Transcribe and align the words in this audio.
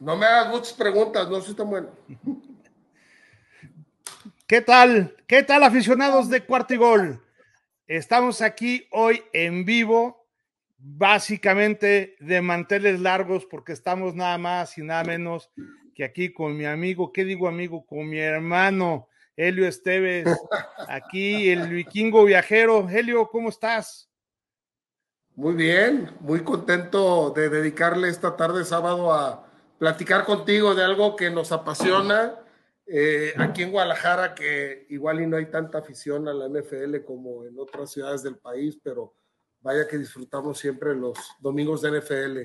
No 0.00 0.16
me 0.16 0.26
hagas 0.26 0.48
muchas 0.48 0.72
preguntas, 0.72 1.28
no 1.28 1.40
soy 1.40 1.54
tan 1.54 1.70
bueno. 1.70 1.88
¿Qué 4.46 4.60
tal? 4.60 5.16
¿Qué 5.26 5.42
tal, 5.42 5.62
aficionados 5.62 6.28
de 6.28 6.44
Cuarto 6.44 6.74
y 6.74 6.76
Gol? 6.76 7.22
Estamos 7.86 8.42
aquí 8.42 8.86
hoy 8.90 9.22
en 9.32 9.64
vivo, 9.64 10.26
básicamente 10.78 12.16
de 12.20 12.42
manteles 12.42 13.00
largos, 13.00 13.46
porque 13.46 13.72
estamos 13.72 14.14
nada 14.14 14.36
más 14.38 14.76
y 14.78 14.82
nada 14.82 15.04
menos 15.04 15.50
que 15.94 16.04
aquí 16.04 16.32
con 16.32 16.56
mi 16.56 16.64
amigo, 16.64 17.12
¿qué 17.12 17.24
digo 17.24 17.48
amigo? 17.48 17.86
Con 17.86 18.08
mi 18.08 18.18
hermano 18.18 19.08
Helio 19.36 19.66
Esteves, 19.66 20.26
aquí 20.88 21.50
el 21.50 21.68
vikingo 21.68 22.24
viajero. 22.24 22.88
Helio, 22.88 23.28
¿cómo 23.28 23.48
estás? 23.48 24.10
Muy 25.36 25.54
bien, 25.54 26.10
muy 26.20 26.44
contento 26.44 27.30
de 27.30 27.48
dedicarle 27.48 28.08
esta 28.08 28.36
tarde 28.36 28.64
sábado 28.64 29.12
a 29.12 29.44
platicar 29.78 30.24
contigo 30.24 30.76
de 30.76 30.84
algo 30.84 31.16
que 31.16 31.28
nos 31.28 31.50
apasiona 31.50 32.38
eh, 32.86 33.34
aquí 33.38 33.62
en 33.62 33.72
Guadalajara, 33.72 34.34
que 34.34 34.86
igual 34.90 35.20
y 35.20 35.26
no 35.26 35.36
hay 35.36 35.46
tanta 35.46 35.78
afición 35.78 36.28
a 36.28 36.34
la 36.34 36.48
NFL 36.48 37.04
como 37.04 37.44
en 37.44 37.58
otras 37.58 37.90
ciudades 37.90 38.22
del 38.22 38.36
país, 38.36 38.78
pero 38.80 39.14
vaya 39.60 39.88
que 39.88 39.98
disfrutamos 39.98 40.58
siempre 40.58 40.94
los 40.94 41.18
domingos 41.40 41.82
de 41.82 41.98
NFL 41.98 42.40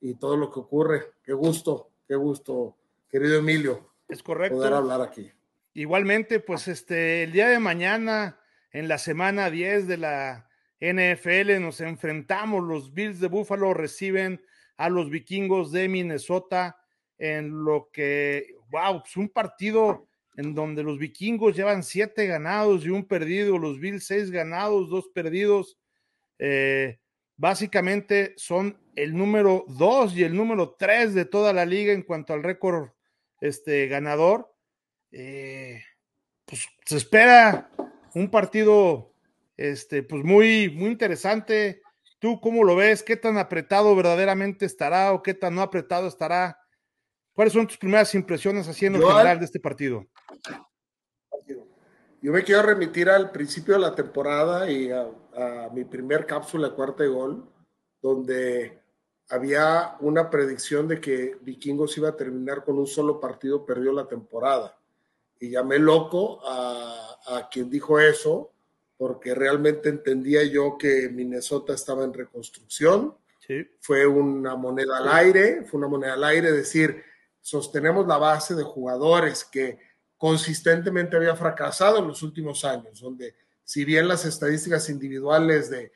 y 0.00 0.14
todo 0.16 0.36
lo 0.36 0.50
que 0.50 0.60
ocurre. 0.60 1.12
Qué 1.22 1.32
gusto, 1.32 1.92
qué 2.06 2.14
gusto, 2.14 2.76
querido 3.08 3.38
Emilio. 3.38 3.94
Es 4.06 4.22
correcto. 4.22 4.58
Poder 4.58 4.74
hablar 4.74 5.00
aquí. 5.00 5.32
Igualmente, 5.72 6.40
pues 6.40 6.68
este, 6.68 7.22
el 7.22 7.32
día 7.32 7.48
de 7.48 7.58
mañana, 7.58 8.38
en 8.70 8.86
la 8.86 8.98
semana 8.98 9.48
10 9.48 9.88
de 9.88 9.96
la 9.96 10.48
NFL, 10.92 11.60
nos 11.60 11.80
enfrentamos. 11.80 12.62
Los 12.62 12.92
Bills 12.92 13.20
de 13.20 13.28
Buffalo 13.28 13.72
reciben 13.74 14.40
a 14.76 14.88
los 14.88 15.08
vikingos 15.08 15.72
de 15.72 15.88
Minnesota 15.88 16.76
en 17.18 17.64
lo 17.64 17.90
que, 17.92 18.56
wow, 18.70 19.02
es 19.04 19.16
un 19.16 19.28
partido 19.28 20.08
en 20.36 20.54
donde 20.54 20.82
los 20.82 20.98
vikingos 20.98 21.56
llevan 21.56 21.82
siete 21.82 22.26
ganados 22.26 22.84
y 22.84 22.90
un 22.90 23.04
perdido, 23.04 23.56
los 23.56 23.78
Bills 23.78 24.04
seis 24.04 24.30
ganados, 24.30 24.90
dos 24.90 25.08
perdidos. 25.14 25.78
Eh, 26.38 26.98
básicamente 27.36 28.34
son 28.36 28.78
el 28.96 29.16
número 29.16 29.64
dos 29.68 30.16
y 30.16 30.24
el 30.24 30.36
número 30.36 30.74
tres 30.78 31.14
de 31.14 31.24
toda 31.24 31.52
la 31.52 31.64
liga 31.64 31.92
en 31.92 32.02
cuanto 32.02 32.32
al 32.32 32.42
récord 32.42 32.90
este, 33.40 33.86
ganador. 33.86 34.52
Eh, 35.12 35.82
pues 36.44 36.68
se 36.84 36.96
espera 36.96 37.70
un 38.14 38.28
partido 38.28 39.13
este, 39.56 40.02
pues 40.02 40.24
muy, 40.24 40.70
muy 40.70 40.90
interesante. 40.90 41.82
¿Tú 42.18 42.40
cómo 42.40 42.64
lo 42.64 42.76
ves? 42.76 43.02
¿Qué 43.02 43.16
tan 43.16 43.38
apretado 43.38 43.94
verdaderamente 43.94 44.64
estará 44.66 45.12
o 45.12 45.22
qué 45.22 45.34
tan 45.34 45.54
no 45.54 45.62
apretado 45.62 46.08
estará 46.08 46.58
¿Cuáles 47.34 47.52
son 47.52 47.66
tus 47.66 47.76
primeras 47.76 48.14
impresiones 48.14 48.68
haciendo 48.68 49.06
general 49.06 49.40
de 49.40 49.44
este 49.44 49.58
partido? 49.58 50.06
Yo 52.22 52.32
me 52.32 52.44
quiero 52.44 52.62
remitir 52.62 53.10
al 53.10 53.32
principio 53.32 53.74
de 53.74 53.80
la 53.80 53.94
temporada 53.94 54.70
y 54.70 54.90
a, 54.90 55.10
mi 55.72 55.84
primer 55.84 56.26
cápsula 56.26 56.70
cuarta 56.70 57.02
de 57.02 57.08
gol, 57.08 57.44
donde 58.00 58.80
había 59.30 59.96
una 59.98 60.30
predicción 60.30 60.86
de 60.86 61.00
que 61.00 61.36
Vikingos 61.40 61.98
iba 61.98 62.10
a 62.10 62.16
terminar 62.16 62.64
con 62.64 62.78
un 62.78 62.86
solo 62.86 63.18
partido, 63.18 63.66
perdió 63.66 63.92
la 63.92 64.06
temporada. 64.06 64.78
Y 65.40 65.50
llamé 65.50 65.80
loco 65.80 66.40
a, 66.46 67.18
a 67.26 67.48
quien 67.48 67.68
dijo 67.68 67.98
eso, 67.98 68.52
porque 68.96 69.34
realmente 69.34 69.88
entendía 69.88 70.44
yo 70.44 70.76
que 70.78 71.08
Minnesota 71.08 71.74
estaba 71.74 72.04
en 72.04 72.12
reconstrucción. 72.12 73.16
Sí. 73.46 73.66
Fue 73.80 74.06
una 74.06 74.56
moneda 74.56 74.98
al 74.98 75.08
aire, 75.08 75.64
fue 75.64 75.78
una 75.78 75.88
moneda 75.88 76.14
al 76.14 76.24
aire 76.24 76.52
decir, 76.52 77.02
sostenemos 77.40 78.06
la 78.06 78.16
base 78.16 78.54
de 78.54 78.62
jugadores 78.62 79.44
que 79.44 79.78
consistentemente 80.16 81.16
había 81.16 81.36
fracasado 81.36 81.98
en 81.98 82.08
los 82.08 82.22
últimos 82.22 82.64
años, 82.64 83.00
donde 83.00 83.34
si 83.64 83.84
bien 83.84 84.08
las 84.08 84.24
estadísticas 84.24 84.88
individuales 84.88 85.70
de, 85.70 85.90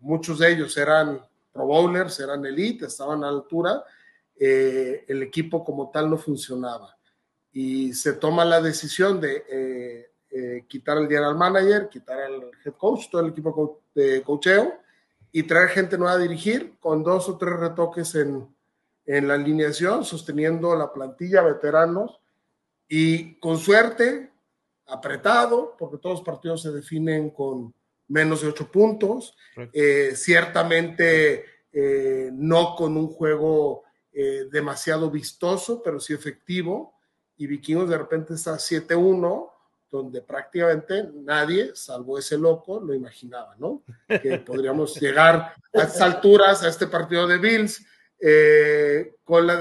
muchos 0.00 0.38
de 0.38 0.52
ellos 0.52 0.76
eran 0.76 1.20
pro 1.52 1.66
bowlers, 1.66 2.20
eran 2.20 2.46
elite, 2.46 2.86
estaban 2.86 3.24
a 3.24 3.28
altura, 3.28 3.82
eh, 4.38 5.04
el 5.08 5.22
equipo 5.22 5.64
como 5.64 5.90
tal 5.90 6.08
no 6.08 6.16
funcionaba. 6.16 6.96
Y 7.52 7.92
se 7.92 8.12
toma 8.12 8.44
la 8.44 8.62
decisión 8.62 9.20
de 9.20 9.44
eh, 9.50 10.09
eh, 10.30 10.64
quitar 10.68 10.98
el 10.98 11.08
general 11.08 11.36
manager, 11.36 11.88
quitar 11.88 12.20
al 12.20 12.50
head 12.64 12.74
coach, 12.76 13.10
todo 13.10 13.22
el 13.22 13.30
equipo 13.30 13.82
de 13.94 14.22
cocheo, 14.22 14.74
y 15.32 15.42
traer 15.44 15.68
gente 15.68 15.98
nueva 15.98 16.14
a 16.14 16.18
dirigir 16.18 16.74
con 16.80 17.02
dos 17.02 17.28
o 17.28 17.36
tres 17.38 17.58
retoques 17.58 18.14
en, 18.14 18.48
en 19.06 19.28
la 19.28 19.34
alineación, 19.34 20.04
sosteniendo 20.04 20.74
la 20.76 20.92
plantilla 20.92 21.42
veteranos 21.42 22.20
y 22.88 23.34
con 23.36 23.58
suerte, 23.58 24.30
apretado, 24.86 25.76
porque 25.78 25.98
todos 25.98 26.18
los 26.18 26.24
partidos 26.24 26.62
se 26.62 26.72
definen 26.72 27.30
con 27.30 27.72
menos 28.08 28.42
de 28.42 28.48
ocho 28.48 28.70
puntos, 28.70 29.36
eh, 29.72 30.12
ciertamente 30.16 31.44
eh, 31.72 32.30
no 32.32 32.74
con 32.74 32.96
un 32.96 33.08
juego 33.08 33.84
eh, 34.12 34.46
demasiado 34.50 35.10
vistoso, 35.10 35.80
pero 35.82 36.00
sí 36.00 36.12
efectivo, 36.12 36.94
y 37.36 37.46
Vikingos 37.46 37.88
de 37.88 37.98
repente 37.98 38.34
está 38.34 38.54
7-1, 38.54 39.50
donde 39.90 40.22
prácticamente 40.22 41.10
nadie, 41.14 41.72
salvo 41.74 42.18
ese 42.18 42.38
loco, 42.38 42.80
lo 42.80 42.94
imaginaba, 42.94 43.56
¿no? 43.58 43.82
Que 44.06 44.38
podríamos 44.46 44.98
llegar 45.00 45.54
a 45.72 45.82
estas 45.82 46.00
alturas, 46.00 46.62
a 46.62 46.68
este 46.68 46.86
partido 46.86 47.26
de 47.26 47.38
Bills, 47.38 47.84
eh, 48.20 49.16
con 49.24 49.46
la 49.46 49.60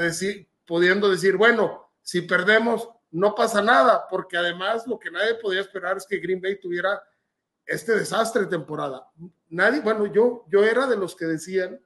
pudiendo 0.66 1.10
decir, 1.10 1.36
bueno, 1.36 1.92
si 2.02 2.22
perdemos, 2.22 2.90
no 3.12 3.34
pasa 3.34 3.62
nada, 3.62 4.08
porque 4.08 4.38
además 4.38 4.86
lo 4.86 5.00
que 5.00 5.10
nadie 5.10 5.36
podía 5.36 5.62
esperar 5.62 5.98
es 5.98 6.06
que 6.06 6.20
Green 6.20 6.42
Bay 6.42 6.60
tuviera 6.60 7.02
este 7.66 7.94
desastre 7.94 8.44
de 8.44 8.48
temporada. 8.48 9.08
Nadie, 9.50 9.82
bueno, 9.82 10.06
yo, 10.08 10.46
yo 10.50 10.64
era 10.64 10.86
de 10.86 10.98
los 10.98 11.16
que 11.16 11.26
decían 11.26 11.80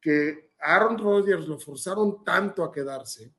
que 0.00 0.52
Aaron 0.58 0.98
Rodgers 0.98 1.48
lo 1.48 1.58
forzaron 1.58 2.22
tanto 2.22 2.62
a 2.62 2.72
quedarse 2.72 3.34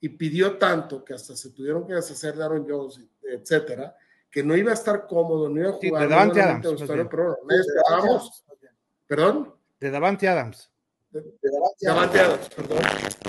y 0.00 0.08
pidió 0.10 0.58
tanto 0.58 1.04
que 1.04 1.14
hasta 1.14 1.36
se 1.36 1.50
tuvieron 1.50 1.86
que 1.86 1.94
deshacer 1.94 2.36
de 2.36 2.44
Aaron 2.44 2.66
Jones, 2.68 3.00
etcétera, 3.34 3.94
que 4.30 4.42
no 4.42 4.56
iba 4.56 4.70
a 4.70 4.74
estar 4.74 5.06
cómodo, 5.06 5.48
no 5.48 5.60
iba 5.60 5.70
a 5.70 5.72
jugar. 5.72 6.02
de 6.02 6.08
Davante 6.08 6.40
Adams. 6.40 6.66
¿Perdón? 9.06 9.54
De 9.78 9.90
Davante 9.90 10.28
Adams 10.28 10.72
de, 11.12 11.20
perdón. 12.56 12.78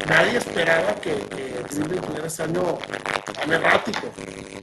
Nadie 0.08 0.38
esperaba 0.38 0.96
que, 0.96 1.14
que 1.14 1.76
tuviera 1.76 2.28
ese 2.28 2.44
año 2.44 2.78
tan 3.34 3.52
errático. 3.52 4.08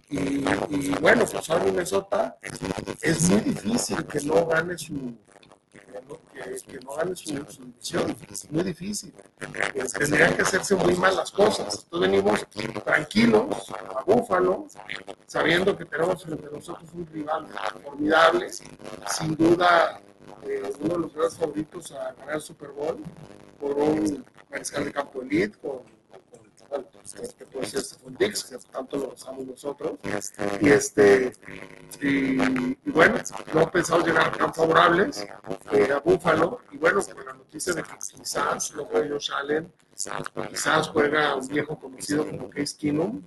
Y, 0.08 0.44
y, 0.70 0.94
bueno, 1.00 1.24
pues 1.30 1.50
ahora 1.50 1.64
Minnesota 1.64 2.38
es 3.02 3.28
muy 3.28 3.40
difícil 3.40 4.04
que 4.06 4.20
no 4.22 4.46
gane 4.46 4.78
su 4.78 5.14
que, 6.66 6.80
no 6.80 6.94
gane 6.94 7.16
su, 7.16 7.32
división. 7.32 8.16
Es 8.30 8.50
muy 8.50 8.62
difícil. 8.64 9.12
Tendrían 9.38 10.34
que 10.34 10.42
hacerse 10.42 10.74
muy 10.74 10.94
mal 10.94 11.16
las 11.16 11.30
cosas. 11.30 11.84
Entonces 11.84 12.10
venimos 12.10 12.46
tranquilos 12.84 13.70
a 13.70 14.02
Búfalo, 14.04 14.66
sabiendo 15.26 15.76
que 15.76 15.84
tenemos 15.84 16.24
entre 16.26 16.50
nosotros 16.50 16.90
un 16.94 17.06
rival 17.06 17.46
formidable, 17.82 18.50
sin 18.52 19.36
duda 19.36 20.00
eh, 20.46 20.72
uno 20.80 20.94
de 20.94 21.00
los 21.00 21.12
grandes 21.14 21.38
favoritos 21.38 21.92
a 21.92 22.12
ganar 22.12 22.36
el 22.36 22.40
Super 22.40 22.70
Bowl 22.70 22.98
por 23.58 23.76
un 23.76 24.24
mariscal 24.50 24.84
de 24.84 24.92
campo 24.92 25.22
elite 25.22 25.58
con, 25.58 25.82
con, 26.70 26.84
que 27.36 27.44
puede 27.46 27.66
ser 27.66 27.82
Stephon 27.82 28.16
Dix, 28.18 28.44
que 28.44 28.58
tanto 28.70 28.96
lo 28.96 29.12
usamos 29.12 29.44
nosotros. 29.44 29.98
Y, 30.60 30.68
este, 30.68 31.32
y, 32.00 32.36
bueno, 32.90 33.18
no 33.52 33.70
pensamos 33.70 34.06
llegar 34.06 34.36
tan 34.36 34.54
favorables 34.54 35.26
eh, 35.72 35.92
a 35.92 35.98
Buffalo. 35.98 36.60
Y 36.70 36.76
bueno, 36.78 37.02
con 37.02 37.26
la 37.26 37.34
noticia 37.34 37.72
de 37.74 37.82
que 37.82 37.90
quizás 38.16 38.70
lo 38.72 38.84
juega 38.86 39.08
Josh 39.08 39.30
Allen, 39.32 39.72
quizás 40.48 40.88
juega 40.88 41.34
un 41.34 41.48
viejo 41.48 41.78
conocido 41.78 42.26
como 42.26 42.48
Case 42.48 42.76
Keenum 42.78 43.22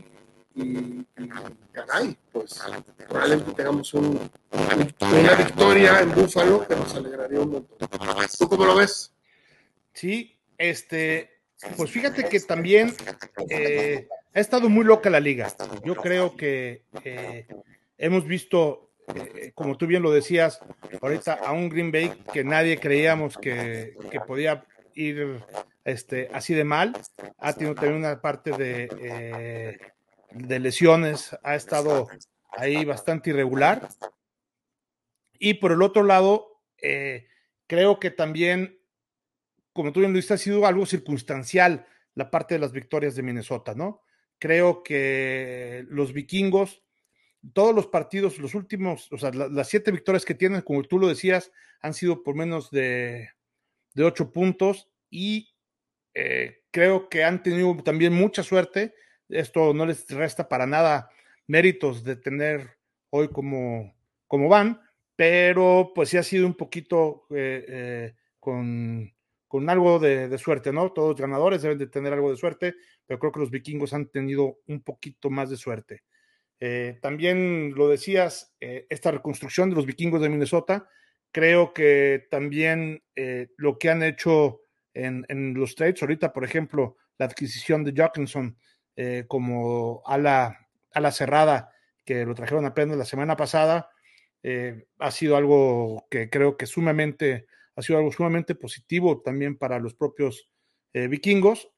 y, 0.56 1.06
y 1.18 1.30
caray, 1.72 2.18
pues 2.32 2.62
probablemente 3.08 3.54
tengamos 3.54 3.94
un, 3.94 4.30
una 4.52 5.36
victoria 5.36 6.00
en 6.02 6.14
Búfalo 6.14 6.68
que 6.68 6.76
nos 6.76 6.94
alegraría 6.96 7.40
un 7.40 7.52
montón. 7.52 7.90
¿Tú 8.38 8.50
cómo 8.50 8.66
lo 8.66 8.76
ves? 8.76 9.12
Sí, 9.94 10.40
este, 10.58 11.33
pues 11.78 11.92
fíjate 11.92 12.26
que 12.26 12.40
también 12.40 12.94
eh, 13.50 14.08
ha 14.34 14.40
estado 14.40 14.70
muy 14.70 14.86
loca 14.86 15.10
la 15.10 15.20
liga. 15.20 15.54
Yo 15.84 15.96
creo 15.96 16.36
que 16.36 16.84
eh, 17.04 17.48
hemos 17.98 18.26
visto, 18.26 18.92
eh, 19.16 19.52
como 19.56 19.78
tú 19.78 19.88
bien 19.88 20.04
lo 20.04 20.12
decías, 20.12 20.60
ahorita 21.02 21.34
a 21.34 21.52
un 21.52 21.70
Green 21.70 21.92
Bay 21.92 22.14
que 22.32 22.44
nadie 22.44 22.80
creíamos 22.80 23.38
que, 23.38 23.96
que 24.12 24.20
podía 24.22 24.66
ir 24.94 25.44
este, 25.84 26.30
así 26.34 26.54
de 26.54 26.64
mal. 26.64 26.94
Ha 27.38 27.54
tenido 27.54 27.76
también 27.76 27.98
una 27.98 28.22
parte 28.22 28.52
de 28.52 29.80
de 30.34 30.60
lesiones, 30.60 31.38
ha 31.44 31.56
estado 31.56 32.08
ahí 32.50 32.86
bastante 32.86 33.30
irregular. 33.30 33.88
Y 35.40 35.56
por 35.56 35.72
el 35.72 35.82
otro 35.82 36.04
lado, 36.04 36.62
eh, 36.82 37.28
creo 37.68 38.00
que 38.00 38.12
también, 38.12 38.80
como 39.74 39.92
tú 39.92 40.00
bien 40.00 40.14
lo 40.14 40.18
dices, 40.18 40.32
ha 40.32 40.38
sido 40.38 40.66
algo 40.66 40.86
circunstancial. 40.86 41.86
la 42.16 42.30
parte 42.30 42.54
de 42.54 42.60
las 42.60 42.72
victorias 42.72 43.16
de 43.16 43.24
Minnesota, 43.24 43.74
¿no? 43.74 44.04
Creo 44.38 44.84
que 44.84 45.84
los 45.90 46.14
vikingos, 46.14 46.84
todos 47.54 47.74
los 47.74 47.88
partidos, 47.88 48.38
los 48.38 48.54
últimos, 48.54 49.12
o 49.12 49.18
sea, 49.18 49.32
las 49.32 49.68
siete 49.68 49.92
victorias 49.92 50.26
que 50.26 50.36
tienen, 50.36 50.62
como 50.62 50.84
tú 50.84 51.00
lo 51.00 51.08
decías, 51.08 51.52
han 51.82 51.96
sido 51.96 52.22
por 52.22 52.36
menos 52.36 52.70
de, 52.70 53.30
de 53.94 54.04
ocho 54.04 54.32
puntos 54.32 54.90
y 55.10 55.54
eh, 56.14 56.64
creo 56.72 57.10
que 57.10 57.24
han 57.24 57.42
tenido 57.44 57.76
también 57.84 58.14
mucha 58.14 58.44
suerte. 58.44 58.94
Esto 59.30 59.74
no 59.74 59.86
les 59.86 60.08
resta 60.10 60.48
para 60.48 60.68
nada 60.68 61.10
méritos 61.48 62.04
de 62.04 62.16
tener 62.16 62.78
hoy 63.10 63.30
como, 63.30 63.96
como 64.28 64.50
van, 64.50 64.82
pero 65.16 65.92
pues 65.94 66.10
sí 66.10 66.18
ha 66.18 66.24
sido 66.24 66.48
un 66.48 66.56
poquito 66.56 67.26
eh, 67.32 67.66
eh, 67.68 68.16
con, 68.40 69.14
con, 69.54 69.70
algo 69.70 70.00
de, 70.00 70.38
suerte, 70.38 70.74
¿no? 70.74 70.92
Todos 70.92 71.20
ganadores 71.20 71.62
deben 71.62 71.78
de 71.78 71.88
tener 71.88 72.14
algo 72.14 72.32
de 72.32 72.38
suerte, 72.38 72.76
pero 73.06 73.20
creo 73.20 73.32
que 73.32 73.40
los 73.40 73.52
vikingos 73.52 73.94
han 73.94 74.08
tenido 74.08 74.60
un 74.68 74.82
poquito 74.82 75.30
más 75.30 75.50
de 75.50 75.58
suerte. 75.58 76.04
también 77.02 77.74
lo 77.76 77.88
decías, 77.90 78.56
esta 78.60 79.12
reconstrucción 79.12 79.70
de 79.70 79.76
los 79.76 79.86
vikingos 79.86 80.22
de 80.22 80.30
Minnesota, 80.30 80.88
creo 81.32 81.74
que 81.74 82.28
también 82.32 83.04
lo 83.58 83.78
que 83.78 83.90
han 83.90 84.04
hecho 84.04 84.64
en, 84.94 85.54
los 85.54 85.76
trades. 85.76 86.02
Ahorita, 86.02 86.34
por 86.34 86.44
ejemplo, 86.44 86.98
la 87.18 87.26
adquisición 87.26 87.84
de 87.84 87.94
Jockinson 87.96 88.58
eh, 88.96 89.26
como 89.28 90.02
ala, 90.06 90.68
ala 90.92 91.12
cerrada, 91.12 91.72
que 92.06 92.26
lo 92.26 92.36
trajeron 92.36 92.66
apenas 92.66 92.98
la 92.98 93.06
semana 93.06 93.36
pasada, 93.36 93.90
eh, 94.44 94.86
ha 95.00 95.12
sido 95.12 95.38
algo 95.38 96.06
que 96.10 96.30
creo 96.30 96.58
que 96.58 96.66
sumamente, 96.66 97.48
ha 97.76 97.82
sido 97.82 98.00
algo 98.00 98.12
sumamente 98.12 98.56
positivo 98.56 99.22
también 99.22 99.58
para 99.58 99.80
los 99.80 99.94
propios 99.94 100.50
eh, 100.94 101.08
vikingos. 101.08 101.70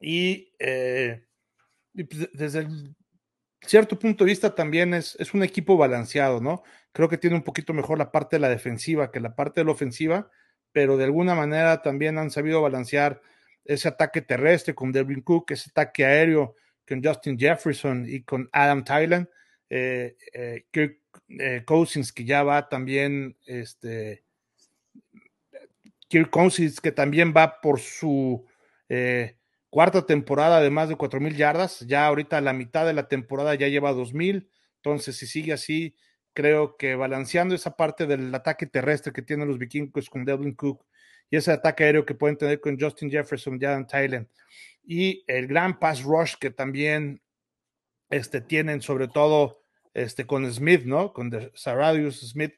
Y, 0.00 0.52
pues, 0.58 2.28
desde 2.32 2.68
cierto 3.62 3.98
punto 3.98 4.24
de 4.24 4.30
vista 4.30 4.54
también 4.54 4.92
es, 4.94 5.16
es, 5.18 5.32
un 5.32 5.42
equipo 5.42 5.76
balanceado, 5.76 6.40
¿no? 6.40 6.62
Creo 6.92 7.08
que 7.08 7.18
tiene 7.18 7.36
un 7.36 7.42
poquito 7.42 7.72
mejor 7.72 7.98
la 7.98 8.12
parte 8.12 8.36
de 8.36 8.40
la 8.40 8.48
defensiva 8.48 9.10
que 9.10 9.20
la 9.20 9.34
parte 9.34 9.60
de 9.60 9.64
la 9.64 9.72
ofensiva, 9.72 10.30
pero 10.72 10.96
de 10.96 11.04
alguna 11.04 11.34
manera 11.34 11.80
también 11.80 12.18
han 12.18 12.30
sabido 12.30 12.60
balancear 12.60 13.22
ese 13.64 13.88
ataque 13.88 14.22
terrestre 14.22 14.74
con 14.74 14.92
Devin 14.92 15.22
Cook, 15.22 15.52
ese 15.52 15.70
ataque 15.70 16.04
aéreo 16.04 16.56
con 16.86 17.02
Justin 17.02 17.38
Jefferson 17.38 18.04
y 18.06 18.22
con 18.22 18.48
Adam 18.52 18.84
Thailand, 18.84 19.28
eh, 19.70 20.16
eh, 20.32 20.66
Kirk 20.70 21.00
eh, 21.28 21.62
Cousins 21.64 22.12
que 22.12 22.24
ya 22.24 22.42
va 22.42 22.68
también, 22.68 23.36
este, 23.46 24.23
Kirk 26.08 26.30
Cousins 26.30 26.80
que 26.80 26.92
también 26.92 27.32
va 27.36 27.60
por 27.60 27.80
su 27.80 28.46
cuarta 29.70 30.06
temporada 30.06 30.60
de 30.60 30.70
más 30.70 30.88
de 30.88 30.96
cuatro 30.96 31.20
mil 31.20 31.36
yardas, 31.36 31.80
ya 31.80 32.06
ahorita 32.06 32.40
la 32.40 32.52
mitad 32.52 32.86
de 32.86 32.92
la 32.92 33.08
temporada 33.08 33.54
ya 33.56 33.66
lleva 33.66 33.92
dos 33.92 34.14
mil, 34.14 34.48
entonces 34.76 35.16
si 35.16 35.26
sigue 35.26 35.52
así, 35.52 35.96
creo 36.32 36.76
que 36.76 36.94
balanceando 36.94 37.54
esa 37.54 37.76
parte 37.76 38.06
del 38.06 38.32
ataque 38.34 38.66
terrestre 38.66 39.12
que 39.12 39.22
tienen 39.22 39.48
los 39.48 39.58
vikingos 39.58 40.08
con 40.10 40.24
Devlin 40.24 40.54
Cook 40.54 40.84
y 41.30 41.36
ese 41.36 41.50
ataque 41.50 41.84
aéreo 41.84 42.04
que 42.04 42.14
pueden 42.14 42.36
tener 42.36 42.60
con 42.60 42.78
Justin 42.78 43.10
Jefferson 43.10 43.58
ya 43.58 43.72
en 43.74 43.86
Thailand 43.86 44.28
y 44.86 45.24
el 45.26 45.46
gran 45.46 45.78
pass 45.78 46.02
rush 46.02 46.34
que 46.38 46.50
también 46.50 47.22
este, 48.10 48.40
tienen 48.40 48.82
sobre 48.82 49.08
todo 49.08 49.62
este, 49.94 50.26
con 50.26 50.50
Smith, 50.52 50.84
¿no? 50.84 51.12
Con 51.12 51.30
Saradius 51.54 52.20
Smith. 52.20 52.54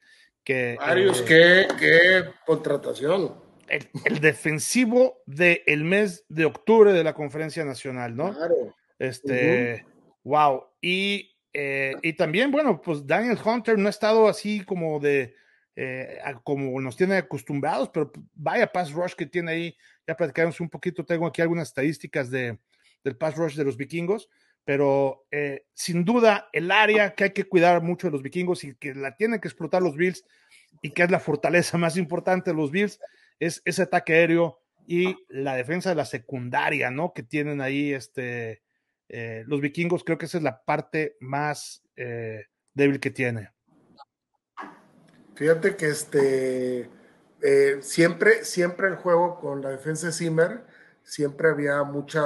Que, 0.46 0.78
eh, 0.80 1.66
qué, 1.78 2.24
contratación. 2.46 3.34
El, 3.68 4.20
defensivo 4.20 5.22
del 5.26 5.84
mes 5.84 6.24
de 6.28 6.46
octubre 6.46 6.92
de 6.92 7.04
la 7.04 7.12
conferencia 7.12 7.64
nacional, 7.64 8.16
¿no? 8.16 8.32
Claro. 8.32 8.74
Este, 8.98 9.84
wow. 10.22 10.64
Y 10.80 11.36
eh, 11.58 11.96
y 12.02 12.12
también, 12.12 12.50
bueno, 12.50 12.82
pues 12.82 13.06
Daniel 13.06 13.38
Hunter 13.42 13.78
no 13.78 13.86
ha 13.86 13.90
estado 13.90 14.28
así 14.28 14.62
como 14.62 15.00
de, 15.00 15.34
eh, 15.74 16.18
como 16.44 16.78
nos 16.82 16.98
tiene 16.98 17.16
acostumbrados, 17.16 17.88
pero 17.88 18.12
vaya 18.34 18.70
pass 18.70 18.92
rush 18.92 19.14
que 19.14 19.24
tiene 19.24 19.52
ahí. 19.52 19.76
Ya 20.06 20.14
platicamos 20.14 20.60
un 20.60 20.68
poquito, 20.68 21.06
tengo 21.06 21.26
aquí 21.26 21.40
algunas 21.40 21.68
estadísticas 21.68 22.30
de, 22.30 22.58
del 23.02 23.16
pass 23.16 23.36
rush 23.36 23.54
de 23.54 23.64
los 23.64 23.78
vikingos, 23.78 24.28
pero 24.66 25.24
eh, 25.30 25.64
sin 25.74 26.04
duda 26.04 26.48
el 26.52 26.72
área 26.72 27.14
que 27.14 27.24
hay 27.24 27.30
que 27.30 27.44
cuidar 27.44 27.82
mucho 27.82 28.08
de 28.08 28.10
los 28.10 28.22
vikingos 28.22 28.64
y 28.64 28.74
que 28.74 28.96
la 28.96 29.16
tienen 29.16 29.40
que 29.40 29.46
explotar 29.46 29.80
los 29.80 29.96
Bills 29.96 30.24
y 30.82 30.90
que 30.90 31.04
es 31.04 31.10
la 31.10 31.20
fortaleza 31.20 31.78
más 31.78 31.96
importante 31.96 32.50
de 32.50 32.56
los 32.56 32.72
Bills 32.72 32.98
es 33.38 33.62
ese 33.64 33.82
ataque 33.82 34.14
aéreo 34.14 34.60
y 34.84 35.16
la 35.28 35.54
defensa 35.54 35.90
de 35.90 35.94
la 35.94 36.04
secundaria, 36.04 36.90
¿no? 36.90 37.12
Que 37.12 37.22
tienen 37.22 37.60
ahí 37.60 37.94
este 37.94 38.64
eh, 39.08 39.44
los 39.46 39.60
vikingos 39.60 40.02
creo 40.02 40.18
que 40.18 40.26
esa 40.26 40.38
es 40.38 40.42
la 40.42 40.64
parte 40.64 41.16
más 41.20 41.84
eh, 41.94 42.46
débil 42.74 42.98
que 42.98 43.10
tiene. 43.12 43.50
Fíjate 45.36 45.76
que 45.76 45.86
este 45.86 46.90
siempre, 47.82 48.44
siempre 48.44 48.88
el 48.88 48.96
juego 48.96 49.38
con 49.38 49.62
la 49.62 49.68
defensa 49.70 50.08
de 50.08 50.12
Zimmer, 50.12 50.64
siempre 51.06 51.50
había 51.50 51.84
mucha, 51.84 52.22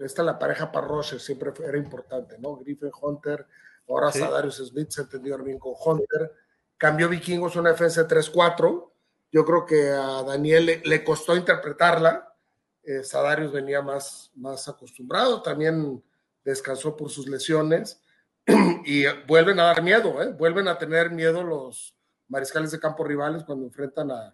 esta 0.00 0.24
la 0.24 0.38
pareja 0.38 0.72
Parroche 0.72 1.20
siempre 1.20 1.52
era 1.64 1.78
importante, 1.78 2.36
¿no? 2.38 2.56
Griffin 2.56 2.90
Hunter, 3.00 3.46
ahora 3.88 4.10
Sadarius 4.10 4.56
Smith 4.56 4.90
se 4.90 5.02
entendió 5.02 5.38
bien 5.38 5.60
con 5.60 5.74
Hunter, 5.78 6.32
cambió 6.76 7.08
Vikingos 7.08 7.54
una 7.54 7.70
defensa 7.70 8.02
de 8.02 8.16
3-4, 8.16 8.90
yo 9.30 9.44
creo 9.44 9.64
que 9.64 9.90
a 9.90 10.24
Daniel 10.24 10.82
le, 10.84 11.04
costó 11.04 11.36
interpretarla, 11.36 12.34
Sadarius 13.04 13.52
venía 13.52 13.80
más, 13.80 14.32
más 14.34 14.68
acostumbrado, 14.68 15.40
también 15.40 16.02
descansó 16.44 16.96
por 16.96 17.10
sus 17.10 17.28
lesiones 17.28 18.02
y 18.84 19.04
vuelven 19.26 19.60
a 19.60 19.64
dar 19.64 19.82
miedo, 19.82 20.20
¿eh? 20.20 20.32
vuelven 20.32 20.68
a 20.68 20.78
tener 20.78 21.10
miedo 21.10 21.42
los 21.42 21.96
mariscales 22.28 22.70
de 22.72 22.80
campo 22.80 23.04
rivales 23.04 23.44
cuando 23.44 23.66
enfrentan 23.66 24.10
a, 24.10 24.32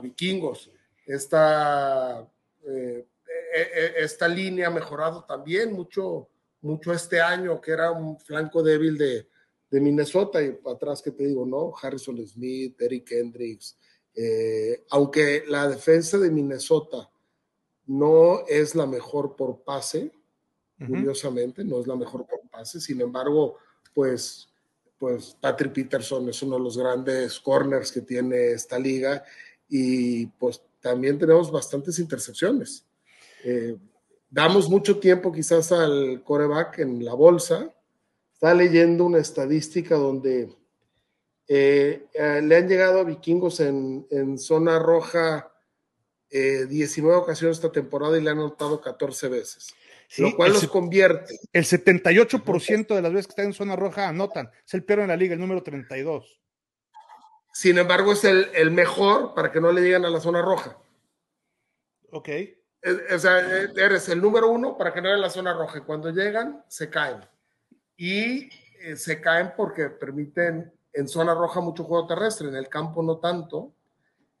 vikingos. 0.00 0.70
Esta, 1.04 2.28
eh, 2.66 3.06
e, 3.54 3.60
e, 3.60 4.04
esta 4.04 4.28
línea 4.28 4.68
ha 4.68 4.70
mejorado 4.70 5.24
también 5.24 5.72
mucho, 5.72 6.28
mucho 6.60 6.92
este 6.92 7.20
año, 7.20 7.60
que 7.60 7.72
era 7.72 7.90
un 7.90 8.18
flanco 8.18 8.62
débil 8.62 8.96
de, 8.98 9.28
Minnesota 9.70 10.42
y 10.42 10.54
atrás 10.66 11.00
que 11.00 11.12
te 11.12 11.24
digo, 11.24 11.46
¿no? 11.46 11.72
Harrison 11.80 12.18
Smith, 12.26 12.78
Eric 12.78 13.10
Hendricks. 13.10 13.78
Eh, 14.14 14.84
aunque 14.90 15.44
la 15.48 15.66
defensa 15.66 16.18
de 16.18 16.30
Minnesota 16.30 17.08
no 17.86 18.46
es 18.46 18.74
la 18.74 18.84
mejor 18.84 19.34
por 19.34 19.62
pase, 19.62 20.12
curiosamente, 20.78 21.64
no 21.64 21.80
es 21.80 21.86
la 21.86 21.96
mejor 21.96 22.26
por 22.26 22.40
pase, 22.50 22.82
sin 22.82 23.00
embargo, 23.00 23.56
pues, 23.94 24.46
pues 24.98 25.36
Patrick 25.40 25.72
Peterson 25.72 26.28
es 26.28 26.42
uno 26.42 26.56
de 26.56 26.64
los 26.64 26.76
grandes 26.76 27.40
corners 27.40 27.90
que 27.92 28.02
tiene 28.02 28.52
esta 28.52 28.78
liga 28.78 29.24
y 29.68 30.26
pues 30.26 30.60
también 30.82 31.18
tenemos 31.18 31.50
bastantes 31.50 31.98
intercepciones. 31.98 32.84
Eh, 33.44 33.76
damos 34.28 34.68
mucho 34.68 34.98
tiempo 34.98 35.32
quizás 35.32 35.72
al 35.72 36.22
coreback 36.22 36.80
en 36.80 37.04
la 37.04 37.14
bolsa. 37.14 37.72
Está 38.34 38.52
leyendo 38.52 39.04
una 39.04 39.18
estadística 39.18 39.94
donde 39.94 40.54
eh, 41.48 42.06
eh, 42.12 42.40
le 42.42 42.56
han 42.56 42.68
llegado 42.68 43.00
a 43.00 43.04
vikingos 43.04 43.60
en, 43.60 44.06
en 44.10 44.38
zona 44.38 44.78
roja 44.78 45.48
19 46.30 47.14
ocasiones 47.14 47.58
esta 47.58 47.70
temporada 47.70 48.16
y 48.16 48.22
le 48.22 48.30
han 48.30 48.38
anotado 48.38 48.80
14 48.80 49.28
veces 49.28 49.74
lo 50.18 50.36
cual 50.36 50.52
los 50.52 50.66
convierte. 50.68 51.38
El 51.52 51.64
78% 51.64 52.94
de 52.94 53.02
las 53.02 53.12
veces 53.12 53.26
que 53.26 53.32
están 53.32 53.46
en 53.46 53.52
zona 53.54 53.76
roja 53.76 54.08
anotan. 54.08 54.50
Es 54.66 54.74
el 54.74 54.84
peor 54.84 55.00
en 55.00 55.08
la 55.08 55.16
liga, 55.16 55.34
el 55.34 55.40
número 55.40 55.62
32. 55.62 56.41
Sin 57.52 57.78
embargo, 57.78 58.12
es 58.12 58.24
el, 58.24 58.70
mejor 58.70 59.34
para 59.34 59.52
que 59.52 59.60
no 59.60 59.70
le 59.72 59.82
lleguen 59.82 60.04
a 60.04 60.10
la 60.10 60.20
zona 60.20 60.40
roja. 60.40 60.78
Ok. 62.10 62.28
O 63.14 63.18
sea, 63.18 63.38
eres 63.76 64.08
el 64.08 64.20
número 64.20 64.50
uno 64.50 64.76
para 64.76 64.92
que 64.92 65.02
no 65.02 65.10
a 65.10 65.16
la 65.16 65.30
zona 65.30 65.52
roja. 65.52 65.78
Y 65.78 65.82
cuando 65.82 66.10
llegan, 66.10 66.64
se 66.66 66.88
caen. 66.88 67.20
Y 67.96 68.48
eh, 68.80 68.96
se 68.96 69.20
caen 69.20 69.52
porque 69.56 69.90
permiten 69.90 70.72
en 70.92 71.08
zona 71.08 71.34
roja 71.34 71.60
mucho 71.60 71.84
juego 71.84 72.06
terrestre, 72.06 72.48
en 72.48 72.56
el 72.56 72.68
campo 72.68 73.02
no 73.02 73.18
tanto. 73.18 73.74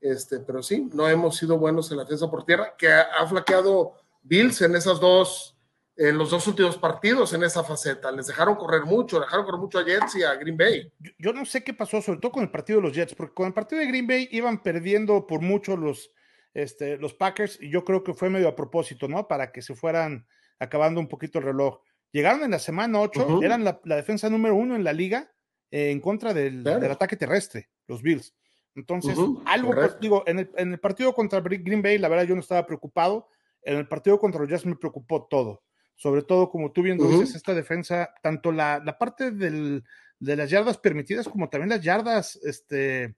Este, 0.00 0.40
pero 0.40 0.62
sí, 0.62 0.90
no 0.92 1.08
hemos 1.08 1.36
sido 1.36 1.58
buenos 1.58 1.90
en 1.90 1.98
la 1.98 2.04
defensa 2.04 2.30
por 2.30 2.44
tierra, 2.44 2.74
que 2.76 2.90
ha 2.90 3.26
flaqueado 3.28 3.94
Bills 4.22 4.60
en 4.62 4.74
esas 4.74 4.98
dos 4.98 5.51
en 5.96 6.16
los 6.16 6.30
dos 6.30 6.46
últimos 6.46 6.78
partidos 6.78 7.32
en 7.34 7.42
esa 7.42 7.62
faceta. 7.62 8.10
Les 8.12 8.26
dejaron 8.26 8.56
correr 8.56 8.84
mucho, 8.84 9.20
dejaron 9.20 9.44
correr 9.44 9.60
mucho 9.60 9.78
a 9.78 9.84
Jets 9.84 10.16
y 10.16 10.22
a 10.22 10.34
Green 10.34 10.56
Bay. 10.56 10.90
Yo, 11.18 11.32
no 11.32 11.44
sé 11.44 11.62
qué 11.62 11.74
pasó, 11.74 12.00
sobre 12.00 12.20
todo 12.20 12.32
con 12.32 12.42
el 12.42 12.50
partido 12.50 12.80
de 12.80 12.88
los 12.88 12.96
Jets, 12.96 13.14
porque 13.14 13.34
con 13.34 13.46
el 13.46 13.52
partido 13.52 13.80
de 13.80 13.86
Green 13.86 14.06
Bay 14.06 14.28
iban 14.32 14.62
perdiendo 14.62 15.26
por 15.26 15.40
mucho 15.40 15.76
los, 15.76 16.10
este, 16.54 16.96
los 16.96 17.14
Packers 17.14 17.58
y 17.60 17.70
yo 17.70 17.84
creo 17.84 18.02
que 18.02 18.14
fue 18.14 18.30
medio 18.30 18.48
a 18.48 18.56
propósito, 18.56 19.08
¿no? 19.08 19.28
Para 19.28 19.52
que 19.52 19.62
se 19.62 19.74
fueran 19.74 20.26
acabando 20.58 21.00
un 21.00 21.08
poquito 21.08 21.38
el 21.38 21.44
reloj. 21.44 21.80
Llegaron 22.10 22.42
en 22.42 22.50
la 22.50 22.58
semana 22.58 23.00
8, 23.00 23.42
eran 23.42 23.64
la, 23.64 23.80
defensa 23.84 24.28
número 24.28 24.54
uno 24.54 24.76
en 24.76 24.84
la 24.84 24.92
liga 24.92 25.32
eh, 25.70 25.90
en 25.90 26.00
contra 26.00 26.34
del, 26.34 26.66
ataque 26.66 27.16
terrestre, 27.16 27.70
los 27.86 28.02
Bills. 28.02 28.34
Entonces, 28.74 29.18
algo, 29.44 29.74
pues, 29.74 29.98
digo, 30.00 30.22
en 30.26 30.40
el, 30.40 30.50
en 30.56 30.72
el 30.72 30.80
partido 30.80 31.14
contra 31.14 31.40
Green 31.40 31.82
Bay, 31.82 31.98
la 31.98 32.08
verdad 32.08 32.24
yo 32.24 32.34
no 32.34 32.40
estaba 32.40 32.66
preocupado 32.66 33.28
En 33.62 33.76
el 33.76 33.86
partido 33.86 34.18
contra 34.18 34.40
los 34.40 34.48
Jets 34.48 34.64
me 34.64 34.76
preocupó 34.76 35.26
todo. 35.28 35.62
Sobre 35.96 36.22
todo, 36.22 36.50
como 36.50 36.72
tú 36.72 36.82
bien 36.82 36.98
dices, 36.98 37.34
esta 37.34 37.54
defensa, 37.54 38.12
tanto 38.22 38.50
la, 38.50 38.96
parte 38.98 39.30
de 39.30 39.82
las 40.18 40.50
yardas 40.50 40.78
permitidas 40.78 41.28
como 41.28 41.48
también 41.48 41.70
las 41.70 41.82
yardas 41.82 42.40
este, 42.42 43.14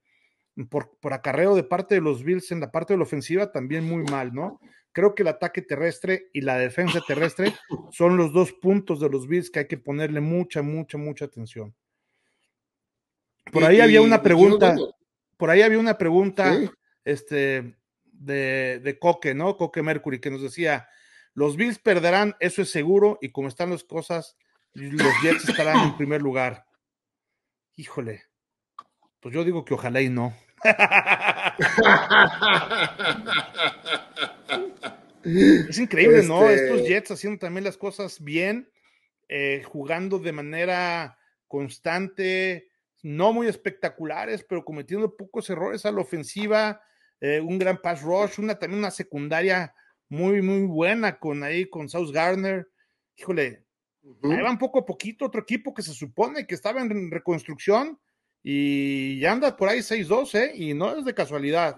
por, 0.69 0.97
por 0.99 1.13
acarreo 1.13 1.55
de 1.55 1.65
parte 1.65 1.95
de 1.95 2.01
los 2.01 2.23
Bills 2.23 2.53
en 2.53 2.61
la 2.61 2.71
parte 2.71 2.93
de 2.93 2.99
la 2.99 3.05
ofensiva, 3.05 3.51
también 3.51 3.85
muy 3.85 4.05
mal, 4.05 4.35
¿no? 4.35 4.61
Creo 4.93 5.15
que 5.15 5.23
el 5.23 5.29
ataque 5.29 5.63
terrestre 5.63 6.29
y 6.33 6.43
la 6.43 6.57
defensa 6.57 7.01
terrestre 7.07 7.53
son 7.91 8.17
los 8.17 8.33
dos 8.33 8.53
puntos 8.53 9.01
de 9.01 9.09
los 9.09 9.27
Bills 9.27 9.51
que 9.51 9.61
hay 9.61 9.67
que 9.67 9.79
ponerle 9.79 10.21
mucha, 10.21 10.63
mucha, 10.63 10.99
mucha 10.99 11.25
atención. 11.25 11.75
Por 13.51 13.65
ahí 13.65 13.81
había 13.81 14.01
una 14.01 14.23
pregunta, 14.23 14.77
por 15.37 15.51
ahí 15.51 15.63
había 15.63 15.79
una 15.79 15.99
pregunta, 15.99 16.57
este, 17.05 17.77
de, 18.05 18.81
de 18.83 18.99
Coque, 18.99 19.35
¿no? 19.35 19.57
Coque 19.57 19.83
Mercury, 19.83 20.21
que 20.21 20.31
nos 20.31 20.43
decía, 20.43 20.89
los 21.35 21.57
Bills 21.57 21.79
perderán, 21.79 22.37
eso 22.39 22.63
es 22.63 22.71
seguro, 22.71 23.19
y 23.21 23.31
como 23.31 23.49
están 23.49 23.71
las 23.71 23.85
cosas, 23.85 24.37
los 24.73 25.13
Jets 25.23 25.45
estarán 25.49 25.89
en 25.89 25.97
primer 25.97 26.23
lugar. 26.23 26.65
Híjole, 27.77 28.23
pues 29.21 29.35
yo 29.35 29.45
digo 29.45 29.65
que 29.65 29.75
ojalá 29.75 30.01
y 30.01 30.09
no. 30.09 30.33
es 35.25 35.79
increíble, 35.79 36.23
¿no? 36.23 36.49
Este 36.49 36.67
Estos 36.67 36.89
Jets 36.89 37.11
haciendo 37.11 37.41
también 37.41 37.65
las 37.65 37.77
cosas 37.77 38.23
bien, 38.23 38.71
eh, 39.29 39.63
jugando 39.67 40.21
de 40.21 40.33
manera 40.33 41.19
constante, 41.49 42.69
no 43.03 43.33
muy 43.33 43.49
espectaculares, 43.49 44.45
pero 44.49 44.65
cometiendo 44.65 45.17
pocos 45.17 45.51
errores 45.51 45.85
a 45.85 45.93
la 45.93 46.01
ofensiva, 46.01 46.81
eh, 47.21 47.41
un 47.41 47.59
gran 47.59 47.79
pass 47.79 48.03
rush, 48.03 48.39
una 48.39 48.59
también 48.59 48.79
una 48.79 48.93
secundaria 48.93 49.75
muy, 50.15 50.43
muy 50.43 50.67
buena 50.67 51.19
con 51.19 51.43
ahí, 51.43 51.67
con 51.67 51.89
South 51.89 52.13
Garner. 52.13 52.69
Híjole, 53.17 53.65
ahí 54.23 54.43
van 54.43 54.59
poco 54.59 54.81
a 54.81 54.87
poquito 54.87 55.27
otro 55.27 55.43
equipo 55.43 55.75
que 55.75 55.83
se 55.83 55.93
supone 55.93 56.47
que 56.47 56.55
estaba 56.55 56.81
en 56.81 57.11
reconstrucción 57.11 57.99
y 58.43 59.19
ya 59.19 59.33
anda 59.33 59.57
por 59.57 59.69
ahí 59.69 59.81
6-2, 59.81 60.35
¿eh? 60.39 60.53
Y 60.55 60.75
no 60.75 60.97
es 60.97 61.05
de 61.05 61.15
casualidad. 61.15 61.77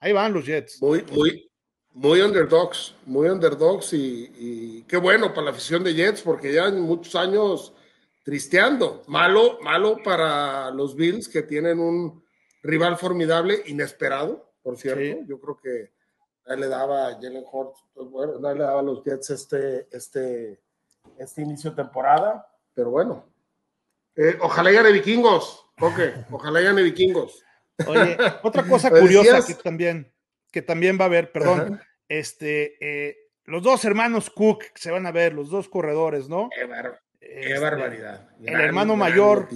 Ahí 0.00 0.12
van 0.12 0.32
los 0.32 0.46
Jets. 0.46 0.80
Muy, 0.80 1.02
muy, 1.12 1.50
muy 1.92 2.20
underdogs, 2.20 2.94
muy 3.06 3.28
underdogs 3.28 3.92
y, 3.92 4.30
y 4.36 4.82
qué 4.82 4.96
bueno 4.96 5.34
para 5.34 5.46
la 5.46 5.50
afición 5.50 5.82
de 5.82 5.94
Jets 5.94 6.22
porque 6.22 6.52
ya 6.52 6.66
en 6.68 6.80
muchos 6.80 7.14
años 7.14 7.74
tristeando. 8.22 9.02
Malo, 9.08 9.58
malo 9.62 9.98
para 10.02 10.70
los 10.70 10.94
Bills 10.94 11.28
que 11.28 11.42
tienen 11.42 11.78
un 11.78 12.22
rival 12.62 12.96
formidable, 12.96 13.62
inesperado, 13.66 14.54
por 14.62 14.76
cierto. 14.76 15.24
Yo 15.26 15.40
creo 15.40 15.58
que 15.62 16.01
le 16.46 16.68
daba 16.68 17.08
a 17.08 17.14
Jalen 17.14 17.44
Hurts, 17.50 17.84
pues, 17.94 18.08
bueno, 18.08 18.54
le 18.54 18.60
daba 18.60 18.80
a 18.80 18.82
los 18.82 19.02
Jets 19.04 19.30
este, 19.30 19.88
este, 19.90 20.60
este 21.18 21.42
inicio 21.42 21.70
de 21.70 21.76
temporada, 21.76 22.46
pero 22.74 22.90
bueno. 22.90 23.26
Eh, 24.16 24.36
ojalá 24.40 24.70
de 24.70 24.92
vikingos, 24.92 25.66
ok, 25.80 26.00
ojalá 26.30 26.60
de 26.60 26.82
vikingos. 26.82 27.42
Oye, 27.86 28.16
otra 28.42 28.66
cosa 28.66 28.90
curiosa 28.90 29.46
que 29.46 29.54
también, 29.54 30.12
que 30.50 30.62
también 30.62 30.98
va 30.98 31.04
a 31.04 31.06
haber, 31.06 31.32
perdón, 31.32 31.80
este, 32.08 32.76
eh, 32.80 33.16
los 33.44 33.62
dos 33.62 33.84
hermanos 33.84 34.30
Cook 34.30 34.64
se 34.74 34.90
van 34.90 35.06
a 35.06 35.12
ver, 35.12 35.32
los 35.32 35.48
dos 35.48 35.68
corredores, 35.68 36.28
¿no? 36.28 36.50
Qué, 36.54 36.68
este, 37.20 37.58
barbaridad. 37.58 38.28
el 38.44 38.60
hermano 38.60 38.96
mayor, 38.96 39.48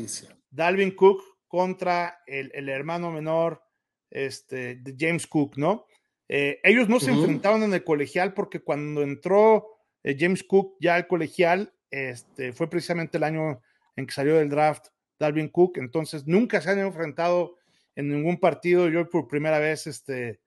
Dalvin 0.50 0.94
Cook, 0.94 1.22
contra 1.48 2.22
el, 2.26 2.50
el 2.54 2.68
hermano 2.68 3.10
menor, 3.10 3.62
este, 4.10 4.76
de 4.76 4.94
James 4.98 5.26
Cook, 5.26 5.56
¿no? 5.58 5.86
Eh, 6.28 6.60
ellos 6.64 6.88
no 6.88 6.98
se 6.98 7.12
enfrentaron 7.12 7.62
en 7.62 7.72
el 7.72 7.84
colegial 7.84 8.34
porque 8.34 8.60
cuando 8.60 9.02
entró 9.02 9.68
eh, 10.02 10.16
James 10.18 10.42
Cook 10.42 10.76
ya 10.80 10.96
al 10.96 11.06
colegial, 11.06 11.72
este, 11.90 12.52
fue 12.52 12.68
precisamente 12.68 13.16
el 13.16 13.24
año 13.24 13.60
en 13.94 14.06
que 14.06 14.12
salió 14.12 14.36
del 14.36 14.50
draft 14.50 14.88
Dalvin 15.18 15.48
Cook, 15.48 15.78
entonces 15.78 16.26
nunca 16.26 16.60
se 16.60 16.70
han 16.70 16.80
enfrentado 16.80 17.56
en 17.94 18.08
ningún 18.08 18.38
partido 18.38 18.88
y 18.88 18.96
hoy 18.96 19.04
por 19.04 19.28
primera 19.28 19.58
vez 19.58 19.86
este, 19.86 20.40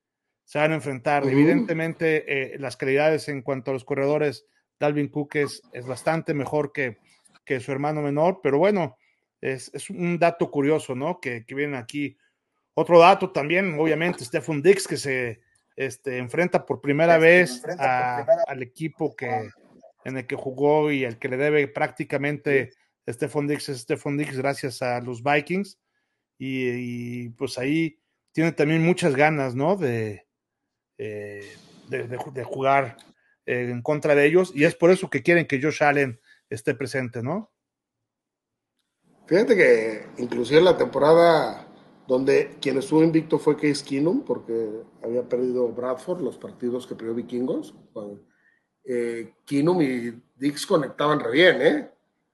se 0.46 0.60
van 0.60 0.72
a 0.72 0.76
enfrentar. 0.76 1.28
Evidentemente, 1.28 2.54
eh, 2.54 2.60
las 2.60 2.78
calidades 2.78 3.28
en 3.30 3.42
cuanto 3.42 3.72
a 3.72 3.74
los 3.74 3.86
corredores, 3.86 4.46
Dalvin 4.80 5.08
Cook 5.08 5.36
es, 5.36 5.62
es 5.74 5.86
bastante 5.86 6.34
mejor 6.34 6.72
que, 6.72 6.98
que, 7.46 7.60
su 7.60 7.72
hermano 7.72 8.02
menor, 8.02 8.42
pero 8.44 8.60
bueno, 8.60 8.98
es, 9.42 9.72
es 9.74 9.90
un 9.90 10.20
dato 10.20 10.52
curioso, 10.52 10.94
¿no? 10.94 11.20
Que, 11.20 11.46
que 11.46 11.56
viene 11.56 11.78
aquí. 11.78 12.18
Otro 12.76 13.00
dato 13.00 13.32
también, 13.32 13.78
obviamente, 13.80 14.24
Stephen 14.24 14.62
Dix, 14.62 14.88
que 14.88 14.98
se 14.98 15.42
este, 15.80 16.18
enfrenta 16.18 16.66
por 16.66 16.82
primera 16.82 17.18
vez 17.18 17.64
al 17.80 18.62
equipo 18.62 19.16
que, 19.16 19.50
en 20.04 20.18
el 20.18 20.28
que 20.28 20.36
jugó 20.36 20.92
y 20.92 21.06
el 21.06 21.18
que 21.18 21.30
le 21.30 21.38
debe 21.38 21.70
prácticamente 21.70 22.72
Stephon 23.08 23.48
Dix 23.48 23.70
es 23.70 23.80
Stephon 23.80 24.18
Dix 24.18 24.36
gracias 24.36 24.82
a 24.82 25.00
los 25.00 25.24
Vikings. 25.24 25.80
Y, 26.38 27.30
pues 27.30 27.58
ahí 27.58 27.98
tiene 28.34 28.52
también 28.52 28.84
muchas 28.84 29.16
ganas, 29.16 29.56
¿no? 29.56 29.78
De, 29.78 30.28
eh, 30.98 31.50
de, 31.88 32.44
jugar 32.44 32.98
eh, 33.46 33.70
en 33.70 33.82
contra 33.82 34.16
de 34.16 34.26
ellos. 34.26 34.52
Y 34.54 34.66
es 34.66 34.76
por 34.76 34.92
eso 34.92 35.10
que 35.10 35.24
quieren 35.24 35.48
que 35.48 35.62
Josh 35.62 35.82
Allen 35.82 36.20
esté 36.50 36.76
presente, 36.76 37.24
¿no? 37.24 37.54
Fíjate 39.28 39.56
que 39.56 40.08
inclusive 40.18 40.60
la 40.60 40.76
temporada 40.76 41.69
donde 42.10 42.58
quien 42.60 42.80
estuvo 42.80 43.04
invicto 43.04 43.38
fue 43.38 43.56
Case 43.56 43.86
Keenum, 43.86 44.26
porque 44.26 44.82
había 45.04 45.30
perdido 45.30 45.68
Bradford 45.68 46.22
los 46.22 46.40
partidos 46.40 46.88
que 46.88 46.96
perdió 46.96 47.14
Vikingos. 47.14 47.76
Eh, 48.84 49.36
Keenum 49.46 49.80
y 49.84 50.20
Dix 50.36 50.66
conectaban 50.66 51.20
re 51.20 51.32
bien, 51.32 51.62
¿eh? 51.62 51.92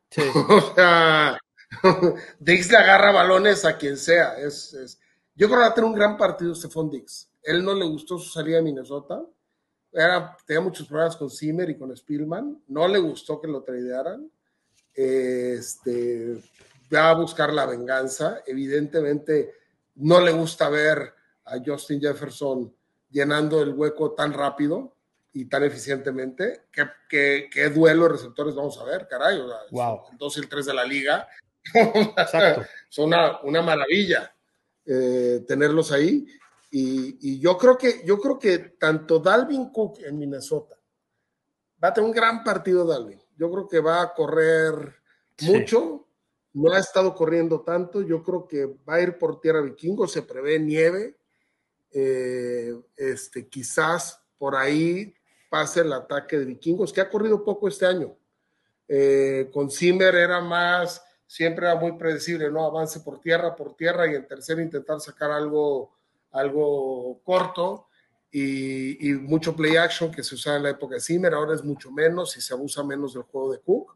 Sí. 0.09 0.21
o 0.49 0.73
sea, 0.73 1.37
Dix 2.39 2.71
le 2.71 2.77
agarra 2.77 3.11
balones 3.11 3.65
a 3.65 3.77
quien 3.77 3.97
sea. 3.97 4.39
Es, 4.39 4.97
Yo 5.35 5.47
creo 5.47 5.59
que 5.59 5.65
va 5.65 5.67
a 5.67 5.73
tener 5.73 5.89
un 5.89 5.95
gran 5.95 6.15
partido 6.15 6.55
Stephon 6.55 6.89
Dix. 6.89 7.29
Él 7.43 7.61
no 7.61 7.73
le 7.73 7.83
gustó 7.83 8.17
su 8.17 8.29
salida 8.29 8.57
de 8.57 8.63
Minnesota. 8.63 9.25
Era, 9.91 10.37
tenía 10.47 10.61
muchos 10.61 10.87
problemas 10.87 11.17
con 11.17 11.29
Zimmer 11.29 11.69
y 11.69 11.77
con 11.77 11.93
Spielman. 11.93 12.63
No 12.69 12.87
le 12.87 12.99
gustó 12.99 13.41
que 13.41 13.49
lo 13.49 13.61
tradearan. 13.61 14.31
Este, 14.93 16.41
va 16.93 17.09
a 17.09 17.15
buscar 17.15 17.51
la 17.51 17.65
venganza. 17.65 18.41
Evidentemente, 18.47 19.64
no 19.95 20.19
le 20.21 20.31
gusta 20.31 20.69
ver 20.69 21.13
a 21.45 21.57
Justin 21.65 22.01
Jefferson 22.01 22.73
llenando 23.09 23.61
el 23.61 23.73
hueco 23.73 24.13
tan 24.13 24.33
rápido 24.33 24.95
y 25.33 25.45
tan 25.45 25.63
eficientemente. 25.63 26.67
¿Qué, 26.71 27.49
qué, 27.51 27.69
duelo 27.69 28.03
de 28.03 28.09
receptores 28.09 28.55
vamos 28.55 28.79
a 28.79 28.85
ver, 28.85 29.07
caray? 29.07 29.39
wow. 29.71 30.01
El 30.11 30.17
2 30.17 30.37
y 30.37 30.39
el 30.39 30.49
3 30.49 30.65
de 30.65 30.73
la 30.73 30.83
liga. 30.83 31.27
Son 32.89 33.05
una, 33.05 33.41
una 33.41 33.61
maravilla 33.61 34.35
eh, 34.85 35.43
tenerlos 35.47 35.91
ahí. 35.91 36.27
Y, 36.71 37.39
yo, 37.39 37.57
creo 37.57 37.77
que, 37.77 38.01
yo 38.05 38.19
creo 38.19 38.37
que 38.37 38.57
tanto 38.59 39.19
Dalvin 39.19 39.69
Cook 39.71 39.99
en 40.05 40.19
Minnesota 40.19 40.75
va 41.81 41.87
a 41.87 41.93
tener 41.93 42.09
un 42.09 42.15
gran 42.15 42.43
partido, 42.43 42.85
Dalvin. 42.85 43.21
Yo 43.37 43.49
creo 43.49 43.67
que 43.67 43.79
va 43.79 44.01
a 44.01 44.13
correr 44.13 44.95
mucho 45.41 46.04
no 46.55 46.71
ha 46.71 46.79
estado 46.79 47.13
corriendo 47.13 47.61
tanto. 47.61 48.01
Yo 48.01 48.23
creo 48.23 48.47
que 48.47 48.65
va 48.65 48.95
a 48.95 49.01
ir 49.01 49.17
por 49.17 49.41
tierra 49.41 49.61
vikingo, 49.61 50.07
se 50.07 50.21
prevé 50.21 50.57
nieve. 50.57 51.17
Eh, 51.91 52.73
este, 52.95 53.47
quizás 53.47 54.21
por 54.37 54.55
ahí 54.55 55.13
pase 55.49 55.81
el 55.81 55.93
ataque 55.93 56.39
de 56.39 56.45
vikingos, 56.45 56.91
que 56.91 57.01
ha 57.01 57.09
corrido 57.09 57.43
poco 57.43 57.67
este 57.67 57.85
año. 57.85 58.17
Eh, 58.87 59.49
con 59.53 59.69
Zimmer 59.69 60.15
era 60.15 60.41
más, 60.41 61.03
siempre 61.27 61.65
era 61.65 61.75
muy 61.75 61.93
predecible, 61.93 62.49
¿no? 62.49 62.65
Avance 62.65 63.01
por 63.01 63.19
tierra, 63.19 63.55
por 63.55 63.75
tierra 63.75 64.09
y 64.09 64.15
en 64.15 64.27
tercero 64.27 64.61
intentar 64.61 64.99
sacar 64.99 65.31
algo, 65.31 65.93
algo 66.31 67.21
corto 67.23 67.87
y, 68.31 69.09
y, 69.09 69.13
mucho 69.13 69.55
play 69.55 69.77
action 69.77 70.11
que 70.11 70.23
se 70.23 70.35
usaba 70.35 70.57
en 70.57 70.63
la 70.63 70.69
época 70.71 70.95
de 70.95 71.01
Zimmer, 71.01 71.33
ahora 71.33 71.55
es 71.55 71.63
mucho 71.63 71.91
menos 71.91 72.35
y 72.37 72.41
se 72.41 72.53
abusa 72.53 72.83
menos 72.83 73.13
del 73.13 73.23
juego 73.23 73.53
de 73.53 73.59
Cook. 73.59 73.95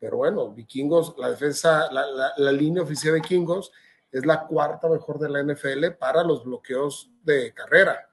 Pero 0.00 0.18
bueno, 0.18 0.50
Vikingos, 0.52 1.14
la 1.18 1.30
defensa, 1.30 1.88
la, 1.90 2.52
línea 2.52 2.82
oficial 2.82 3.14
de 3.14 3.20
Vikingos 3.20 3.72
es 4.12 4.24
la 4.24 4.46
cuarta 4.46 4.88
mejor 4.88 5.18
de 5.18 5.28
la 5.28 5.42
NFL 5.42 5.92
para 5.98 6.22
los 6.22 6.44
bloqueos 6.44 7.10
de 7.24 7.52
carrera. 7.52 8.08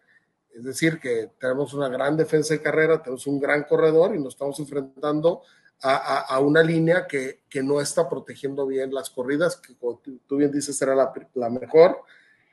Es 0.53 0.63
decir, 0.63 0.99
que 0.99 1.31
tenemos 1.39 1.73
una 1.73 1.89
gran 1.89 2.17
defensa 2.17 2.53
de 2.53 2.61
carrera, 2.61 3.01
tenemos 3.01 3.27
un 3.27 3.39
gran 3.39 3.63
corredor 3.63 4.15
y 4.15 4.19
nos 4.19 4.33
estamos 4.33 4.59
enfrentando 4.59 5.43
a, 5.81 6.39
una 6.39 6.63
línea 6.63 7.05
que, 7.05 7.41
no 7.63 7.79
está 7.79 8.09
protegiendo 8.09 8.65
bien 8.65 8.93
las 8.93 9.09
corridas, 9.09 9.57
que 9.57 9.75
como 9.75 9.99
tú, 9.99 10.37
bien 10.37 10.51
dices 10.51 10.81
era 10.81 10.95
la, 10.95 11.49
mejor, 11.49 12.01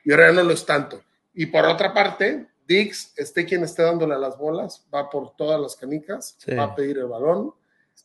y 0.03 0.11
ahora 0.11 0.27
ya 0.27 0.33
no 0.33 0.43
lo 0.43 0.53
es 0.53 0.65
tanto. 0.65 1.01
Y 1.33 1.47
por 1.47 1.65
otra 1.65 1.93
parte, 1.93 2.47
Dix, 2.67 3.13
esté 3.17 3.45
quien 3.45 3.63
esté 3.63 3.83
dándole 3.83 4.13
a 4.13 4.19
las 4.19 4.37
bolas, 4.37 4.85
va 4.93 5.09
por 5.09 5.35
todas 5.35 5.59
las 5.59 5.75
canicas, 5.75 6.37
va 6.57 6.63
a 6.63 6.75
pedir 6.75 6.99
el 6.99 7.07
balón, 7.07 7.53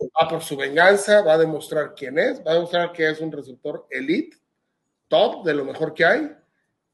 va 0.01 0.29
por 0.29 0.43
su 0.43 0.57
venganza, 0.57 1.23
va 1.23 1.35
a 1.35 1.39
demostrar 1.39 1.95
quién 1.95 2.19
es, 2.19 2.45
va 2.45 2.53
a 2.53 2.55
demostrar 2.55 2.93
que 2.93 3.11
es 3.11 3.21
un 3.21 3.33
receptor 3.33 3.87
elite, 3.91 4.37
top, 5.09 5.45
de 5.45 5.55
lo 5.55 5.65
mejor 5.65 5.95
que 5.95 6.05
hay. 6.05 6.31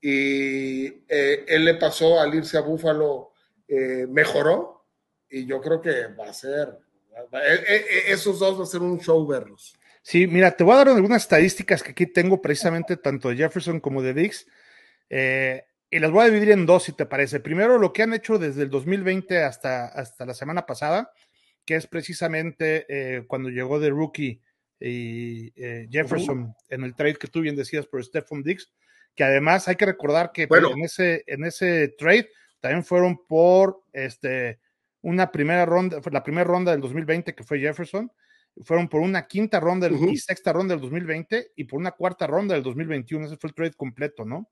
Y 0.00 0.86
eh, 1.08 1.44
él 1.46 1.64
le 1.64 1.74
pasó 1.74 2.20
al 2.20 2.34
irse 2.34 2.58
a 2.58 2.60
Búfalo, 2.60 3.32
eh, 3.68 4.06
mejoró. 4.08 4.86
y 5.30 5.46
yo 5.46 5.60
creo 5.60 5.80
que 5.80 6.08
va 6.08 6.28
a 6.28 6.32
ser, 6.32 6.78
esos 8.08 8.38
dos 8.38 8.58
va 8.58 8.64
a 8.64 8.66
ser 8.66 8.82
un 8.82 9.00
show 9.00 9.26
verlos. 9.26 9.74
Sí, 10.02 10.26
mira, 10.26 10.50
te 10.54 10.64
voy 10.64 10.74
a 10.74 10.78
dar 10.78 10.88
algunas 10.90 11.22
estadísticas 11.22 11.82
que 11.82 11.92
aquí 11.92 12.06
tengo 12.06 12.42
precisamente 12.42 12.98
tanto 12.98 13.30
de 13.30 13.36
Jefferson 13.36 13.80
como 13.80 14.02
de 14.02 14.12
Dix. 14.12 14.46
Eh, 15.08 15.64
y 15.90 15.98
las 15.98 16.10
voy 16.10 16.24
a 16.24 16.30
dividir 16.30 16.50
en 16.50 16.66
dos, 16.66 16.82
si 16.82 16.92
te 16.92 17.06
parece. 17.06 17.40
Primero, 17.40 17.78
lo 17.78 17.92
que 17.92 18.02
han 18.02 18.12
hecho 18.12 18.38
desde 18.38 18.62
el 18.62 18.70
2020 18.70 19.42
hasta, 19.42 19.86
hasta 19.86 20.26
la 20.26 20.34
semana 20.34 20.66
pasada, 20.66 21.12
que 21.64 21.76
es 21.76 21.86
precisamente 21.86 22.86
eh, 22.88 23.24
cuando 23.26 23.48
llegó 23.48 23.80
de 23.80 23.90
rookie 23.90 24.40
y 24.80 25.52
eh, 25.56 25.88
Jefferson 25.90 26.54
en 26.68 26.84
el 26.84 26.94
trade 26.94 27.16
que 27.16 27.28
tú 27.28 27.40
bien 27.40 27.56
decías 27.56 27.86
por 27.86 28.04
Stephon 28.04 28.42
Dix, 28.42 28.70
que 29.14 29.24
además 29.24 29.68
hay 29.68 29.76
que 29.76 29.86
recordar 29.86 30.32
que 30.32 30.48
en, 30.50 30.84
ese, 30.84 31.24
en 31.26 31.44
ese 31.44 31.88
trade 31.96 32.28
también 32.60 32.84
fueron 32.84 33.24
por 33.26 33.82
este, 33.92 34.60
una 35.02 35.30
primera 35.30 35.64
ronda, 35.64 36.00
la 36.10 36.22
primera 36.22 36.44
ronda 36.44 36.72
del 36.72 36.80
2020 36.80 37.34
que 37.34 37.44
fue 37.44 37.60
Jefferson, 37.60 38.10
fueron 38.62 38.88
por 38.88 39.00
una 39.00 39.26
quinta 39.26 39.58
ronda 39.58 39.88
y 39.88 40.16
sexta 40.16 40.52
ronda 40.52 40.74
del 40.74 40.82
2020 40.82 41.52
y 41.56 41.64
por 41.64 41.78
una 41.78 41.92
cuarta 41.92 42.26
ronda 42.26 42.54
del 42.54 42.62
2021. 42.62 43.26
Ese 43.26 43.36
fue 43.36 43.48
el 43.48 43.54
trade 43.54 43.72
completo, 43.72 44.24
¿no? 44.24 44.50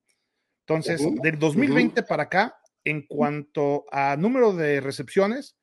Entonces, 0.66 1.00
del 1.23 1.38
2020 1.38 2.02
para 2.02 2.25
acá, 2.25 2.57
en 2.85 3.07
cuanto 3.07 3.85
a 3.90 4.16
número 4.16 4.52
de 4.54 4.81
recepciones, 4.81 5.57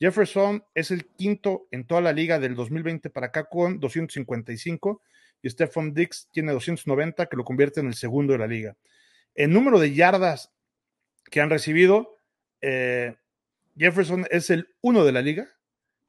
Jefferson 0.00 0.64
es 0.74 0.90
el 0.90 1.06
quinto 1.06 1.68
en 1.70 1.86
toda 1.86 2.00
la 2.00 2.12
liga 2.12 2.38
del 2.38 2.54
2020 2.54 3.10
para 3.10 3.28
acá 3.28 3.44
con 3.44 3.80
255 3.80 5.02
y 5.42 5.50
Stephon 5.50 5.94
Dix 5.94 6.28
tiene 6.32 6.52
290 6.52 7.26
que 7.26 7.36
lo 7.36 7.44
convierte 7.44 7.80
en 7.80 7.86
el 7.86 7.94
segundo 7.94 8.32
de 8.32 8.38
la 8.38 8.46
liga. 8.46 8.76
El 9.34 9.52
número 9.52 9.78
de 9.78 9.92
yardas 9.92 10.52
que 11.30 11.40
han 11.40 11.50
recibido, 11.50 12.18
eh, 12.60 13.16
Jefferson 13.76 14.26
es 14.30 14.50
el 14.50 14.68
uno 14.80 15.04
de 15.04 15.12
la 15.12 15.22
liga 15.22 15.48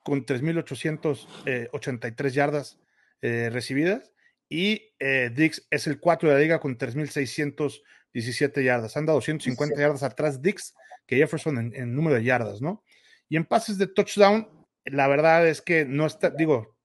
con 0.04 0.26
3.883 0.26 2.30
yardas 2.30 2.80
eh, 3.22 3.50
recibidas 3.52 4.12
y 4.48 4.94
eh, 5.00 5.32
Dix 5.34 5.66
es 5.72 5.88
el 5.88 6.00
4 6.00 6.30
de 6.30 6.36
la 6.36 6.42
liga 6.42 6.60
con 6.60 6.78
3.617 6.78 8.64
yardas. 8.64 8.96
Anda 8.98 9.14
250 9.14 9.80
yardas 9.80 10.04
atrás 10.04 10.40
Dix 10.42 10.76
que 11.08 11.16
Jefferson 11.18 11.74
en, 11.74 11.96
número 11.96 12.16
de 12.16 12.24
yardas, 12.24 12.62
¿no? 12.62 12.84
Y 13.30 13.38
en 13.38 13.46
pases 13.46 13.78
de 13.78 13.88
touchdown, 13.88 14.48
la 14.86 15.08
verdad 15.08 15.48
es 15.48 15.62
que 15.62 15.86
no 15.86 16.06
está, 16.06 16.30
digo, 16.30 16.76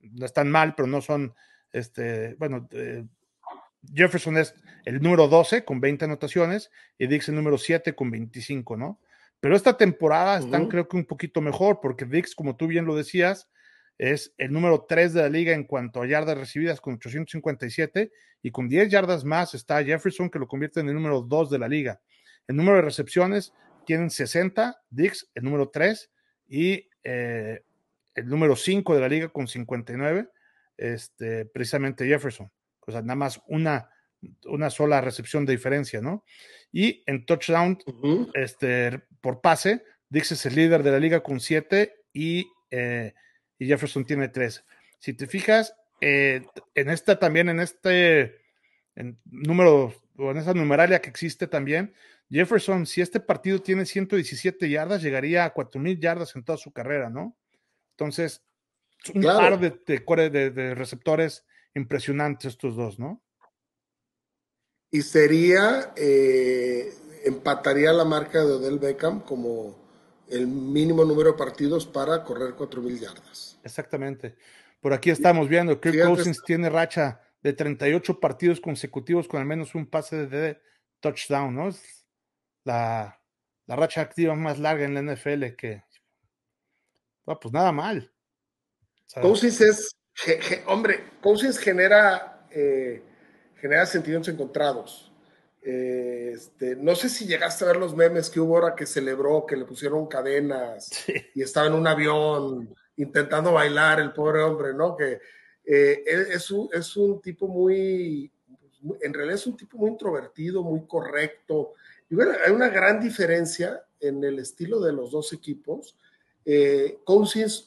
no 0.00 0.26
están 0.26 0.50
mal, 0.50 0.74
pero 0.74 0.86
no 0.86 1.00
son, 1.00 1.34
este, 1.72 2.34
bueno, 2.34 2.68
eh, 2.72 3.04
Jefferson 3.94 4.36
es 4.36 4.54
el 4.84 5.00
número 5.00 5.28
12 5.28 5.64
con 5.64 5.80
20 5.80 6.04
anotaciones 6.04 6.70
y 6.98 7.06
Dix 7.06 7.28
el 7.28 7.36
número 7.36 7.58
7 7.58 7.94
con 7.94 8.10
25, 8.10 8.76
¿no? 8.76 9.00
Pero 9.40 9.56
esta 9.56 9.76
temporada 9.76 10.38
están 10.38 10.68
creo 10.68 10.86
que 10.86 10.96
un 10.96 11.04
poquito 11.04 11.40
mejor 11.40 11.80
porque 11.80 12.04
Dix, 12.04 12.34
como 12.34 12.56
tú 12.56 12.68
bien 12.68 12.84
lo 12.84 12.94
decías, 12.94 13.48
es 13.98 14.34
el 14.38 14.52
número 14.52 14.86
3 14.88 15.14
de 15.14 15.22
la 15.22 15.28
liga 15.28 15.52
en 15.52 15.64
cuanto 15.64 16.02
a 16.02 16.06
yardas 16.06 16.38
recibidas 16.38 16.80
con 16.80 16.94
857 16.94 18.12
y 18.42 18.50
con 18.50 18.68
10 18.68 18.88
yardas 18.88 19.24
más 19.24 19.54
está 19.54 19.82
Jefferson 19.82 20.30
que 20.30 20.38
lo 20.38 20.46
convierte 20.46 20.80
en 20.80 20.88
el 20.88 20.94
número 20.94 21.22
2 21.22 21.50
de 21.50 21.58
la 21.58 21.68
liga. 21.68 22.00
El 22.46 22.56
número 22.56 22.76
de 22.76 22.82
recepciones 22.82 23.52
tienen 23.84 24.10
60, 24.10 24.82
Dix 24.90 25.30
el 25.34 25.44
número 25.44 25.70
3 25.70 26.10
y 26.48 26.88
eh, 27.04 27.62
el 28.14 28.26
número 28.26 28.56
5 28.56 28.94
de 28.94 29.00
la 29.00 29.08
liga 29.08 29.28
con 29.28 29.48
59, 29.48 30.28
este, 30.76 31.46
precisamente 31.46 32.06
Jefferson. 32.06 32.50
O 32.80 32.92
sea, 32.92 33.00
nada 33.02 33.14
más 33.14 33.40
una, 33.46 33.90
una 34.46 34.70
sola 34.70 35.00
recepción 35.00 35.46
de 35.46 35.52
diferencia, 35.52 36.00
¿no? 36.00 36.24
Y 36.72 37.02
en 37.06 37.24
touchdown, 37.24 37.78
este, 38.34 39.02
por 39.20 39.40
pase, 39.40 39.84
Dix 40.08 40.32
es 40.32 40.46
el 40.46 40.56
líder 40.56 40.82
de 40.82 40.90
la 40.90 40.98
liga 40.98 41.22
con 41.22 41.40
siete 41.40 42.04
y, 42.12 42.46
eh, 42.70 43.14
y 43.58 43.66
Jefferson 43.66 44.04
tiene 44.04 44.28
tres. 44.28 44.64
Si 44.98 45.14
te 45.14 45.26
fijas, 45.26 45.74
eh, 46.00 46.44
en 46.74 46.90
esta 46.90 47.18
también, 47.18 47.48
en 47.48 47.60
este 47.60 48.41
número, 49.24 49.94
o 50.16 50.30
en 50.30 50.36
esa 50.36 50.54
numeralia 50.54 51.00
que 51.00 51.10
existe 51.10 51.46
también, 51.46 51.94
Jefferson, 52.30 52.86
si 52.86 53.00
este 53.00 53.20
partido 53.20 53.60
tiene 53.60 53.84
117 53.84 54.68
yardas, 54.68 55.02
llegaría 55.02 55.44
a 55.44 55.52
4000 55.52 56.00
yardas 56.00 56.34
en 56.34 56.44
toda 56.44 56.58
su 56.58 56.72
carrera, 56.72 57.10
¿no? 57.10 57.36
Entonces, 57.90 58.42
un 59.14 59.22
par 59.22 59.58
de, 59.58 60.30
de, 60.30 60.50
de 60.50 60.74
receptores 60.74 61.44
impresionantes 61.74 62.52
estos 62.52 62.76
dos, 62.76 62.98
¿no? 62.98 63.22
y 64.92 65.00
sería, 65.00 65.92
eh, 65.96 66.92
empataría 67.24 67.92
la 67.94 68.04
marca 68.04 68.44
de 68.44 68.52
Odell 68.52 68.78
Beckham 68.78 69.20
como 69.20 69.74
el 70.28 70.46
mínimo 70.46 71.04
número 71.04 71.32
de 71.32 71.38
partidos 71.38 71.86
para 71.86 72.22
correr 72.22 72.54
4.000 72.54 73.00
yardas. 73.00 73.58
Exactamente. 73.64 74.36
Por 74.80 74.92
aquí 74.92 75.10
estamos 75.10 75.48
viendo, 75.48 75.80
Kirk 75.80 76.04
Cousins 76.04 76.42
tiene 76.44 76.68
racha 76.68 77.20
de 77.42 77.52
38 77.52 78.20
partidos 78.20 78.60
consecutivos 78.60 79.28
con 79.28 79.40
al 79.40 79.46
menos 79.46 79.74
un 79.74 79.86
pase 79.86 80.26
de 80.26 80.60
touchdown, 81.00 81.54
¿no? 81.54 81.68
Es 81.68 82.06
la, 82.64 83.18
racha 83.66 84.02
activa 84.02 84.34
más 84.34 84.58
larga 84.58 84.84
en 84.84 84.94
la 84.94 85.14
NFL 85.14 85.54
que... 85.56 85.82
pues 87.24 87.52
nada 87.52 87.72
mal. 87.72 88.12
Cousins 89.20 89.60
es, 89.60 89.96
hombre, 90.66 91.04
Cousins 91.20 91.58
genera... 91.58 92.46
Eh, 92.50 93.02
genera 93.62 93.86
sentimientos 93.86 94.34
encontrados. 94.34 95.12
Eh, 95.62 96.32
este, 96.34 96.74
no 96.74 96.96
sé 96.96 97.08
si 97.08 97.26
llegaste 97.26 97.64
a 97.64 97.68
ver 97.68 97.76
los 97.76 97.94
memes 97.94 98.28
que 98.28 98.40
hubo 98.40 98.56
ahora 98.56 98.74
que 98.74 98.86
celebró, 98.86 99.46
que 99.46 99.56
le 99.56 99.64
pusieron 99.64 100.08
cadenas 100.08 100.90
y 101.34 101.42
estaba 101.42 101.68
en 101.68 101.74
un 101.74 101.86
avión 101.86 102.74
intentando 102.96 103.52
bailar 103.52 104.00
el 104.00 104.12
pobre 104.12 104.42
hombre, 104.42 104.74
¿no? 104.74 104.96
Que 104.96 105.20
eh, 105.64 106.02
es, 106.06 106.50
un, 106.50 106.68
es 106.72 106.96
un 106.96 107.20
tipo 107.20 107.46
muy, 107.48 108.30
en 109.00 109.14
realidad 109.14 109.36
es 109.36 109.46
un 109.46 109.56
tipo 109.56 109.78
muy 109.78 109.90
introvertido, 109.90 110.62
muy 110.62 110.86
correcto. 110.86 111.74
Y 112.10 112.14
bueno, 112.14 112.32
hay 112.44 112.52
una 112.52 112.68
gran 112.68 113.00
diferencia 113.00 113.84
en 114.00 114.22
el 114.24 114.38
estilo 114.38 114.80
de 114.80 114.92
los 114.92 115.10
dos 115.10 115.32
equipos. 115.32 115.96
Eh, 116.44 116.98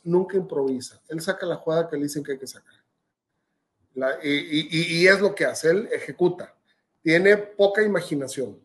nunca 0.03 0.35
improvisa, 0.35 1.01
él 1.07 1.21
saca 1.21 1.45
la 1.45 1.55
jugada 1.55 1.89
que 1.89 1.95
le 1.95 2.03
dicen 2.03 2.23
que 2.23 2.33
hay 2.33 2.37
que 2.37 2.47
sacar 2.47 2.85
y, 4.23 5.07
es 5.07 5.19
lo 5.19 5.33
que 5.33 5.45
hace, 5.45 5.69
él 5.69 5.89
ejecuta. 5.91 6.53
Tiene 7.01 7.37
poca 7.37 7.83
imaginación. 7.83 8.59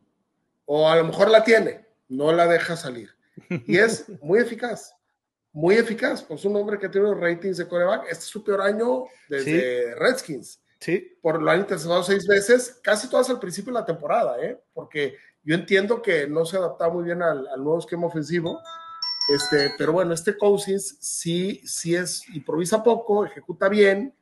O 0.65 0.89
a 0.89 0.97
lo 0.97 1.05
mejor 1.05 1.31
la 1.31 1.45
tiene, 1.45 1.87
no 2.09 2.33
la 2.33 2.47
deja 2.47 2.77
salir. 2.77 3.11
Y 3.67 3.79
es 3.79 4.07
muy 4.23 4.41
eficaz. 4.41 4.95
Muy 5.53 5.77
eficaz. 5.77 6.23
Pues 6.23 6.45
un 6.45 6.57
hombre 6.57 6.79
que 6.79 6.89
tiene 6.89 7.09
los 7.09 7.21
ratings 7.21 7.57
de 7.57 7.69
coreback. 7.69 8.05
Este 8.05 8.25
es 8.25 8.25
su 8.25 8.43
peor 8.45 8.63
año 8.63 9.05
desde 9.29 9.95
Redskins. 9.97 10.61
Sí. 10.79 11.19
Por 11.21 11.43
lo 11.43 11.51
han 11.51 11.61
interceptado 11.61 12.03
seis 12.03 12.27
veces, 12.27 12.79
casi 12.83 13.09
todas 13.09 13.29
al 13.29 13.39
principio 13.39 13.73
de 13.73 13.81
la 13.81 13.85
temporada, 13.85 14.41
¿eh? 14.41 14.59
Porque 14.73 15.17
yo 15.43 15.55
entiendo 15.55 16.01
que 16.01 16.27
no 16.27 16.45
se 16.47 16.57
adaptaba 16.57 16.93
muy 16.93 17.05
bien 17.05 17.23
al, 17.23 17.45
nuevo 17.59 17.79
esquema 17.79 18.07
ofensivo. 18.07 18.61
Este, 19.29 19.75
pero 19.77 19.93
bueno, 19.93 20.15
este 20.15 20.37
Cousins 20.37 20.97
sí, 21.01 21.61
sí 21.65 21.95
es, 21.95 22.27
improvisa 22.31 22.83
poco, 22.83 23.25
ejecuta 23.25 23.69
bien, 23.69 24.15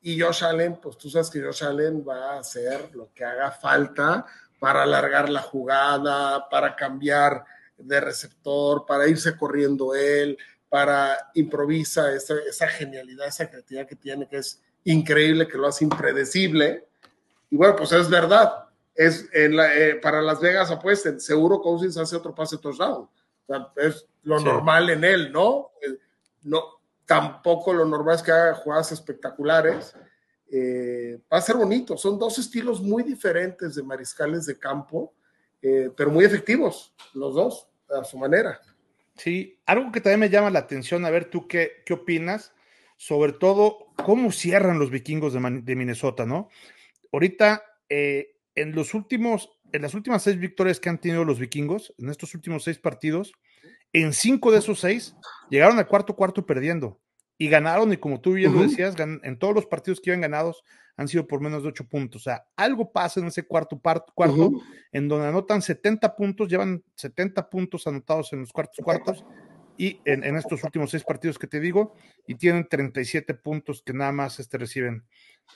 y 0.00 0.20
Josh 0.20 0.44
Allen, 0.44 0.76
pues 0.76 0.96
tú 0.96 1.10
sabes 1.10 1.28
que 1.30 1.42
Josh 1.42 1.64
Allen 1.64 2.04
va 2.08 2.34
a 2.34 2.38
hacer 2.38 2.94
lo 2.94 3.12
que 3.12 3.24
haga 3.24 3.50
falta 3.50 4.24
para 4.60 4.84
alargar 4.84 5.28
la 5.28 5.42
jugada, 5.42 6.48
para 6.48 6.76
cambiar 6.76 7.44
de 7.76 8.00
receptor, 8.00 8.86
para 8.86 9.08
irse 9.08 9.36
corriendo 9.36 9.94
él, 9.94 10.38
para 10.76 11.30
improvisa 11.32 12.12
esa, 12.12 12.34
esa 12.46 12.68
genialidad, 12.68 13.26
esa 13.26 13.48
creatividad 13.48 13.86
que 13.86 13.96
tiene, 13.96 14.28
que 14.28 14.36
es 14.36 14.62
increíble, 14.84 15.48
que 15.48 15.56
lo 15.56 15.68
hace 15.68 15.84
impredecible. 15.84 16.86
Y 17.48 17.56
bueno, 17.56 17.74
pues 17.76 17.92
es 17.92 18.10
verdad. 18.10 18.66
Es 18.94 19.26
en 19.32 19.56
la, 19.56 19.74
eh, 19.74 19.94
para 19.94 20.20
Las 20.20 20.38
Vegas 20.38 20.70
apuesten, 20.70 21.18
seguro 21.18 21.62
Cousins 21.62 21.96
hace 21.96 22.14
otro 22.14 22.34
pase 22.34 22.58
touchdown. 22.58 23.04
O 23.04 23.10
sea, 23.46 23.72
es 23.76 24.06
lo 24.24 24.38
normal 24.38 24.90
en 24.90 25.04
él, 25.04 25.32
¿no? 25.32 25.70
Eh, 25.80 25.96
no, 26.42 26.62
tampoco 27.06 27.72
lo 27.72 27.86
normal 27.86 28.16
es 28.16 28.22
que 28.22 28.32
haga 28.32 28.56
jugadas 28.56 28.92
espectaculares. 28.92 29.94
Eh, 30.52 31.18
va 31.32 31.38
a 31.38 31.40
ser 31.40 31.56
bonito. 31.56 31.96
Son 31.96 32.18
dos 32.18 32.38
estilos 32.38 32.82
muy 32.82 33.02
diferentes 33.02 33.76
de 33.76 33.82
mariscales 33.82 34.44
de 34.44 34.58
campo, 34.58 35.14
eh, 35.62 35.90
pero 35.96 36.10
muy 36.10 36.26
efectivos, 36.26 36.92
los 37.14 37.34
dos, 37.34 37.66
a 37.88 38.04
su 38.04 38.18
manera. 38.18 38.60
Sí, 39.16 39.60
algo 39.66 39.92
que 39.92 40.00
también 40.00 40.20
me 40.20 40.30
llama 40.30 40.50
la 40.50 40.58
atención, 40.60 41.04
a 41.04 41.10
ver 41.10 41.30
tú 41.30 41.48
qué, 41.48 41.82
qué 41.86 41.94
opinas, 41.94 42.52
sobre 42.96 43.32
todo 43.32 43.92
cómo 43.96 44.30
cierran 44.30 44.78
los 44.78 44.90
vikingos 44.90 45.32
de, 45.32 45.76
Minnesota, 45.76 46.26
¿no? 46.26 46.48
Ahorita, 47.12 47.62
eh, 47.88 48.36
en 48.54 48.74
los 48.74 48.94
últimos, 48.94 49.58
en 49.72 49.82
las 49.82 49.94
últimas 49.94 50.22
seis 50.22 50.38
victorias 50.38 50.80
que 50.80 50.88
han 50.88 51.00
tenido 51.00 51.24
los 51.24 51.38
vikingos, 51.38 51.94
en 51.98 52.10
estos 52.10 52.34
últimos 52.34 52.64
seis 52.64 52.78
partidos, 52.78 53.32
en 53.92 54.12
cinco 54.12 54.52
de 54.52 54.58
esos 54.58 54.80
seis 54.80 55.14
llegaron 55.48 55.78
al 55.78 55.86
cuarto 55.86 56.16
cuarto 56.16 56.44
perdiendo 56.44 57.00
y 57.38 57.48
ganaron, 57.48 57.92
y 57.92 57.96
como 57.96 58.20
tú 58.20 58.32
bien 58.32 58.54
lo 58.54 58.62
decías, 58.62 58.94
en 58.98 59.38
todos 59.38 59.54
los 59.54 59.66
partidos 59.66 60.00
que 60.00 60.10
iban 60.10 60.22
ganados 60.22 60.64
han 60.96 61.08
sido 61.08 61.26
por 61.26 61.40
menos 61.40 61.62
de 61.62 61.68
ocho 61.68 61.86
puntos. 61.86 62.22
O 62.22 62.24
sea, 62.24 62.46
algo 62.56 62.90
pasa 62.90 63.20
en 63.20 63.26
ese 63.26 63.46
cuarto 63.46 63.78
cuarto, 63.78 64.52
en 64.92 65.08
donde 65.08 65.28
anotan 65.28 65.60
70 65.60 66.16
puntos, 66.16 66.48
llevan 66.48 66.82
70 66.94 67.50
puntos 67.50 67.86
anotados 67.86 68.32
en 68.32 68.40
los 68.40 68.52
cuartos 68.52 68.82
cuartos 68.82 69.24
y 69.78 70.00
en, 70.06 70.24
estos 70.36 70.64
últimos 70.64 70.90
seis 70.90 71.04
partidos 71.04 71.38
que 71.38 71.46
te 71.46 71.60
digo, 71.60 71.94
y 72.26 72.36
tienen 72.36 72.66
37 72.66 73.34
puntos 73.34 73.82
que 73.82 73.92
nada 73.92 74.12
más 74.12 74.40
este, 74.40 74.56
reciben. 74.56 75.04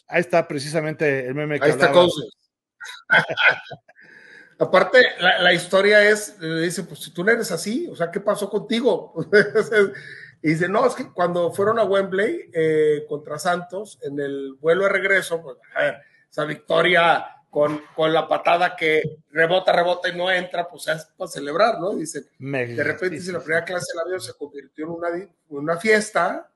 Ahí 0.07 0.21
está 0.21 0.47
precisamente 0.47 1.27
el 1.27 1.35
meme 1.35 1.59
que 1.59 1.65
Ahí 1.65 1.71
está 1.71 1.91
Aparte, 4.59 4.99
la, 5.19 5.55
historia 5.55 6.07
es, 6.07 6.39
le 6.39 6.61
dice, 6.61 6.83
pues 6.83 7.01
si 7.01 7.15
tú 7.15 7.25
no 7.25 7.31
eres 7.31 7.51
así, 7.51 7.89
o 7.91 7.97
sea, 7.97 8.11
¿qué 8.11 8.21
pasó 8.21 8.51
contigo? 8.51 9.15
y 10.43 10.51
dice, 10.51 10.69
no, 10.69 10.87
es 10.87 10.95
que 10.95 11.11
cuando 11.13 11.53
fueron 11.53 11.79
a 11.79 11.85
Wembley 11.85 12.51
eh, 12.53 13.05
contra 13.09 13.39
Santos, 13.39 13.99
en 14.03 14.19
el 14.19 14.55
vuelo 14.55 14.85
de 14.85 14.91
regreso, 14.91 15.43
pues, 15.43 15.59
a 15.75 15.83
ver, 15.83 15.97
esa 16.31 16.45
victoria 16.45 17.27
con, 17.51 17.83
con, 17.95 18.13
la 18.13 18.27
patada 18.27 18.75
que 18.75 19.19
rebota, 19.31 19.73
rebota 19.73 20.09
y 20.09 20.17
no 20.17 20.31
entra, 20.31 20.69
pues 20.69 20.89
es 20.89 21.05
para 21.17 21.31
celebrar, 21.31 21.79
¿no? 21.79 21.95
Dice, 21.95 22.27
de 22.39 22.85
repente, 22.85 23.17
dice, 23.17 23.33
la 23.33 23.41
primera 23.41 23.65
clase 23.65 23.93
del 23.93 24.07
avión 24.07 24.21
se 24.21 24.33
convirtió 24.35 24.87
en 24.87 24.93
una, 24.93 25.09
una 25.49 25.77
fiesta 25.77 26.49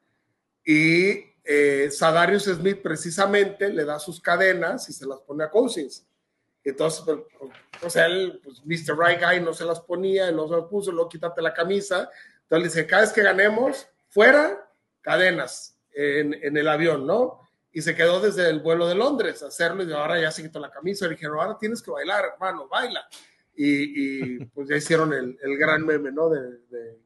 y 0.64 1.34
eh, 1.44 1.90
Sadarius 1.90 2.44
Smith 2.44 2.80
precisamente 2.80 3.68
le 3.68 3.84
da 3.84 3.98
sus 3.98 4.20
cadenas 4.20 4.88
y 4.88 4.92
se 4.94 5.04
las 5.04 5.18
pone 5.20 5.44
a 5.44 5.50
Cousins. 5.50 6.06
Entonces, 6.62 7.02
pues, 7.04 7.18
o 7.82 7.90
sea, 7.90 8.06
él, 8.06 8.40
pues, 8.42 8.62
Mr. 8.64 8.96
Right 8.98 9.20
Guy 9.20 9.40
no 9.40 9.52
se 9.52 9.66
las 9.66 9.80
ponía, 9.80 10.30
no 10.30 10.48
se 10.48 10.54
las 10.54 10.64
puso, 10.64 10.90
luego 10.90 11.10
quítate 11.10 11.42
la 11.42 11.52
camisa. 11.52 12.08
Entonces 12.54 12.74
le 12.76 12.80
dice, 12.80 12.90
cada 12.90 13.02
vez 13.02 13.12
que 13.12 13.22
ganemos, 13.22 13.88
fuera, 14.08 14.70
cadenas 15.00 15.78
en, 15.92 16.34
en, 16.34 16.56
el 16.56 16.68
avión, 16.68 17.06
¿no? 17.06 17.40
Y 17.72 17.82
se 17.82 17.94
quedó 17.94 18.20
desde 18.20 18.48
el 18.48 18.60
vuelo 18.60 18.86
de 18.86 18.94
Londres 18.94 19.42
a 19.42 19.48
hacerlo 19.48 19.82
y 19.82 19.92
ahora 19.92 20.20
ya 20.20 20.30
se 20.30 20.42
quitó 20.42 20.60
la 20.60 20.70
camisa. 20.70 21.06
Y 21.06 21.10
dijeron, 21.10 21.38
ahora 21.38 21.58
tienes 21.58 21.82
que 21.82 21.90
bailar, 21.90 22.24
hermano, 22.32 22.68
baila. 22.68 23.06
Y, 23.56 24.36
y 24.36 24.44
pues 24.46 24.68
ya 24.68 24.76
hicieron 24.76 25.12
el, 25.12 25.36
el, 25.42 25.56
gran 25.56 25.84
meme, 25.84 26.12
¿no? 26.12 26.28
De, 26.28 26.58
de 26.68 27.00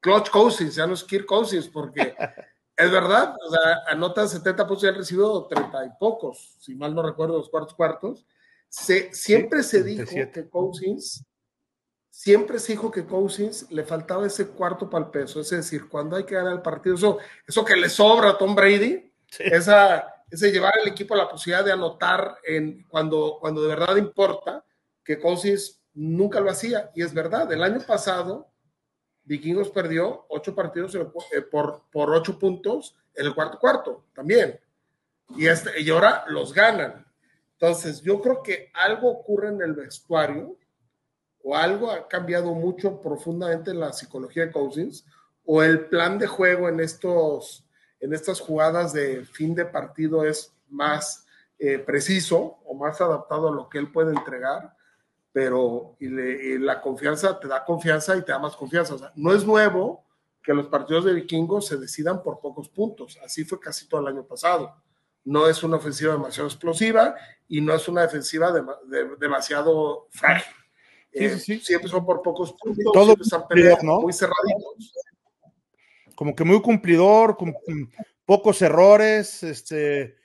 Clutch 0.00 0.30
Cousins, 0.30 0.74
ya 0.74 0.86
no 0.86 0.94
es 0.94 1.04
Kirk 1.04 1.26
Cousins, 1.26 1.68
porque 1.68 2.14
es 2.76 2.90
verdad, 2.90 3.34
o 3.46 3.50
sea, 3.50 3.84
anota 3.88 4.26
70 4.26 4.66
puntos 4.66 4.84
y 4.84 4.88
han 4.88 4.94
recibido 4.94 5.46
30 5.46 5.86
y 5.86 5.88
pocos, 5.98 6.56
si 6.58 6.74
mal 6.74 6.94
no 6.94 7.02
recuerdo, 7.02 7.38
los 7.38 7.48
cuartos 7.48 7.74
cuartos 7.74 8.26
se, 8.68 9.12
siempre 9.14 9.62
se 9.62 9.82
dijo 9.82 10.10
que 10.32 10.48
Cousins, 10.48 11.24
siempre 12.18 12.58
se 12.58 12.72
dijo 12.72 12.90
que 12.90 13.06
Cousins 13.06 13.70
le 13.70 13.84
faltaba 13.84 14.26
ese 14.26 14.48
cuarto 14.48 14.90
para 14.90 15.04
el 15.04 15.10
peso, 15.12 15.40
es 15.40 15.50
decir, 15.50 15.88
cuando 15.88 16.16
hay 16.16 16.24
que 16.24 16.34
ganar 16.34 16.52
el 16.52 16.62
partido, 16.62 16.96
eso, 16.96 17.18
eso 17.46 17.64
que 17.64 17.76
le 17.76 17.88
sobra 17.88 18.30
a 18.30 18.36
Tom 18.36 18.56
Brady, 18.56 19.12
esa, 19.38 20.24
ese 20.28 20.50
llevar 20.50 20.72
al 20.82 20.88
equipo 20.88 21.14
a 21.14 21.18
la 21.18 21.28
posibilidad 21.28 21.64
de 21.64 21.70
anotar 21.70 22.38
en, 22.42 22.82
cuando, 22.88 23.38
cuando 23.40 23.62
de 23.62 23.68
verdad 23.68 23.94
importa, 23.94 24.64
que 25.04 25.20
Cousins 25.20 25.80
nunca 25.94 26.40
lo 26.40 26.50
hacía, 26.50 26.90
y 26.92 27.04
es 27.04 27.14
verdad, 27.14 27.52
el 27.52 27.62
año 27.62 27.78
pasado 27.86 28.48
Vikingos 29.22 29.70
perdió 29.70 30.26
ocho 30.28 30.56
partidos 30.56 30.96
eh, 30.96 31.42
por, 31.42 31.84
por 31.92 32.10
ocho 32.10 32.36
puntos 32.36 32.96
en 33.14 33.26
el 33.26 33.34
cuarto 33.34 33.60
cuarto, 33.60 34.06
también. 34.12 34.58
Y, 35.36 35.46
este, 35.46 35.80
y 35.80 35.88
ahora 35.90 36.24
los 36.26 36.52
ganan. 36.52 37.06
Entonces, 37.52 38.02
yo 38.02 38.20
creo 38.20 38.42
que 38.42 38.72
algo 38.74 39.08
ocurre 39.08 39.50
en 39.50 39.62
el 39.62 39.74
vestuario 39.74 40.58
o 41.48 41.56
algo 41.56 41.90
ha 41.90 42.06
cambiado 42.06 42.52
mucho 42.52 43.00
profundamente 43.00 43.70
en 43.70 43.80
la 43.80 43.94
psicología 43.94 44.44
de 44.44 44.52
Cousins 44.52 45.06
o 45.46 45.62
el 45.62 45.86
plan 45.86 46.18
de 46.18 46.26
juego 46.26 46.68
en, 46.68 46.78
estos, 46.78 47.66
en 48.00 48.12
estas 48.12 48.38
jugadas 48.38 48.92
de 48.92 49.24
fin 49.24 49.54
de 49.54 49.64
partido 49.64 50.26
es 50.26 50.54
más 50.68 51.24
eh, 51.58 51.78
preciso 51.78 52.58
o 52.66 52.74
más 52.74 53.00
adaptado 53.00 53.48
a 53.48 53.54
lo 53.54 53.66
que 53.70 53.78
él 53.78 53.90
puede 53.90 54.14
entregar, 54.14 54.76
pero 55.32 55.96
la 56.00 56.82
confianza 56.82 57.40
te 57.40 57.48
da 57.48 57.64
confianza 57.64 58.14
y 58.14 58.22
te 58.22 58.32
da 58.32 58.38
más 58.38 58.54
confianza. 58.54 59.10
No 59.16 59.32
es 59.32 59.46
nuevo 59.46 60.04
que 60.42 60.52
los 60.52 60.66
partidos 60.66 61.06
de 61.06 61.14
vikingos 61.14 61.66
se 61.66 61.78
decidan 61.78 62.22
por 62.22 62.40
pocos 62.40 62.68
puntos. 62.68 63.18
Así 63.24 63.46
fue 63.46 63.58
casi 63.58 63.88
todo 63.88 64.02
el 64.02 64.08
año 64.08 64.26
pasado 64.26 64.74
no 65.24 65.46
es 65.46 65.62
una 65.62 65.76
ofensiva 65.76 66.14
demasiado 66.14 66.48
explosiva 66.48 67.14
y 67.48 67.60
no 67.60 67.74
es 67.74 67.86
una 67.86 68.02
defensiva 68.02 68.50
demasiado 69.18 70.08
frágil. 70.10 70.57
Eh, 71.18 71.38
siempre 71.38 71.88
son 71.88 72.04
por 72.04 72.22
pocos 72.22 72.52
puntos, 72.52 72.92
Todo 72.92 73.16
están 73.20 73.44
muy 74.00 74.12
cerraditos. 74.12 74.92
Como 76.14 76.34
que 76.34 76.44
muy 76.44 76.60
cumplidor, 76.62 77.36
con 77.36 77.54
pocos 78.24 78.60
errores, 78.62 79.42
este, 79.42 80.16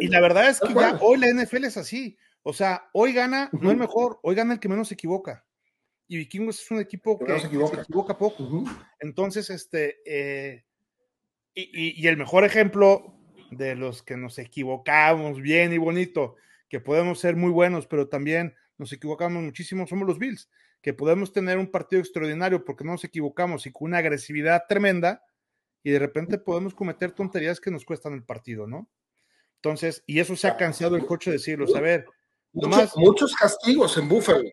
y 0.00 0.08
la 0.08 0.20
verdad 0.20 0.48
es 0.48 0.60
que 0.60 0.74
ya 0.74 0.98
hoy 1.00 1.18
la 1.18 1.28
NFL 1.28 1.64
es 1.64 1.76
así. 1.76 2.18
O 2.42 2.52
sea, 2.52 2.88
hoy 2.92 3.12
gana, 3.12 3.48
no 3.52 3.70
el 3.70 3.76
mejor, 3.76 4.20
hoy 4.22 4.34
gana 4.34 4.54
el 4.54 4.60
que 4.60 4.68
menos 4.68 4.88
se 4.88 4.94
equivoca. 4.94 5.44
Y 6.08 6.16
Vikingos 6.18 6.60
es 6.60 6.70
un 6.70 6.78
equipo 6.78 7.18
que, 7.18 7.40
se, 7.40 7.46
equivoca. 7.48 8.16
poco. 8.16 8.64
Entonces, 9.00 9.50
este, 9.50 9.96
eh, 10.04 10.64
y, 11.54 12.06
el 12.06 12.16
mejor 12.16 12.44
ejemplo 12.44 13.18
de 13.50 13.74
los 13.74 14.02
que 14.02 14.16
nos 14.16 14.38
equivocamos 14.38 15.40
bien 15.40 15.72
y 15.72 15.78
bonito, 15.78 16.36
que 16.68 16.80
podemos 16.80 17.18
ser 17.18 17.34
muy 17.34 17.50
buenos, 17.50 17.86
pero 17.86 18.08
también 18.08 18.54
nos 18.78 18.92
equivocamos 18.92 19.42
muchísimo, 19.42 19.86
somos 19.86 20.06
los 20.06 20.18
Bills, 20.18 20.48
que 20.82 20.94
podemos 20.94 21.32
tener 21.32 21.58
un 21.58 21.70
partido 21.70 22.00
extraordinario 22.00 22.64
porque 22.64 22.84
no 22.84 22.92
nos 22.92 23.04
equivocamos 23.04 23.66
y 23.66 23.72
con 23.72 23.88
una 23.88 23.98
agresividad 23.98 24.64
tremenda, 24.68 25.22
y 25.82 25.90
de 25.90 25.98
repente 25.98 26.38
podemos 26.38 26.74
cometer 26.74 27.12
tonterías 27.12 27.60
que 27.60 27.70
nos 27.70 27.84
cuestan 27.84 28.12
el 28.14 28.24
partido, 28.24 28.66
¿no? 28.66 28.90
Entonces, 29.56 30.02
y 30.06 30.20
eso 30.20 30.36
se 30.36 30.48
ha 30.48 30.56
cansado 30.56 30.96
el 30.96 31.06
coche 31.06 31.30
de 31.30 31.36
decirlo, 31.36 31.66
a 31.76 31.80
ver. 31.80 32.06
muchos 32.52 33.34
castigos 33.34 33.96
en 33.96 34.08
Buffalo. 34.08 34.50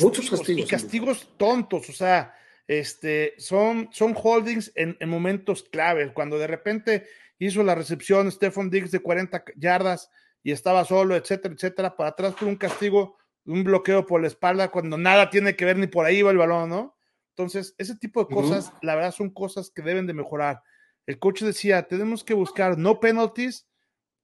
muchos 0.00 0.30
castigos. 0.30 0.62
Y 0.62 0.66
castigos 0.66 1.28
tontos, 1.36 1.88
o 1.88 1.92
sea, 1.92 2.34
este, 2.66 3.34
son, 3.38 3.88
son 3.92 4.14
holdings 4.16 4.72
en, 4.74 4.96
en, 5.00 5.08
momentos 5.08 5.64
claves, 5.64 6.12
cuando 6.12 6.38
de 6.38 6.46
repente 6.46 7.06
hizo 7.38 7.62
la 7.62 7.74
recepción 7.74 8.30
Stephon 8.30 8.70
Diggs 8.70 8.90
de 8.90 9.00
40 9.00 9.44
yardas 9.56 10.10
y 10.42 10.52
estaba 10.52 10.84
solo, 10.84 11.16
etcétera, 11.16 11.54
etcétera, 11.54 11.96
para 11.96 12.10
atrás 12.10 12.34
por 12.34 12.48
un 12.48 12.56
castigo, 12.56 13.18
un 13.46 13.64
bloqueo 13.64 14.06
por 14.06 14.20
la 14.20 14.26
espalda 14.26 14.70
cuando 14.70 14.98
nada 14.98 15.30
tiene 15.30 15.56
que 15.56 15.64
ver 15.64 15.78
ni 15.78 15.86
por 15.86 16.06
ahí 16.06 16.22
va 16.22 16.30
el 16.30 16.38
balón, 16.38 16.70
¿no? 16.70 16.96
Entonces, 17.30 17.74
ese 17.78 17.96
tipo 17.96 18.22
de 18.22 18.34
cosas, 18.34 18.72
la 18.82 18.94
verdad, 18.94 19.12
son 19.12 19.30
cosas 19.30 19.70
que 19.70 19.82
deben 19.82 20.06
de 20.06 20.12
mejorar. 20.12 20.62
El 21.06 21.18
coach 21.18 21.42
decía, 21.42 21.88
tenemos 21.88 22.22
que 22.22 22.34
buscar 22.34 22.76
no 22.76 23.00
penalties 23.00 23.66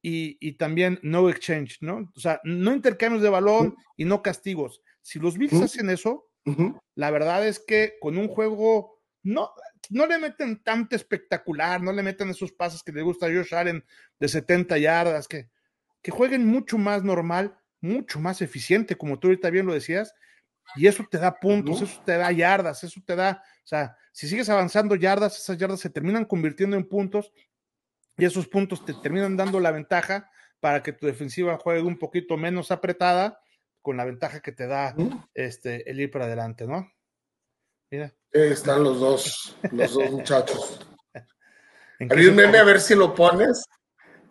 y, 0.02 0.52
también 0.52 1.00
no 1.02 1.28
exchange, 1.28 1.78
¿no? 1.80 2.12
O 2.14 2.20
sea, 2.20 2.40
no 2.44 2.72
intercambios 2.72 3.22
de 3.22 3.30
balón 3.30 3.74
y 3.96 4.04
no 4.04 4.22
castigos. 4.22 4.82
Si 5.02 5.18
los 5.18 5.38
Bills 5.38 5.60
hacen 5.62 5.90
eso, 5.90 6.28
la 6.94 7.10
verdad 7.10 7.46
es 7.46 7.58
que 7.58 7.94
con 8.00 8.18
un 8.18 8.28
juego, 8.28 9.00
no, 9.22 9.50
no 9.90 10.06
le 10.06 10.18
meten 10.18 10.62
tanto 10.62 10.94
espectacular, 10.94 11.82
no 11.82 11.92
le 11.92 12.02
meten 12.02 12.30
esos 12.30 12.52
pases 12.52 12.82
que 12.82 12.92
le 12.92 13.02
gusta 13.02 13.26
a 13.26 13.30
Josh 13.30 13.54
Allen 13.54 13.84
de 14.20 14.28
70 14.28 14.78
yardas, 14.78 15.26
que, 15.26 15.48
que 16.02 16.10
jueguen 16.12 16.46
mucho 16.46 16.78
más 16.78 17.02
normal, 17.02 17.58
mucho 17.80 18.20
más 18.20 18.42
eficiente, 18.42 18.96
como 18.96 19.18
tú 19.18 19.28
ahorita 19.28 19.50
bien 19.50 19.66
lo 19.66 19.74
decías, 19.74 20.14
y 20.74 20.86
eso 20.86 21.04
te 21.08 21.18
da 21.18 21.38
puntos, 21.38 21.82
eso 21.82 22.02
te 22.04 22.16
da 22.16 22.32
yardas, 22.32 22.82
eso 22.82 23.00
te 23.04 23.14
da, 23.14 23.42
o 23.64 23.66
sea, 23.66 23.96
si 24.12 24.28
sigues 24.28 24.48
avanzando 24.48 24.96
yardas, 24.96 25.38
esas 25.38 25.58
yardas 25.58 25.80
se 25.80 25.90
terminan 25.90 26.24
convirtiendo 26.24 26.76
en 26.76 26.88
puntos 26.88 27.32
y 28.16 28.24
esos 28.24 28.48
puntos 28.48 28.84
te 28.84 28.94
terminan 28.94 29.36
dando 29.36 29.60
la 29.60 29.70
ventaja 29.70 30.30
para 30.60 30.82
que 30.82 30.92
tu 30.92 31.06
defensiva 31.06 31.58
juegue 31.58 31.82
un 31.82 31.98
poquito 31.98 32.36
menos 32.36 32.70
apretada 32.70 33.40
con 33.82 33.96
la 33.96 34.04
ventaja 34.04 34.40
que 34.40 34.52
te 34.52 34.66
da 34.66 34.96
este, 35.34 35.88
el 35.88 36.00
ir 36.00 36.10
para 36.10 36.24
adelante, 36.24 36.66
¿no? 36.66 36.90
Mira. 37.90 38.12
están 38.32 38.82
los 38.82 38.98
dos, 38.98 39.56
los 39.70 39.94
dos 39.94 40.10
muchachos. 40.10 40.80
Un 42.00 42.34
meme, 42.34 42.58
a 42.58 42.64
ver 42.64 42.80
si 42.80 42.94
lo 42.94 43.14
pones. 43.14 43.64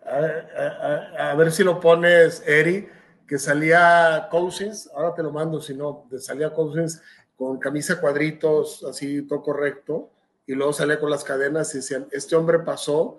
A, 0.04 1.34
ver 1.36 1.50
si 1.50 1.64
lo 1.64 1.80
pones, 1.80 2.46
Eri, 2.46 2.88
que 3.26 3.38
salía 3.38 4.28
Cousins, 4.30 4.90
ahora 4.94 5.14
te 5.14 5.22
lo 5.22 5.32
mando, 5.32 5.60
si 5.60 5.74
no, 5.74 6.08
salía 6.18 6.52
Cousins 6.52 7.02
con 7.36 7.58
camisa 7.58 8.00
cuadritos, 8.00 8.84
así 8.84 9.22
todo 9.22 9.42
correcto, 9.42 10.10
y 10.46 10.54
luego 10.54 10.72
salía 10.72 11.00
con 11.00 11.10
las 11.10 11.24
cadenas 11.24 11.74
y 11.74 11.78
decían, 11.78 12.06
este 12.12 12.36
hombre 12.36 12.60
pasó 12.60 13.18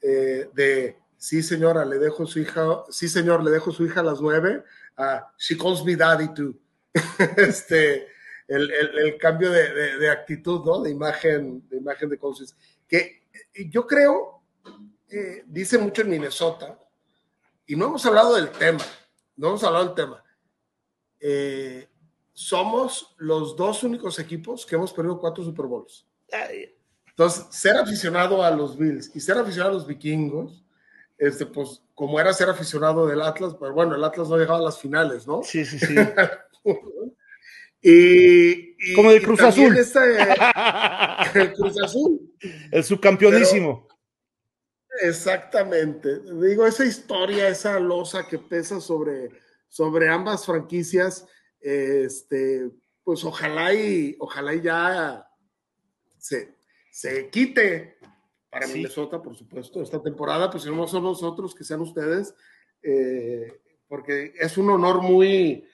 eh, 0.00 0.48
de, 0.54 0.96
sí 1.16 1.42
señora, 1.42 1.84
le 1.84 1.98
dejo 1.98 2.26
su 2.26 2.38
hija, 2.38 2.84
sí 2.88 3.08
señor, 3.08 3.42
le 3.42 3.50
dejo 3.50 3.72
su 3.72 3.84
hija 3.84 4.00
a 4.00 4.04
las 4.04 4.20
nueve, 4.20 4.62
a 4.96 5.32
she 5.36 5.56
calls 5.56 5.84
me 5.84 5.96
daddy 5.96 6.32
too. 6.34 6.54
este, 7.36 8.06
el, 8.46 9.18
cambio 9.18 9.50
de, 9.50 10.10
actitud, 10.10 10.64
¿no? 10.64 10.80
De 10.80 10.90
imagen, 10.90 11.68
de 11.68 11.76
imagen 11.76 12.08
de 12.08 12.18
Cousins. 12.18 12.56
Que 12.88 13.26
eh, 13.54 13.68
yo 13.68 13.86
creo, 13.86 14.42
eh, 15.10 15.44
dice 15.46 15.78
mucho 15.78 16.02
en 16.02 16.10
Minnesota, 16.10 16.78
y 17.66 17.76
no 17.76 17.86
hemos 17.86 18.06
hablado 18.06 18.36
del 18.36 18.50
tema, 18.50 18.82
no 19.38 19.48
hemos 19.48 19.64
hablado 19.64 19.86
del 19.86 19.94
tema. 19.94 20.22
Eh, 21.20 21.88
somos 22.32 23.14
los 23.18 23.56
dos 23.56 23.82
únicos 23.82 24.18
equipos 24.18 24.66
que 24.66 24.76
hemos 24.76 24.92
perdido 24.92 25.18
cuatro 25.18 25.42
Super 25.42 25.66
Bowls. 25.66 26.06
Entonces, 27.06 27.46
ser 27.50 27.76
aficionado 27.76 28.44
a 28.44 28.50
los 28.50 28.76
Bills 28.76 29.10
y 29.14 29.20
ser 29.20 29.38
aficionado 29.38 29.70
a 29.70 29.74
los 29.74 29.86
vikingos, 29.86 30.64
este, 31.16 31.46
pues, 31.46 31.82
como 31.94 32.20
era 32.20 32.32
ser 32.32 32.48
aficionado 32.48 33.06
del 33.06 33.22
Atlas, 33.22 33.56
pero 33.58 33.72
bueno, 33.72 33.96
el 33.96 34.04
Atlas 34.04 34.28
no 34.28 34.36
llegaba 34.36 34.58
a 34.58 34.62
las 34.62 34.78
finales, 34.78 35.26
¿no? 35.26 35.42
Sí, 35.42 35.64
sí, 35.64 35.78
sí. 35.78 35.94
Y, 37.80 38.94
Como 38.94 39.10
el 39.12 39.22
Cruz 39.22 39.40
Azul. 39.40 39.76
el 41.34 41.52
Cruz 41.52 41.80
Azul. 41.80 42.32
El 42.70 42.84
subcampeonísimo. 42.84 43.87
Exactamente. 45.00 46.20
Digo, 46.20 46.66
esa 46.66 46.84
historia, 46.84 47.48
esa 47.48 47.78
losa 47.80 48.26
que 48.26 48.38
pesa 48.38 48.80
sobre, 48.80 49.30
sobre 49.68 50.08
ambas 50.08 50.46
franquicias, 50.46 51.26
este, 51.60 52.70
pues 53.04 53.24
ojalá 53.24 53.74
y 53.74 54.16
ojalá 54.18 54.54
y 54.54 54.60
ya 54.62 55.28
se, 56.18 56.54
se 56.90 57.30
quite 57.30 57.98
para 58.50 58.66
Minnesota, 58.66 59.20
por 59.20 59.36
supuesto, 59.36 59.82
esta 59.82 60.02
temporada, 60.02 60.50
pues 60.50 60.62
si 60.62 60.70
no 60.70 60.86
son 60.86 61.02
nosotros, 61.02 61.54
que 61.54 61.64
sean 61.64 61.80
ustedes, 61.80 62.34
eh, 62.82 63.60
porque 63.86 64.32
es 64.38 64.56
un 64.56 64.70
honor 64.70 65.02
muy, 65.02 65.64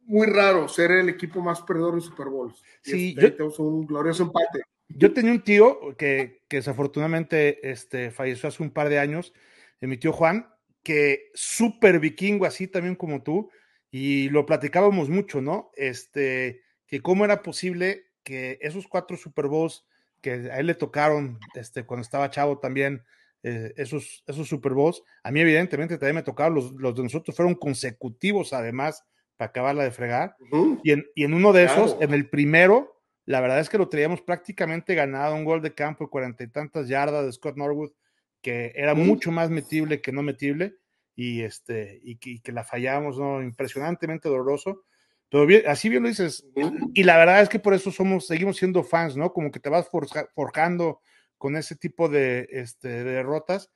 muy 0.00 0.26
raro 0.26 0.68
ser 0.68 0.90
el 0.90 1.08
equipo 1.08 1.40
más 1.40 1.62
perdedor 1.62 1.94
en 1.94 2.00
Super 2.00 2.28
Bowls. 2.28 2.62
Sí, 2.82 3.14
este, 3.16 3.30
tenemos 3.32 3.58
un 3.58 3.86
glorioso 3.86 4.24
empate. 4.24 4.62
Yo 4.88 5.12
tenía 5.12 5.32
un 5.32 5.42
tío 5.42 5.96
que, 5.96 6.42
que 6.48 6.58
desafortunadamente 6.58 7.70
este, 7.70 8.10
falleció 8.10 8.48
hace 8.48 8.62
un 8.62 8.70
par 8.70 8.88
de 8.88 8.98
años, 8.98 9.32
mi 9.80 9.96
tío 9.96 10.12
Juan, 10.12 10.48
que 10.82 11.30
súper 11.34 11.98
vikingo, 11.98 12.46
así 12.46 12.68
también 12.68 12.94
como 12.94 13.22
tú, 13.22 13.50
y 13.90 14.28
lo 14.28 14.46
platicábamos 14.46 15.08
mucho, 15.08 15.40
¿no? 15.40 15.70
Este, 15.74 16.62
que 16.86 17.00
cómo 17.00 17.24
era 17.24 17.42
posible 17.42 18.04
que 18.22 18.58
esos 18.60 18.86
cuatro 18.86 19.16
Super 19.16 19.46
Bowls 19.46 19.84
que 20.20 20.50
a 20.50 20.58
él 20.58 20.66
le 20.66 20.74
tocaron 20.74 21.38
este, 21.54 21.84
cuando 21.84 22.02
estaba 22.02 22.30
chavo 22.30 22.58
también, 22.58 23.04
eh, 23.42 23.72
esos, 23.76 24.24
esos 24.26 24.48
Super 24.48 24.72
Bowls, 24.72 25.02
a 25.22 25.30
mí 25.30 25.40
evidentemente 25.40 25.98
también 25.98 26.16
me 26.16 26.22
tocaron, 26.22 26.54
los, 26.54 26.72
los 26.72 26.94
de 26.96 27.04
nosotros 27.04 27.36
fueron 27.36 27.54
consecutivos 27.54 28.52
además 28.52 29.04
para 29.36 29.50
acabarla 29.50 29.84
de 29.84 29.90
fregar, 29.90 30.36
y, 30.82 30.92
en, 30.92 31.06
y, 31.14 31.24
en, 31.24 31.34
uno 31.34 31.52
de 31.52 31.64
esos, 31.64 31.96
en 32.00 32.14
el 32.14 32.28
primero, 32.28 32.95
la 33.26 33.40
verdad 33.40 33.60
es 33.60 33.68
que 33.68 33.78
lo 33.78 33.88
teníamos 33.88 34.22
prácticamente 34.22 34.94
ganado, 34.94 35.34
un 35.34 35.44
gol 35.44 35.60
de 35.60 35.74
campo 35.74 36.04
de 36.04 36.10
cuarenta 36.10 36.44
y 36.44 36.48
tantas 36.48 36.88
yardas 36.88 37.26
de 37.26 37.32
Scott 37.32 37.56
Norwood, 37.56 37.92
que 38.40 38.72
era 38.74 38.94
mucho 38.94 39.30
más 39.30 39.50
metible 39.50 40.00
que 40.00 40.12
no 40.12 40.22
metible, 40.22 40.76
y, 41.14 41.42
este, 41.42 42.00
y, 42.02 42.16
que, 42.16 42.30
y 42.30 42.40
que 42.40 42.52
la 42.52 42.64
fallamos, 42.64 43.18
¿no? 43.18 43.42
impresionantemente 43.42 44.28
doloroso, 44.28 44.84
pero 45.28 45.46
bien, 45.46 45.62
así 45.66 45.88
bien 45.88 46.02
lo 46.02 46.08
dices. 46.08 46.46
Y 46.94 47.02
la 47.02 47.16
verdad 47.16 47.42
es 47.42 47.48
que 47.48 47.58
por 47.58 47.74
eso 47.74 47.90
somos, 47.90 48.26
seguimos 48.26 48.56
siendo 48.56 48.84
fans, 48.84 49.16
¿no? 49.16 49.32
Como 49.32 49.50
que 49.50 49.60
te 49.60 49.68
vas 49.68 49.88
forja, 49.88 50.28
forjando 50.34 51.00
con 51.36 51.56
ese 51.56 51.74
tipo 51.76 52.08
de, 52.08 52.46
este, 52.50 52.88
de 52.88 53.04
derrotas. 53.04 53.72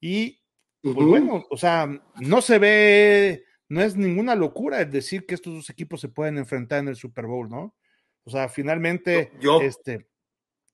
Y, 0.00 0.40
pues 0.82 0.96
uh 0.96 1.00
-huh. 1.00 1.08
bueno, 1.08 1.46
o 1.50 1.56
sea, 1.56 1.88
no 2.20 2.40
se 2.40 2.58
ve, 2.58 3.44
no 3.68 3.82
es 3.82 3.96
ninguna 3.96 4.34
locura 4.34 4.80
el 4.80 4.90
decir 4.90 5.26
que 5.26 5.34
estos 5.34 5.54
dos 5.54 5.70
equipos 5.70 6.00
se 6.00 6.08
pueden 6.08 6.38
enfrentar 6.38 6.80
en 6.80 6.88
el 6.88 6.96
Super 6.96 7.26
Bowl, 7.26 7.48
¿no? 7.48 7.74
O 8.24 8.30
sea, 8.30 8.48
finalmente, 8.48 9.30
yo, 9.40 9.60
yo. 9.60 9.66
este, 9.66 10.06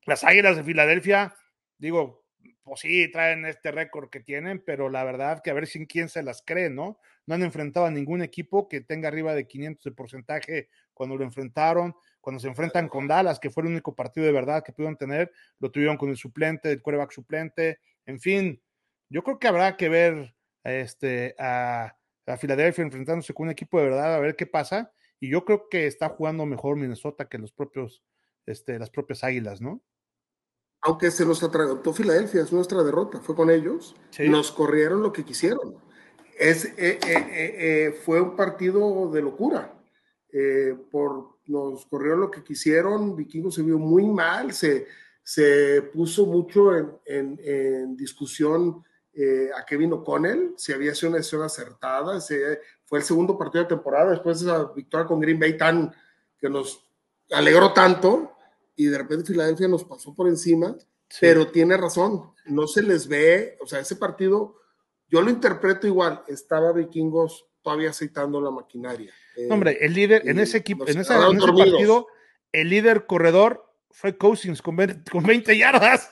las 0.07 0.25
Águilas 0.25 0.57
de 0.57 0.65
Filadelfia, 0.65 1.35
digo, 1.79 2.25
pues 2.63 2.81
sí, 2.81 3.11
traen 3.11 3.47
este 3.47 3.73
récord 3.73 4.11
que 4.11 4.21
tienen, 4.21 4.63
pero 4.65 4.89
la 4.89 5.03
verdad 5.05 5.43
que 5.43 5.51
a 5.51 5.55
ver 5.55 5.67
sin 5.67 5.87
quién 5.87 6.09
se 6.09 6.23
las 6.23 6.43
cree, 6.43 6.71
¿no? 6.71 6.99
No 7.27 7.35
han 7.35 7.43
enfrentado 7.43 7.87
a 7.87 7.91
ningún 7.91 8.23
equipo 8.23 8.69
que 8.69 8.81
tenga 8.81 9.09
arriba 9.09 9.35
de 9.35 9.47
500 9.47 9.85
de 9.85 9.91
porcentaje 9.93 10.69
cuando 10.95 11.17
lo 11.17 11.25
enfrentaron, 11.25 11.95
cuando 12.21 12.39
se 12.39 12.49
enfrentan 12.49 12.89
con 12.89 13.09
Dallas, 13.09 13.41
que 13.41 13.51
fue 13.51 13.63
el 13.65 13.71
único 13.71 13.95
partido 13.95 14.27
de 14.27 14.33
verdad 14.33 14.63
que 14.63 14.73
pudieron 14.73 14.97
tener, 14.97 15.33
lo 15.59 15.71
tuvieron 15.71 15.97
con 15.97 16.11
el 16.11 16.17
suplente, 16.17 16.71
el 16.71 16.83
quarterback 16.83 17.13
suplente, 17.13 17.81
en 18.07 18.21
fin, 18.21 18.63
yo 19.09 19.23
creo 19.23 19.39
que 19.39 19.49
habrá 19.49 19.77
que 19.77 19.89
ver 19.89 20.35
este, 20.63 21.35
a, 21.39 21.97
a 22.27 22.37
Filadelfia 22.37 22.85
enfrentándose 22.85 23.35
con 23.35 23.47
un 23.47 23.53
equipo 23.53 23.79
de 23.79 23.85
verdad, 23.87 24.15
a 24.15 24.21
ver 24.21 24.37
qué 24.37 24.47
pasa, 24.47 24.93
y 25.21 25.31
yo 25.31 25.45
creo 25.45 25.69
que 25.69 25.87
está 25.87 26.09
jugando 26.09 26.47
mejor 26.47 26.77
Minnesota 26.77 27.29
que 27.29 27.39
los 27.39 27.53
propios, 27.53 28.03
este, 28.47 28.79
las 28.79 28.91
propias 28.91 29.23
Águilas, 29.23 29.61
¿no? 29.61 29.83
aunque 30.83 31.11
se 31.11 31.27
nos 31.27 31.43
atragantó 31.43 31.93
Filadelfia, 31.93 32.43
es 32.43 32.53
nuestra 32.53 32.83
derrota, 32.83 33.21
fue 33.21 33.35
con 33.35 33.51
ellos, 33.51 33.95
sí. 34.11 34.29
nos 34.29 34.51
corrieron 34.51 35.03
lo 35.03 35.13
que 35.13 35.25
quisieron. 35.25 35.77
Es, 36.39 36.65
eh, 36.65 36.75
eh, 36.79 36.99
eh, 37.07 38.01
fue 38.05 38.21
un 38.21 38.35
partido 38.35 39.11
de 39.11 39.21
locura. 39.21 39.77
por, 40.91 41.39
nos 41.47 41.85
corrieron 41.87 42.21
lo 42.21 42.31
que 42.31 42.43
quisieron, 42.43 43.15
Vikingo 43.17 43.51
se 43.51 43.63
vio 43.63 43.79
muy 43.79 44.07
mal, 44.07 44.53
se, 44.53 44.87
se 45.23 45.83
puso 45.83 46.25
mucho 46.25 46.77
en, 46.77 46.93
en, 47.05 47.41
en 47.43 47.97
discusión 47.97 48.83
a 49.55 49.67
Kevin 49.67 49.93
O'Connell, 49.93 50.55
si 50.57 50.73
había 50.73 50.95
sido 50.95 51.11
una 51.11 51.19
decisión 51.19 51.43
acertada, 51.43 52.21
se, 52.23 52.61
fue 52.91 52.99
el 52.99 53.05
segundo 53.05 53.39
partido 53.39 53.63
de 53.63 53.69
temporada, 53.69 54.11
después 54.11 54.41
de 54.41 54.51
esa 54.51 54.65
victoria 54.75 55.07
con 55.07 55.21
Green 55.21 55.39
Bay 55.39 55.57
tan, 55.57 55.95
que 56.41 56.51
nos 56.51 56.85
alegró 57.31 57.73
tanto, 57.73 58.37
y 58.75 58.87
de 58.87 58.99
repente 58.99 59.27
Filadelfia 59.27 59.69
nos 59.69 59.85
pasó 59.85 60.13
por 60.13 60.27
encima, 60.27 60.77
sí. 61.09 61.19
pero 61.21 61.47
tiene 61.47 61.77
razón, 61.77 62.33
no 62.47 62.67
se 62.67 62.83
les 62.83 63.07
ve, 63.07 63.57
o 63.61 63.67
sea, 63.69 63.79
ese 63.79 63.95
partido, 63.95 64.57
yo 65.09 65.23
lo 65.23 65.31
interpreto 65.31 65.87
igual, 65.87 66.25
estaba 66.27 66.73
Vikingos 66.73 67.47
todavía 67.63 67.91
aceitando 67.91 68.41
la 68.41 68.51
maquinaria. 68.51 69.15
Eh, 69.37 69.47
Hombre, 69.53 69.79
el 69.81 69.95
líder, 69.95 70.29
en 70.29 70.41
ese 70.41 70.59
equipo, 70.59 70.85
en, 70.89 70.99
esa, 70.99 71.29
en, 71.29 71.37
ese 71.37 71.47
partido, 71.47 72.09
el 72.51 72.71
líder 72.71 73.07
corredor 73.07 73.70
fue 73.93 74.17
Cousins 74.17 74.63
con 74.63 74.77
20, 74.77 75.11
con 75.11 75.23
20 75.23 75.57
yardas. 75.57 76.11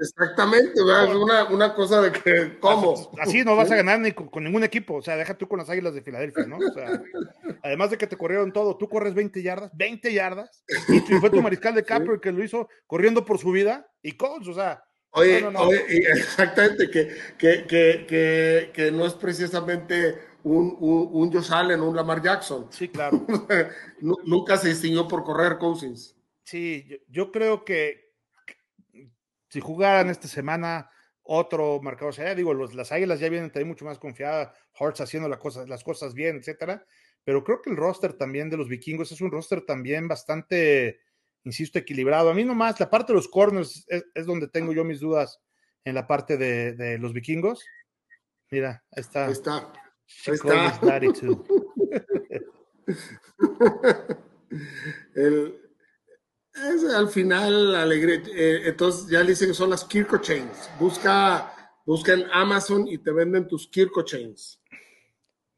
Exactamente, 0.00 0.80
una, 0.82 1.44
una, 1.44 1.74
cosa 1.74 2.00
de 2.00 2.12
que, 2.12 2.58
¿cómo? 2.60 3.10
Así 3.20 3.44
no 3.44 3.56
vas 3.56 3.70
a 3.70 3.76
ganar 3.76 3.98
ni 4.00 4.12
con, 4.12 4.28
con, 4.28 4.44
ningún 4.44 4.64
equipo, 4.64 4.94
o 4.94 5.02
sea, 5.02 5.16
deja 5.16 5.36
tú 5.36 5.48
con 5.48 5.58
las 5.58 5.68
Águilas 5.68 5.94
de 5.94 6.02
Filadelfia, 6.02 6.46
¿no? 6.46 6.58
O 6.58 6.72
sea, 6.72 7.02
además 7.62 7.90
de 7.90 7.98
que 7.98 8.06
te 8.06 8.16
corrieron 8.16 8.52
todo, 8.52 8.76
tú 8.76 8.88
corres 8.88 9.14
20 9.14 9.42
yardas, 9.42 9.70
20 9.74 10.12
yardas, 10.12 10.62
y 10.88 11.00
fue 11.00 11.30
tu 11.30 11.42
mariscal 11.42 11.74
de 11.74 11.84
campo 11.84 12.06
sí. 12.06 12.14
el 12.14 12.20
que 12.20 12.32
lo 12.32 12.44
hizo 12.44 12.68
corriendo 12.86 13.24
por 13.24 13.38
su 13.38 13.50
vida, 13.50 13.88
y 14.02 14.12
Colts, 14.12 14.48
o 14.48 14.54
sea. 14.54 14.84
Oye, 15.10 15.40
no, 15.40 15.50
no, 15.50 15.60
no. 15.60 15.68
oye 15.68 15.84
exactamente, 16.12 16.90
que, 16.90 17.08
que, 17.38 17.66
que, 17.66 18.06
que, 18.06 18.70
que 18.72 18.92
no 18.92 19.06
es 19.06 19.14
precisamente 19.14 20.18
un, 20.44 20.76
un, 20.78 21.08
un 21.12 21.32
Josh 21.32 21.52
Allen, 21.52 21.80
un 21.80 21.96
Lamar 21.96 22.22
Jackson. 22.22 22.66
Sí, 22.70 22.88
claro. 22.88 23.26
Nunca 24.00 24.56
se 24.56 24.68
distinguió 24.68 25.08
por 25.08 25.24
correr 25.24 25.58
Cousins. 25.58 26.17
Sí, 26.48 26.86
yo, 26.88 26.96
yo 27.08 27.30
creo 27.30 27.62
que 27.62 28.14
si 29.50 29.60
jugaran 29.60 30.08
esta 30.08 30.28
semana 30.28 30.90
otro 31.22 31.78
marcador, 31.82 32.08
o 32.08 32.12
sea, 32.14 32.34
digo, 32.34 32.54
los, 32.54 32.74
las 32.74 32.90
águilas 32.90 33.20
ya 33.20 33.28
vienen 33.28 33.50
también 33.50 33.68
mucho 33.68 33.84
más 33.84 33.98
confiadas, 33.98 34.56
Hortz 34.78 35.02
haciendo 35.02 35.28
la 35.28 35.38
cosa, 35.38 35.66
las 35.66 35.84
cosas 35.84 36.14
bien, 36.14 36.36
etcétera, 36.36 36.86
pero 37.22 37.44
creo 37.44 37.60
que 37.60 37.68
el 37.68 37.76
roster 37.76 38.14
también 38.14 38.48
de 38.48 38.56
los 38.56 38.66
vikingos 38.66 39.12
es 39.12 39.20
un 39.20 39.30
roster 39.30 39.60
también 39.66 40.08
bastante, 40.08 41.02
insisto, 41.44 41.78
equilibrado. 41.78 42.30
A 42.30 42.34
mí 42.34 42.46
nomás, 42.46 42.80
la 42.80 42.88
parte 42.88 43.12
de 43.12 43.18
los 43.18 43.28
corners 43.28 43.84
es, 43.86 44.06
es 44.14 44.24
donde 44.24 44.48
tengo 44.48 44.72
yo 44.72 44.84
mis 44.84 45.00
dudas 45.00 45.42
en 45.84 45.94
la 45.96 46.06
parte 46.06 46.38
de, 46.38 46.72
de 46.72 46.96
los 46.96 47.12
vikingos. 47.12 47.62
Mira, 48.50 48.82
ahí 48.92 49.02
está. 49.02 49.26
Ahí 49.26 49.32
está. 49.32 49.70
Ahí 50.26 50.34
está. 50.34 50.80
el, 55.14 55.67
es, 56.74 56.84
al 56.84 57.08
final, 57.08 57.74
alegre. 57.74 58.22
Eh, 58.34 58.62
entonces 58.66 59.08
ya 59.08 59.20
le 59.22 59.30
dicen 59.30 59.48
que 59.48 59.54
son 59.54 59.70
las 59.70 59.84
Kirko 59.84 60.18
Chains. 60.18 60.70
Busca, 60.78 61.52
busca 61.84 62.12
en 62.12 62.24
Amazon 62.32 62.86
y 62.88 62.98
te 62.98 63.10
venden 63.12 63.48
tus 63.48 63.68
Kirko 63.68 64.02
Chains 64.02 64.60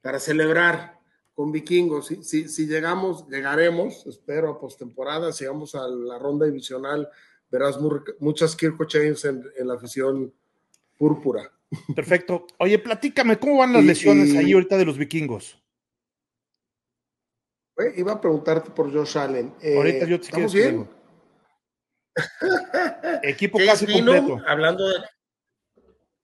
para 0.00 0.18
celebrar 0.18 0.98
con 1.34 1.52
vikingos. 1.52 2.06
Si, 2.06 2.22
si, 2.22 2.48
si 2.48 2.66
llegamos, 2.66 3.28
llegaremos, 3.28 4.06
espero, 4.06 4.50
a 4.50 4.60
postemporada, 4.60 5.32
si 5.32 5.44
llegamos 5.44 5.74
a 5.74 5.88
la 5.88 6.18
ronda 6.18 6.46
divisional, 6.46 7.08
verás 7.50 7.78
muchas 8.18 8.54
Kirko 8.56 8.84
Chains 8.84 9.24
en, 9.24 9.44
en, 9.58 9.68
la 9.68 9.74
afición 9.74 10.32
púrpura. 10.98 11.50
Perfecto. 11.94 12.46
Oye, 12.58 12.78
platícame, 12.78 13.38
¿cómo 13.38 13.58
van 13.58 13.72
las 13.72 13.82
y, 13.82 13.86
lesiones 13.86 14.30
y, 14.30 14.36
ahí 14.36 14.52
ahorita 14.52 14.76
de 14.76 14.84
los 14.84 14.98
vikingos? 14.98 15.60
Iba 17.96 18.12
a 18.12 18.20
preguntarte 18.20 18.70
por 18.70 18.92
Josh 18.92 19.18
Allen. 19.18 19.54
Eh, 19.60 19.76
Ahorita 19.76 20.06
yo 20.06 20.18
te 20.18 20.26
¿Estamos 20.26 20.54
bien? 20.54 20.88
Equipo 23.22 23.58
casi 23.58 23.86
completo. 23.86 24.40
Hablando 24.46 24.88
de 24.88 24.96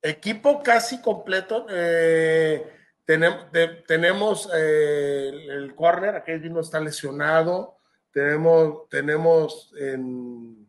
equipo 0.01 0.61
casi 0.63 1.01
completo. 1.01 1.65
Eh, 1.69 2.65
tenemos 3.05 3.51
de, 3.51 3.67
tenemos 3.87 4.49
eh, 4.53 5.29
el, 5.29 5.49
el, 5.49 5.75
corner, 5.75 6.15
aquel 6.15 6.39
vino 6.39 6.59
está 6.59 6.79
lesionado. 6.79 7.77
Tenemos, 8.11 8.89
tenemos 8.89 9.71
en, 9.79 10.67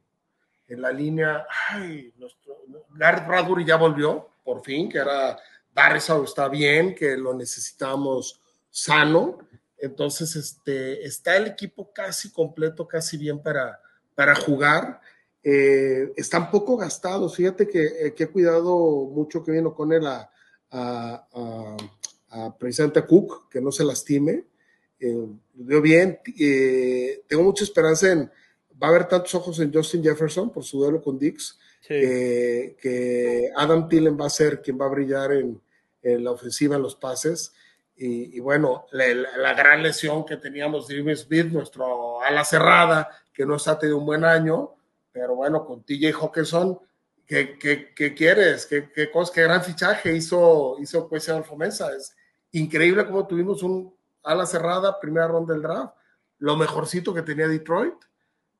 en 0.66 0.82
la 0.82 0.92
línea, 0.92 1.46
ay, 1.70 2.12
nuestro, 2.16 2.58
Garrett 2.90 3.26
Bradbury 3.26 3.64
ya 3.64 3.76
volvió, 3.76 4.28
por 4.44 4.62
fin, 4.62 4.88
que 4.90 4.98
era 4.98 5.38
Darrisaw 5.72 6.24
está 6.24 6.48
bien, 6.48 6.94
que 6.94 7.16
lo 7.16 7.32
necesitamos 7.32 8.40
sano. 8.70 9.38
Entonces, 9.78 10.34
este, 10.36 11.04
está 11.04 11.36
el 11.36 11.46
equipo 11.46 11.92
casi 11.92 12.32
completo, 12.32 12.86
casi 12.86 13.16
bien 13.16 13.40
para, 13.42 13.80
para 14.14 14.34
jugar. 14.34 15.00
Eh, 15.42 16.12
están 16.16 16.50
poco 16.50 16.76
gastados. 16.76 17.36
Fíjate 17.36 17.68
que, 17.68 17.86
eh, 17.86 18.14
que, 18.14 18.24
he 18.24 18.28
cuidado 18.28 18.76
mucho 19.06 19.44
que 19.44 19.52
vino 19.52 19.74
con 19.74 19.92
él 19.92 20.06
a, 20.06 20.30
a, 20.70 21.26
a, 21.32 21.76
a 22.30 22.58
precisamente 22.58 22.98
a 22.98 23.06
Cook, 23.06 23.48
que 23.48 23.60
no 23.60 23.70
se 23.70 23.84
lastime. 23.84 24.44
eh, 25.00 25.80
bien. 25.80 26.18
Eh, 26.38 27.22
tengo 27.28 27.44
mucha 27.44 27.64
esperanza 27.64 28.10
en, 28.10 28.30
va 28.82 28.88
a 28.88 28.90
haber 28.90 29.08
tantos 29.08 29.34
ojos 29.34 29.58
en 29.60 29.72
Justin 29.72 30.02
Jefferson 30.02 30.52
por 30.52 30.64
su 30.64 30.78
duelo 30.78 31.00
con 31.00 31.18
Dix, 31.18 31.58
que 31.86 33.50
Adam 33.56 33.88
Tillen 33.88 34.18
va 34.20 34.26
a 34.26 34.30
ser 34.30 34.60
quien 34.60 34.78
va 34.78 34.86
a 34.86 34.90
brillar 34.90 35.32
en, 35.32 35.60
la 36.02 36.32
ofensiva, 36.32 36.76
en 36.76 36.82
los 36.82 36.94
pases. 36.96 37.52
Y, 38.00 38.38
bueno, 38.38 38.86
la, 38.92 39.54
gran 39.54 39.82
lesión 39.82 40.24
que 40.24 40.36
teníamos 40.36 40.86
de 40.86 40.94
Jimmy 40.94 41.16
Smith, 41.16 41.46
nuestro 41.46 42.22
ala 42.22 42.44
cerrada, 42.44 43.10
que 43.34 43.44
no 43.44 43.56
ha 43.56 43.78
tenido 43.78 43.98
un 43.98 44.06
buen 44.06 44.24
año, 44.24 44.76
pero 45.10 45.34
bueno, 45.34 45.64
con 45.64 45.82
TJ 45.82 46.12
Hawkinson, 46.12 46.78
¿qué, 47.26 47.58
qué, 47.58 48.14
quieres? 48.14 48.66
¿Qué, 48.66 48.92
qué, 48.92 49.10
qué 49.10 49.42
gran 49.42 49.64
fichaje 49.64 50.14
hizo, 50.14 50.76
hizo 50.78 51.08
pues 51.08 51.28
Alfomensa? 51.28 51.92
Es 51.96 52.14
increíble 52.52 53.04
cómo 53.04 53.26
tuvimos 53.26 53.64
un 53.64 53.92
ala 54.22 54.46
cerrada, 54.46 55.00
primera 55.00 55.26
ronda 55.26 55.54
del 55.54 55.62
draft, 55.62 55.94
lo 56.38 56.56
mejorcito 56.56 57.12
que 57.12 57.22
tenía 57.22 57.48
Detroit, 57.48 57.96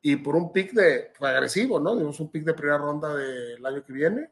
y 0.02 0.16
por 0.16 0.34
un 0.34 0.52
pick 0.52 0.72
de 0.72 1.12
agresivo, 1.20 1.78
¿no? 1.78 1.94
Dimos 1.94 2.18
un 2.18 2.30
pick 2.30 2.44
de 2.44 2.54
primera 2.54 2.78
ronda 2.78 3.14
del 3.14 3.64
año 3.64 3.84
que 3.84 3.92
viene, 3.92 4.30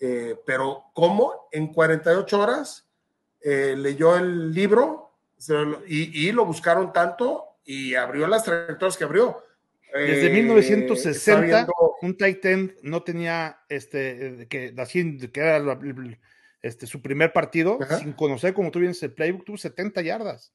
eh, 0.00 0.40
pero 0.44 0.86
¿cómo 0.92 1.48
en 1.52 1.72
48 1.72 2.40
horas 2.40 2.83
eh, 3.44 3.74
leyó 3.76 4.16
el 4.16 4.52
libro 4.52 5.12
y, 5.86 6.28
y, 6.28 6.32
lo 6.32 6.46
buscaron 6.46 6.94
tanto 6.94 7.58
y 7.62 7.94
abrió 7.94 8.26
las 8.26 8.42
trayectorias 8.44 8.96
que 8.96 9.04
abrió? 9.04 9.44
Desde 9.92 10.30
1960, 10.30 11.60
eh, 11.60 11.66
un 12.02 12.16
Titan 12.16 12.74
no 12.82 13.02
tenía 13.02 13.60
este, 13.68 14.48
que, 14.48 14.74
que 14.74 15.40
era 15.40 15.78
este, 16.62 16.86
su 16.86 17.02
primer 17.02 17.32
partido, 17.32 17.78
sin 18.00 18.14
conocer, 18.14 18.54
como 18.54 18.70
tú 18.70 18.80
vienes, 18.80 19.02
el 19.02 19.12
playbook, 19.12 19.44
tuvo 19.44 19.58
70 19.58 20.00
yardas. 20.00 20.52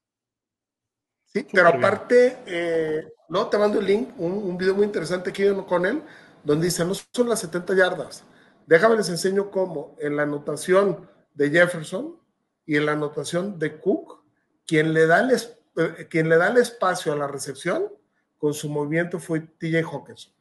Sí, 1.27 1.45
pero 1.53 1.67
aparte, 1.67 2.37
eh, 2.47 3.13
no, 3.29 3.47
te 3.47 3.57
mando 3.59 3.79
el 3.79 3.85
link, 3.85 4.09
un, 4.17 4.33
un, 4.33 4.57
video 4.57 4.73
muy 4.73 4.85
interesante 4.85 5.31
que 5.31 5.55
con 5.67 5.85
él, 5.85 6.01
donde 6.43 6.65
dice, 6.65 6.83
no 6.83 6.95
son 6.95 7.29
las 7.29 7.39
70 7.41 7.75
yardas. 7.75 8.23
Déjame 8.65 8.97
les 8.97 9.09
enseño 9.09 9.51
cómo 9.51 9.95
en 9.99 10.17
la 10.17 10.23
anotación 10.23 11.07
de 11.35 11.49
Jefferson 11.49 12.19
y 12.69 12.77
en 12.77 12.85
la 12.85 12.91
anotación 12.91 13.57
de 13.57 13.79
Cook, 13.79 14.21
quien 14.67 14.93
le 14.93 15.07
da 15.07 15.21
el, 15.21 15.31
eh, 15.31 16.07
quien 16.07 16.29
le 16.29 16.37
da 16.37 16.49
el 16.49 16.57
espacio 16.57 17.11
a 17.11 17.15
la 17.15 17.25
recepción 17.25 17.91
con 18.37 18.53
su 18.53 18.69
movimiento 18.69 19.17
fue 19.17 19.39
TJ 19.39 19.81
Hawkinson. 19.91 20.31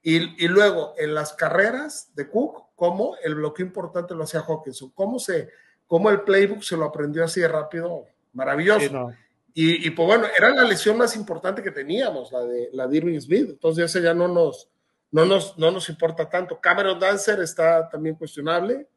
Y, 0.00 0.42
y, 0.42 0.48
luego 0.48 0.94
en 0.96 1.12
las 1.12 1.34
carreras 1.34 2.14
de 2.14 2.30
Cook, 2.30 2.68
cómo 2.74 3.14
el 3.22 3.34
bloqueo 3.34 3.66
importante 3.66 4.14
lo 4.14 4.24
hacía 4.24 4.40
Hawkinson, 4.40 4.92
cómo, 4.94 5.18
se, 5.18 5.50
cómo 5.86 6.08
el 6.08 6.22
playbook 6.22 6.62
se 6.62 6.78
lo 6.78 6.86
aprendió 6.86 7.24
así 7.24 7.40
de 7.40 7.48
rápido, 7.48 8.06
maravilloso. 8.32 9.12
y, 9.52 9.86
y, 9.86 9.90
pues 9.90 10.06
bueno, 10.06 10.28
era 10.34 10.48
la 10.54 10.64
lesión 10.64 10.96
más 10.96 11.14
importante 11.14 11.62
que 11.62 11.72
teníamos, 11.72 12.32
la 12.32 12.42
de, 12.42 12.70
la 12.72 12.86
de 12.86 12.96
Irving 12.96 13.20
Smith, 13.20 13.50
entonces 13.50 13.84
ese 13.84 14.00
ya 14.00 14.14
no 14.14 14.28
nos, 14.28 14.70
no, 15.10 15.26
nos, 15.26 15.58
no 15.58 15.70
nos 15.70 15.90
importa 15.90 16.26
tanto. 16.26 16.58
Cameron 16.58 16.98
Dancer 16.98 17.38
está 17.40 17.86
también 17.86 18.14
cuestionable, 18.14 18.88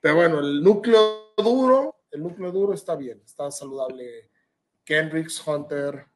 pero 0.00 0.14
bueno, 0.14 0.38
el 0.38 0.62
núcleo 0.62 1.32
duro, 1.36 1.95
el 2.16 2.22
núcleo 2.22 2.50
duro 2.50 2.74
está 2.74 2.96
bien, 2.96 3.20
está 3.24 3.50
saludable. 3.50 4.30
Kendricks, 4.84 5.46
Hunter, 5.46 6.06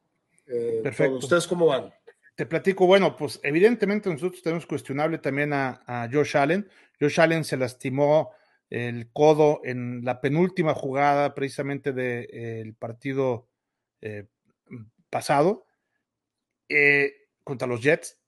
eh, 0.46 0.80
Perfecto. 0.82 1.18
¿Ustedes 1.18 1.46
cómo 1.46 1.66
van? 1.66 1.92
Te 2.34 2.46
platico, 2.46 2.86
bueno, 2.86 3.16
pues 3.16 3.38
evidentemente 3.42 4.08
nosotros 4.08 4.42
tenemos 4.42 4.66
cuestionable 4.66 5.18
también 5.18 5.52
a, 5.52 6.08
Josh 6.10 6.36
Allen. 6.36 6.68
Josh 6.98 7.20
Allen 7.20 7.44
se 7.44 7.56
lastimó 7.56 8.32
el 8.70 9.10
codo 9.12 9.60
en 9.64 10.04
la 10.04 10.20
penúltima 10.20 10.74
jugada 10.74 11.34
precisamente 11.34 11.92
del 11.92 12.26
de, 12.26 12.74
partido 12.78 13.48
eh, 14.00 14.26
pasado 15.10 15.66
eh, 16.68 17.28
contra 17.44 17.68
los 17.68 17.82
Jets. 17.82 18.18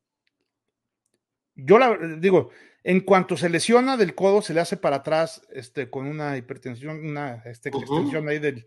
Yo 1.54 1.78
la 1.78 1.96
digo, 2.18 2.50
en 2.84 3.00
cuanto 3.00 3.36
se 3.36 3.48
lesiona 3.48 3.96
del 3.96 4.14
codo, 4.14 4.42
se 4.42 4.54
le 4.54 4.60
hace 4.60 4.76
para 4.76 4.96
atrás 4.96 5.42
este, 5.52 5.88
con 5.88 6.06
una 6.06 6.36
hipertensión, 6.36 7.04
una 7.04 7.42
este, 7.44 7.68
extensión 7.68 8.28
ahí 8.28 8.38
de 8.38 8.64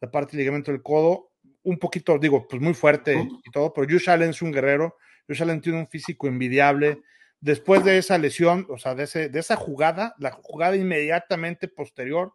la 0.00 0.10
parte 0.10 0.32
del 0.32 0.40
ligamento 0.40 0.70
del 0.70 0.82
codo 0.82 1.32
un 1.66 1.78
poquito, 1.78 2.16
digo, 2.18 2.46
pues 2.46 2.62
muy 2.62 2.74
fuerte 2.74 3.28
y 3.44 3.50
todo, 3.50 3.72
pero 3.72 3.88
Josh 3.90 4.08
Allen 4.08 4.30
es 4.30 4.40
un 4.40 4.52
guerrero, 4.52 4.96
Josh 5.28 5.42
Allen 5.42 5.60
tiene 5.60 5.80
un 5.80 5.88
físico 5.88 6.28
envidiable. 6.28 7.02
Después 7.40 7.84
de 7.84 7.98
esa 7.98 8.18
lesión, 8.18 8.66
o 8.70 8.78
sea, 8.78 8.94
de, 8.94 9.02
ese, 9.02 9.28
de 9.28 9.40
esa 9.40 9.56
jugada, 9.56 10.14
la 10.18 10.30
jugada 10.30 10.76
inmediatamente 10.76 11.66
posterior, 11.66 12.34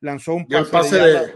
lanzó 0.00 0.34
un 0.34 0.48
pase, 0.48 0.98
de, 0.98 1.34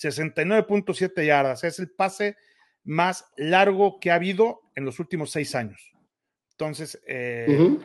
69.7 0.00 1.26
yardas. 1.26 1.64
Es 1.64 1.78
el 1.80 1.90
pase 1.90 2.36
más 2.82 3.26
largo 3.36 4.00
que 4.00 4.10
ha 4.10 4.14
habido 4.14 4.62
en 4.74 4.86
los 4.86 4.98
últimos 5.00 5.30
seis 5.30 5.54
años. 5.54 5.92
Entonces, 6.52 6.98
eh, 7.06 7.76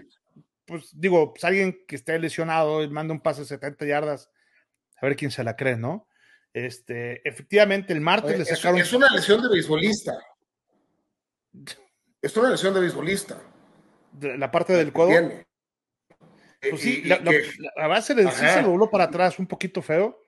pues 0.65 0.89
digo, 0.93 1.34
pues 1.34 1.43
alguien 1.43 1.86
que 1.88 1.95
esté 1.95 2.17
lesionado 2.19 2.84
y 2.84 2.89
manda 2.89 3.13
un 3.13 3.21
pase 3.21 3.41
de 3.41 3.47
70 3.47 3.86
yardas, 3.86 4.30
a 5.02 5.06
ver 5.06 5.15
quién 5.15 5.32
se 5.32 5.43
la 5.43 5.56
cree, 5.56 5.78
¿no? 5.78 6.08
Este, 6.54 7.28
efectivamente, 7.28 7.93
el 7.93 8.02
martes 8.02 8.38
le 8.38 8.45
sacaron. 8.45 8.80
Es, 8.80 8.93
una 8.93 9.10
lesión 9.10 9.41
de 9.41 9.49
beisbolista. 9.49 10.17
Es 12.21 12.38
una 12.38 12.52
lesión 12.52 12.73
de 12.73 12.80
beisbolista. 12.80 13.38
La 14.21 14.49
parte 14.49 14.71
del 14.71 14.93
codo. 14.93 15.12
Pues 16.69 16.82
sí, 16.82 17.04
la, 17.04 17.17
base 17.88 18.15
de 18.15 18.32
sí 18.32 18.45
se 18.47 18.62
lo 18.62 18.69
voló 18.69 18.89
para 18.89 19.04
atrás 19.04 19.39
un 19.39 19.45
poquito 19.45 19.82
feo. 19.82 20.21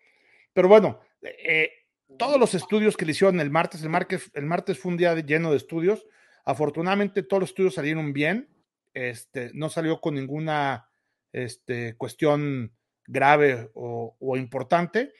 Pero 0.51 0.67
bueno, 0.67 0.99
eh, 1.21 1.71
todos 2.17 2.37
los 2.37 2.53
estudios 2.53 2.97
que 2.97 3.05
le 3.05 3.13
hicieron 3.13 3.39
el 3.39 3.49
martes, 3.49 3.81
el 3.81 3.89
martes, 3.89 4.29
el 4.33 4.45
martes 4.45 4.77
fue 4.77 4.91
un 4.91 4.97
día 4.97 5.15
lleno 5.15 5.51
de 5.51 5.57
estudios. 5.57 6.05
Afortunadamente, 6.43 7.23
todos 7.23 7.39
los 7.39 7.49
estudios 7.51 7.75
salieron 7.75 8.11
bien. 8.11 8.49
Este, 8.95 9.51
no 9.53 9.69
salió 9.69 9.99
con 9.99 10.15
ninguna 10.15 10.89
este, 11.33 11.95
cuestión 11.97 12.73
grave 13.05 13.69
o, 13.73 14.15
importante. 14.37 15.13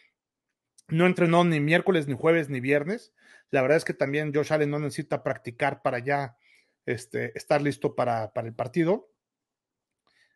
No 0.88 1.06
entrenó 1.06 1.44
ni 1.44 1.60
miércoles, 1.60 2.08
ni 2.08 2.16
jueves, 2.16 2.50
ni 2.50 2.62
viernes. 2.62 3.14
La 3.52 3.62
verdad 3.62 3.78
es 3.78 3.84
que 3.86 3.94
también 3.94 4.34
Josh 4.34 4.54
Allen 4.54 4.70
no 4.72 4.80
necesita 4.80 5.24
practicar 5.24 5.82
para 5.82 6.00
ya 6.00 6.38
este, 6.86 7.38
estar 7.38 7.62
listo 7.62 7.96
para, 7.96 8.32
el 8.34 8.54
partido. 8.54 9.12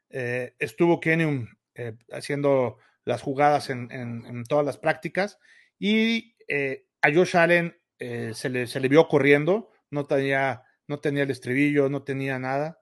Eh, 0.10 0.54
estuvo 0.60 1.00
Kenny 1.00 1.48
eh, 1.76 1.96
haciendo 2.12 2.78
las 3.06 3.22
jugadas 3.22 3.70
en, 3.70 4.44
todas 4.50 4.66
las 4.66 4.78
prácticas 4.78 5.40
y 5.78 6.36
eh, 6.50 6.88
a 7.02 7.14
Josh 7.14 7.38
Allen 7.38 7.78
se, 7.98 8.50
le, 8.50 8.68
se, 8.68 8.80
le, 8.80 8.88
vio 8.90 9.08
corriendo, 9.08 9.72
no 9.92 10.06
tenía, 10.08 10.64
no 10.88 11.00
tenía 11.00 11.24
el 11.24 11.32
estribillo, 11.32 11.90
no 11.90 12.04
tenía 12.04 12.38
nada. 12.38 12.79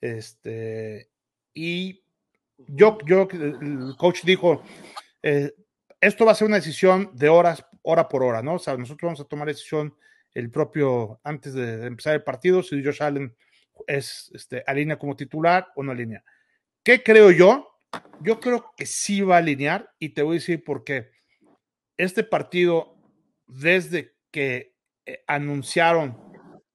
Este, 0.00 1.10
y 1.54 2.02
yo, 2.58 2.98
yo, 3.06 3.28
el 3.32 3.94
coach 3.98 4.22
dijo, 4.24 4.62
esto 6.00 6.24
va 6.24 6.32
a 6.32 6.34
ser 6.34 6.48
una 6.48 6.56
decisión 6.56 7.10
de 7.14 7.28
horas, 7.28 7.64
hora 7.82 8.08
por 8.08 8.22
hora, 8.22 8.42
¿no? 8.42 8.54
O 8.54 8.58
sea, 8.58 8.76
nosotros 8.76 9.08
vamos 9.08 9.20
a 9.20 9.24
tomar 9.24 9.48
decisión 9.48 9.94
el 10.34 10.50
propio, 10.50 11.20
antes 11.24 11.54
de, 11.54 11.86
empezar 11.86 12.14
el 12.14 12.22
partido, 12.22 12.62
si 12.62 12.82
Josh 12.82 13.02
Allen 13.02 13.34
es, 13.86 14.30
este, 14.34 14.62
alinea 14.66 14.98
como 14.98 15.16
titular 15.16 15.68
o 15.74 15.82
no 15.82 15.92
alinea. 15.92 16.24
¿Qué 16.82 17.02
creo 17.02 17.30
yo? 17.30 17.68
Yo 18.20 18.40
creo 18.40 18.72
que 18.76 18.86
sí 18.86 19.20
va 19.20 19.36
a 19.36 19.38
alinear 19.38 19.92
y 19.98 20.10
te 20.10 20.22
voy 20.22 20.36
a 20.36 20.40
decir 20.40 20.62
por 20.62 20.84
qué. 20.84 21.10
Este 21.96 22.22
partido, 22.22 22.96
desde 23.46 24.14
que 24.30 24.74
eh, 25.04 25.22
anunciaron 25.26 26.16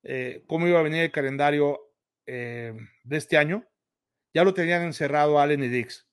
eh, 0.03 0.43
cómo 0.47 0.67
iba 0.67 0.79
a 0.79 0.83
venir 0.83 1.03
el 1.03 1.11
calendario 1.11 1.84
eh, 2.25 2.73
de 3.03 3.17
este 3.17 3.37
año, 3.37 3.65
ya 4.33 4.43
lo 4.43 4.53
tenían 4.53 4.83
encerrado 4.83 5.39
Allen 5.39 5.63
y 5.63 5.67
Dix 5.69 6.05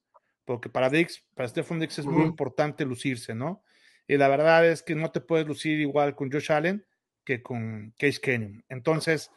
porque 0.44 0.68
para 0.68 0.90
Dix, 0.90 1.24
para 1.34 1.48
Stephen 1.48 1.80
Dix 1.80 1.98
es 1.98 2.06
muy 2.06 2.24
importante 2.24 2.84
lucirse, 2.84 3.34
¿no? 3.34 3.62
Y 4.08 4.16
la 4.16 4.28
verdad 4.28 4.66
es 4.66 4.82
que 4.82 4.94
no 4.94 5.10
te 5.10 5.20
puedes 5.20 5.46
lucir 5.46 5.80
igual 5.80 6.14
con 6.14 6.30
Josh 6.30 6.52
Allen 6.52 6.84
que 7.24 7.42
con 7.42 7.94
Case 7.98 8.20
Keenum. 8.20 8.62
Entonces, 8.68 9.30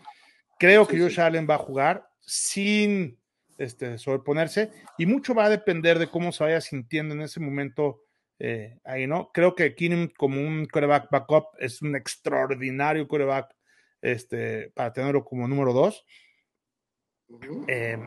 creo 0.57 0.87
que 0.87 0.99
Josh 0.99 1.19
Allen 1.19 1.47
va 1.49 1.55
a 1.55 1.59
jugar 1.59 2.09
sin 2.19 3.19
este, 3.57 3.97
sobreponerse 3.99 4.71
y 4.97 5.05
mucho 5.05 5.35
va 5.35 5.45
a 5.45 5.49
depender 5.49 5.99
de 5.99 6.07
cómo 6.07 6.31
se 6.31 6.43
vaya 6.43 6.61
sintiendo 6.61 7.13
en 7.13 7.21
ese 7.21 7.39
momento 7.39 8.01
eh, 8.39 8.79
ahí, 8.83 9.05
¿no? 9.05 9.31
Creo 9.33 9.55
que 9.55 9.75
Keenum 9.75 10.09
como 10.17 10.41
un 10.41 10.65
quarterback 10.65 11.09
backup 11.11 11.45
es 11.59 11.81
un 11.81 11.95
extraordinario 11.95 13.07
quarterback 13.07 13.55
este, 14.01 14.71
para 14.75 14.91
tenerlo 14.91 15.23
como 15.23 15.47
número 15.47 15.71
dos. 15.71 16.03
Eh, 17.67 17.97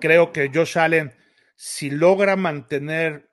creo 0.00 0.32
que 0.32 0.50
Josh 0.52 0.78
Allen 0.78 1.12
si 1.60 1.90
logra 1.90 2.36
mantener 2.36 3.32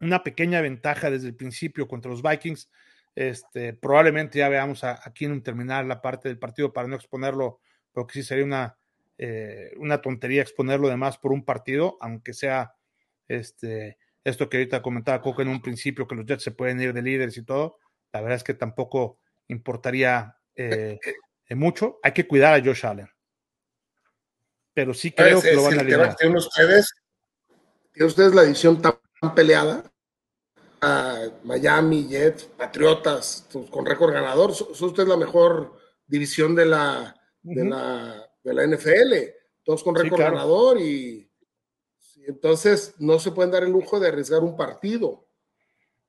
una 0.00 0.24
pequeña 0.24 0.62
ventaja 0.62 1.10
desde 1.10 1.28
el 1.28 1.36
principio 1.36 1.86
contra 1.86 2.10
los 2.10 2.22
Vikings, 2.22 2.70
este, 3.14 3.74
probablemente 3.74 4.38
ya 4.38 4.48
veamos 4.48 4.84
a, 4.84 4.92
a 4.92 5.12
terminar 5.42 5.84
la 5.84 6.00
parte 6.00 6.30
del 6.30 6.38
partido 6.38 6.72
para 6.72 6.88
no 6.88 6.96
exponerlo, 6.96 7.60
porque 7.92 8.14
sí 8.14 8.22
sería 8.22 8.46
una, 8.46 8.78
eh, 9.18 9.70
una 9.76 10.00
tontería 10.00 10.40
exponerlo 10.40 10.88
de 10.88 10.96
más 10.96 11.18
por 11.18 11.30
un 11.30 11.44
partido, 11.44 11.98
aunque 12.00 12.32
sea 12.32 12.74
este, 13.28 13.98
esto 14.24 14.48
que 14.48 14.56
ahorita 14.56 14.80
comentaba 14.80 15.20
Coco 15.20 15.42
en 15.42 15.48
un 15.48 15.60
principio, 15.60 16.08
que 16.08 16.14
los 16.14 16.24
Jets 16.24 16.44
se 16.44 16.52
pueden 16.52 16.80
ir 16.80 16.94
de 16.94 17.02
líderes 17.02 17.36
y 17.36 17.44
todo, 17.44 17.78
la 18.14 18.22
verdad 18.22 18.36
es 18.36 18.44
que 18.44 18.54
tampoco 18.54 19.18
importaría 19.48 20.38
eh, 20.56 20.98
eh, 21.48 21.54
mucho. 21.54 21.98
Hay 22.02 22.12
que 22.12 22.26
cuidar 22.26 22.54
a 22.54 22.64
Josh 22.64 22.86
Allen. 22.86 23.10
Pero 24.74 24.94
sí 24.94 25.12
creo 25.12 25.40
que 25.40 25.52
lo 25.52 25.64
van 25.64 25.78
a 25.78 25.80
alinear. 25.80 26.16
Tienen 26.16 26.36
ustedes, 26.36 26.94
tienen 27.92 28.08
ustedes 28.08 28.34
la 28.34 28.42
edición 28.42 28.80
tan 28.80 28.98
peleada. 29.34 29.84
Miami, 31.44 32.08
Jets, 32.08 32.44
Patriotas, 32.44 33.46
pues, 33.52 33.70
con 33.70 33.86
récord 33.86 34.12
ganador. 34.12 34.54
Son 34.54 34.88
ustedes 34.88 35.08
la 35.08 35.16
mejor 35.16 35.78
división 36.06 36.54
de 36.54 36.66
la, 36.66 37.14
de, 37.42 37.64
la, 37.64 38.30
de 38.42 38.54
la 38.54 38.66
NFL. 38.66 39.14
Todos 39.62 39.84
con 39.84 39.94
récord 39.94 40.20
ganador 40.20 40.80
y 40.80 41.32
entonces 42.26 42.94
no 42.98 43.18
se 43.18 43.32
pueden 43.32 43.50
dar 43.50 43.62
el 43.62 43.70
lujo 43.70 43.98
de 43.98 44.08
arriesgar 44.08 44.42
un 44.42 44.56
partido. 44.56 45.26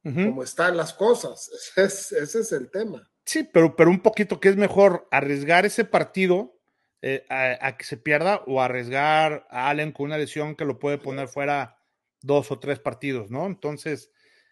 Como 0.03 0.43
están 0.43 0.75
las 0.75 0.93
cosas. 0.93 1.49
Ese 1.77 2.19
es, 2.21 2.51
el 2.51 2.69
tema. 2.69 3.09
Sí, 3.23 3.43
pero, 3.43 3.73
pero 3.73 3.89
un 3.89 4.01
poquito 4.01 4.39
que 4.39 4.49
es 4.49 4.57
mejor 4.57 5.07
arriesgar 5.11 5.65
ese 5.65 5.85
partido 5.85 6.59
eh, 7.05 7.25
a, 7.27 7.75
que 7.75 7.83
se 7.83 7.97
pierda 7.97 8.43
o 8.47 8.61
arriesgar 8.61 9.45
a 9.49 9.69
Allen 9.69 9.91
con 9.91 10.05
una 10.05 10.17
lesión 10.17 10.55
que 10.55 10.63
lo 10.63 10.79
puede 10.79 10.97
poner 10.97 11.27
fuera 11.27 11.77
dos 12.21 12.49
o 12.49 12.59
tres 12.59 12.79
partidos, 12.79 13.29
¿no? 13.29 13.45
Entonces, 13.45 14.09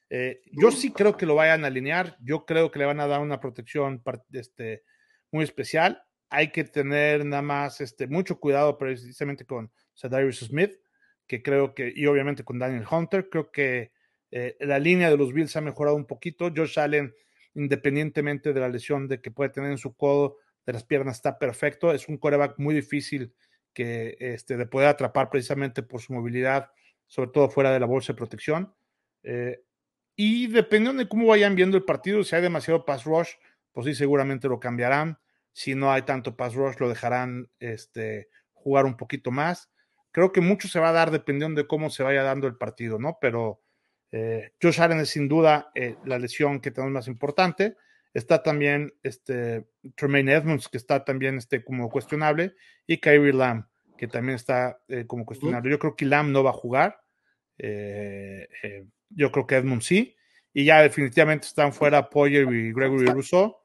eh, 0.10 0.42
yo 0.52 0.70
sí 0.72 0.92
creo 0.92 1.16
que 1.16 1.26
lo 1.26 1.36
vayan 1.36 1.64
a 1.64 1.68
alinear. 1.68 2.18
Yo 2.22 2.46
creo 2.46 2.70
que 2.70 2.80
le 2.80 2.86
van 2.86 3.00
a 3.00 3.08
dar 3.08 3.22
una 3.22 3.40
protección 3.40 4.04
este, 4.34 4.84
muy 5.32 5.46
especial. 5.46 6.04
Hay 6.30 6.52
que 6.52 6.66
tener 6.66 7.24
nada 7.26 7.42
más 7.42 7.80
este, 7.80 8.08
mucho 8.08 8.38
cuidado 8.38 8.78
precisamente 8.78 9.46
con 9.46 9.72
Cedarius 9.96 10.40
Smith 10.40 10.74
que 11.28 11.42
creo 11.42 11.74
que, 11.74 11.94
y 11.96 12.06
obviamente 12.08 12.44
con 12.44 12.60
Daniel 12.60 12.84
Hunter, 12.92 13.30
creo 13.30 13.50
que 13.50 13.94
eh, 14.32 14.58
la 14.60 14.78
línea 14.78 15.10
de 15.10 15.16
los 15.16 15.32
Bills 15.32 15.56
ha 15.56 15.62
mejorado 15.62 15.96
un 15.96 16.06
poquito. 16.06 16.52
Josh 16.54 16.78
Allen, 16.78 17.14
independientemente 17.54 18.52
de 18.52 18.60
la 18.60 18.68
lesión 18.68 19.08
de 19.08 19.22
que 19.22 19.32
puede 19.32 19.52
tener 19.52 19.72
en 19.72 19.78
su 19.78 19.96
codo, 19.96 20.36
de 20.66 20.74
las 20.74 20.84
piernas, 20.84 21.18
está 21.18 21.38
perfecto. 21.38 21.92
Es 21.92 22.08
un 22.08 22.18
coreback 22.18 22.58
muy 22.58 22.76
difícil 22.76 23.34
que, 23.74 24.18
este, 24.20 24.58
de 24.58 24.66
poder 24.66 24.88
atrapar 24.88 25.30
precisamente 25.30 25.84
por 25.84 26.02
su 26.02 26.14
movilidad, 26.14 26.72
sobre 27.08 27.32
todo 27.32 27.50
fuera 27.50 27.72
de 27.72 27.80
la 27.80 27.86
bolsa 27.86 28.14
de 28.14 28.18
protección. 28.18 28.74
Eh, 29.24 29.62
y 30.16 30.48
dependiendo 30.48 31.04
de 31.04 31.10
cómo 31.10 31.28
vayan 31.28 31.56
viendo 31.56 31.78
el 31.78 31.84
partido, 31.84 32.24
si 32.24 32.36
hay 32.36 32.42
demasiado 32.42 32.86
pass 32.86 33.06
rush, 33.06 33.32
pues 33.72 33.86
sí, 33.86 33.96
seguramente 33.96 34.48
lo 34.48 34.60
cambiarán. 34.60 35.18
Si 35.54 35.76
no 35.76 35.92
hay 35.92 36.04
tanto 36.04 36.36
pass 36.36 36.54
rush, 36.54 36.76
lo 36.80 36.90
dejarán 36.90 37.50
este, 37.60 38.30
jugar 38.54 38.86
un 38.86 38.98
poquito 38.98 39.32
más 39.32 39.72
creo 40.12 40.32
que 40.32 40.42
mucho 40.42 40.68
se 40.68 40.80
va 40.80 40.90
a 40.90 40.94
dar 40.94 41.12
dependiendo 41.12 41.62
de 41.62 41.68
cómo 41.68 41.90
se 41.90 42.04
vaya 42.04 42.24
dando 42.24 42.48
el 42.48 42.58
partido, 42.58 43.00
¿no? 43.00 43.18
Pero 43.20 43.62
eh, 44.12 44.54
Josh 44.62 44.82
Allen 44.82 45.00
es 45.00 45.10
sin 45.10 45.28
duda 45.28 45.72
eh, 45.74 45.96
la 46.06 46.20
lesión 46.20 46.60
que 46.60 46.72
tenemos 46.72 46.94
más 46.94 47.08
importante. 47.08 47.78
Está 48.14 48.44
también 48.44 48.94
este, 49.04 49.66
Tremaine 49.96 50.34
Edmonds, 50.34 50.68
que 50.68 50.78
está 50.78 51.04
también 51.04 51.38
este, 51.38 51.64
como 51.64 51.90
cuestionable, 51.90 52.56
y 52.86 52.98
Kyrie 52.98 53.34
Lamb, 53.34 53.66
que 53.98 54.08
también 54.08 54.36
está 54.36 54.82
eh, 54.88 55.06
como 55.08 55.26
cuestionable. 55.26 55.72
Yo 55.72 55.80
creo 55.80 55.96
que 55.96 56.06
Lamb 56.06 56.32
no 56.32 56.44
va 56.44 56.50
a 56.50 56.54
jugar. 56.54 57.00
yo 57.58 59.32
creo 59.32 59.48
que 59.48 59.56
Edmonds 59.56 59.86
sí. 59.86 60.16
Y 60.54 60.66
ya 60.66 60.82
definitivamente 60.82 61.48
están 61.48 61.72
fuera 61.72 62.10
Poyer 62.10 62.52
y 62.52 62.74
Gregory 62.74 63.06
Rousseau, 63.06 63.56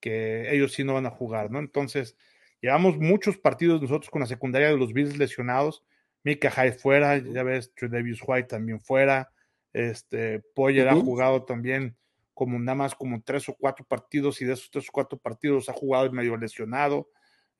que 0.00 0.54
ellos 0.54 0.72
sí 0.72 0.84
no 0.84 0.94
van 0.94 1.04
a 1.04 1.10
jugar, 1.10 1.50
¿no? 1.50 1.58
Entonces, 1.58 2.16
llevamos 2.62 2.96
muchos 2.96 3.36
partidos 3.36 3.82
nosotros 3.82 4.08
con 4.08 4.22
la 4.22 4.26
secundaria 4.26 4.68
de 4.68 4.78
los 4.78 4.94
Bills 4.94 5.18
lesionados 5.18 5.84
Mika 6.22 6.50
Hyde 6.50 6.72
fuera, 6.72 7.18
ya 7.18 7.42
ves, 7.42 7.72
Tredavious 7.74 8.20
White 8.26 8.48
también 8.48 8.80
fuera, 8.80 9.32
este, 9.72 10.40
Poyer 10.54 10.88
ha 10.88 10.94
jugado 10.94 11.44
también 11.44 11.96
como 12.40 12.58
nada 12.58 12.74
más 12.74 12.94
como 12.94 13.20
tres 13.22 13.50
o 13.50 13.54
cuatro 13.54 13.84
partidos 13.84 14.40
y 14.40 14.46
de 14.46 14.54
esos 14.54 14.70
tres 14.70 14.88
o 14.88 14.92
cuatro 14.92 15.18
partidos 15.18 15.68
ha 15.68 15.74
jugado 15.74 16.10
medio 16.10 16.38
lesionado, 16.38 17.10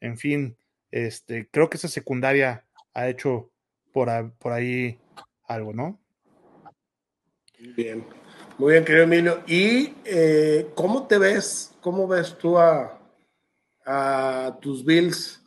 en 0.00 0.16
fin, 0.16 0.56
este, 0.90 1.50
creo 1.50 1.68
que 1.68 1.76
esa 1.76 1.86
secundaria 1.86 2.64
ha 2.94 3.06
hecho 3.10 3.50
por, 3.92 4.08
por 4.38 4.52
ahí 4.52 4.98
algo, 5.44 5.74
¿no? 5.74 6.00
Bien, 7.76 8.06
muy 8.56 8.72
bien, 8.72 8.86
querido 8.86 9.04
Emilio. 9.04 9.42
¿Y 9.46 9.92
eh, 10.06 10.70
cómo 10.74 11.06
te 11.06 11.18
ves? 11.18 11.76
¿Cómo 11.82 12.08
ves 12.08 12.38
tú 12.38 12.58
a, 12.58 12.98
a 13.84 14.56
tus 14.62 14.82
Bills? 14.82 15.40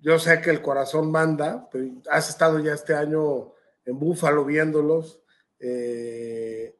yo 0.00 0.18
sé 0.18 0.40
que 0.40 0.48
el 0.48 0.62
corazón 0.62 1.10
manda, 1.10 1.68
pero 1.70 1.84
has 2.10 2.30
estado 2.30 2.60
ya 2.60 2.72
este 2.72 2.94
año 2.94 3.52
en 3.84 3.98
Búfalo 3.98 4.46
viéndolos, 4.46 5.20
eh, 5.58 6.79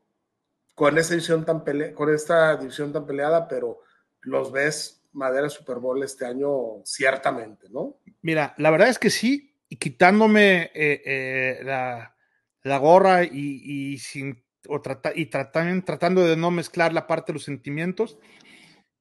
con, 0.81 0.97
esta 0.97 1.13
división 1.13 1.45
tan 1.45 1.63
con 1.93 2.15
esta 2.15 2.57
división 2.57 2.91
tan 2.91 3.07
peleada, 3.07 3.47
pero 3.49 3.83
los 4.23 4.51
ves 4.51 5.07
madera 5.13 5.51
Super 5.51 5.77
Bowl 5.77 6.03
este 6.03 6.25
año 6.25 6.83
ciertamente, 6.85 7.69
¿no? 7.69 7.99
Mira, 8.23 8.55
la 8.57 8.71
verdad 8.71 8.89
es 8.89 8.99
que 8.99 9.11
sí, 9.11 9.55
y 9.69 9.77
quitándome 9.77 10.71
eh, 10.75 11.03
eh, 11.05 11.61
la, 11.65 12.79
gorra 12.79 13.25
y, 13.25 13.99
sin, 13.99 14.43
o 14.69 14.81
y 15.17 15.27
tratando 15.27 16.27
de 16.27 16.37
no 16.39 16.51
mezclar 16.51 16.95
la 16.95 17.07
parte 17.07 17.33
de 17.33 17.35
los 17.35 17.45
sentimientos, 17.45 18.19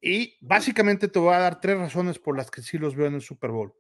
y 0.02 0.38
básicamente 0.42 1.08
te 1.08 1.20
voy 1.20 1.34
a 1.34 1.40
dar 1.40 1.62
tres 1.62 1.78
razones 1.78 2.20
por 2.20 2.36
las 2.36 2.52
que 2.52 2.62
sí 2.62 2.78
los 2.78 2.98
veo 2.98 3.08
en 3.08 3.16
el 3.16 3.22
Super 3.22 3.52
Bowl. 3.52 3.74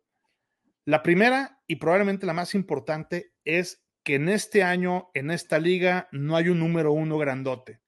La 0.85 1.03
primera 1.03 1.61
y 1.67 1.75
probablemente 1.75 2.25
la 2.25 2.33
más 2.33 2.55
importante 2.55 3.33
es 3.43 3.83
que 4.05 4.15
en 4.15 4.29
este 4.29 4.63
año, 4.63 5.09
en 5.13 5.31
esta 5.31 5.59
liga, 5.59 6.07
no 6.13 6.37
hay 6.37 6.47
un 6.47 6.59
número 6.59 6.93
uno 6.93 7.17
grandote. 7.17 7.81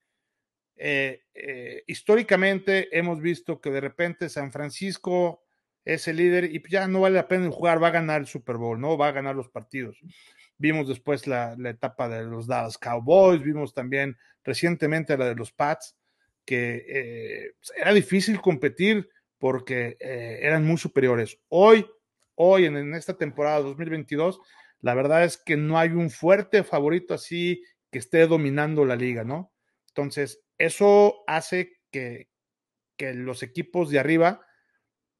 Eh, 0.83 1.21
eh, 1.35 1.83
históricamente 1.85 2.97
hemos 2.97 3.21
visto 3.21 3.61
que 3.61 3.69
de 3.69 3.81
repente 3.81 4.29
San 4.29 4.51
Francisco 4.51 5.43
es 5.85 6.07
el 6.07 6.15
líder 6.17 6.45
y 6.45 6.63
ya 6.69 6.87
no 6.87 7.01
vale 7.01 7.15
la 7.15 7.27
pena 7.27 7.51
jugar, 7.51 7.81
va 7.81 7.89
a 7.89 7.91
ganar 7.91 8.21
el 8.21 8.27
Super 8.27 8.57
Bowl, 8.57 8.79
¿no? 8.79 8.97
Va 8.97 9.09
a 9.09 9.11
ganar 9.11 9.35
los 9.35 9.49
partidos. 9.49 9.99
Vimos 10.57 10.87
después 10.87 11.27
la, 11.27 11.55
etapa 11.65 12.09
de 12.09 12.23
los 12.23 12.47
Dallas 12.47 12.77
Cowboys, 12.77 13.43
vimos 13.43 13.73
también 13.73 14.17
recientemente 14.43 15.17
la 15.17 15.27
de 15.27 15.35
los 15.35 15.51
Pats, 15.51 15.95
que 16.45 16.85
eh, 16.87 17.51
era 17.75 17.93
difícil 17.93 18.41
competir 18.41 19.09
porque 19.37 19.97
eran 19.99 20.65
muy 20.65 20.77
superiores. 20.77 21.39
Hoy 21.49 21.85
hoy 22.43 22.65
en, 22.65 22.95
esta 22.95 23.17
temporada 23.17 23.61
2022, 23.61 24.39
la 24.81 24.95
verdad 24.95 25.23
es 25.23 25.37
que 25.37 25.57
no 25.57 25.77
hay 25.77 25.89
un 25.89 26.09
fuerte 26.09 26.63
favorito 26.63 27.13
así 27.13 27.63
que 27.91 27.99
esté 27.99 28.25
dominando 28.25 28.83
la 28.83 28.95
liga, 28.95 29.23
¿no? 29.23 29.51
Entonces, 29.95 30.41
eso 30.57 31.23
hace 31.27 31.79
que, 31.91 32.29
que 32.97 33.13
los 33.13 33.43
equipos 33.43 33.89
de 33.89 33.99
arriba 33.99 34.45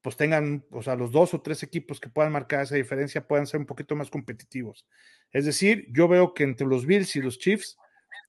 pues 0.02 0.18
tengan, 0.18 0.66
o 0.72 0.82
sea, 0.82 0.96
los 0.96 1.12
dos 1.12 1.34
o 1.34 1.42
tres 1.42 1.62
equipos 1.62 2.00
que 2.00 2.10
puedan 2.10 2.32
marcar 2.32 2.62
esa 2.62 2.76
diferencia 2.76 3.28
puedan 3.28 3.46
ser 3.46 3.60
un 3.60 3.68
poquito 3.68 3.96
más 3.96 4.10
competitivos. 4.10 4.88
Es 5.32 5.46
decir, 5.46 5.86
yo 5.92 6.08
veo 6.08 6.34
que 6.34 6.44
entre 6.44 6.66
los 6.66 6.86
Bills 6.86 7.16
y 7.16 7.22
los 7.22 7.38
Chiefs 7.38 7.78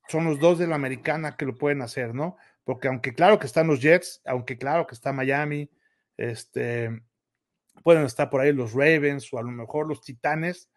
son 0.09 0.27
los 0.27 0.39
dos 0.39 0.59
de 0.59 0.67
la 0.67 0.75
americana 0.75 1.37
que 1.37 1.47
lo 1.47 1.55
pueden 1.55 1.81
hacer, 1.81 2.15
¿no? 2.15 2.37
Porque 2.65 2.89
aunque 2.89 3.15
claro 3.15 3.39
que 3.39 3.47
están 3.47 3.67
los 3.67 3.81
Jets, 3.81 4.21
aunque 4.27 4.59
claro 4.59 4.87
que 4.87 4.95
está 4.95 5.13
Miami, 5.13 5.71
este, 6.19 7.03
pueden 7.83 8.05
estar 8.05 8.29
por 8.29 8.41
ahí 8.41 8.53
los 8.53 8.73
Ravens 8.73 9.33
o 9.33 9.39
a 9.39 9.43
lo 9.43 9.51
mejor 9.51 9.89
los 9.89 10.03
Titanes, 10.03 10.71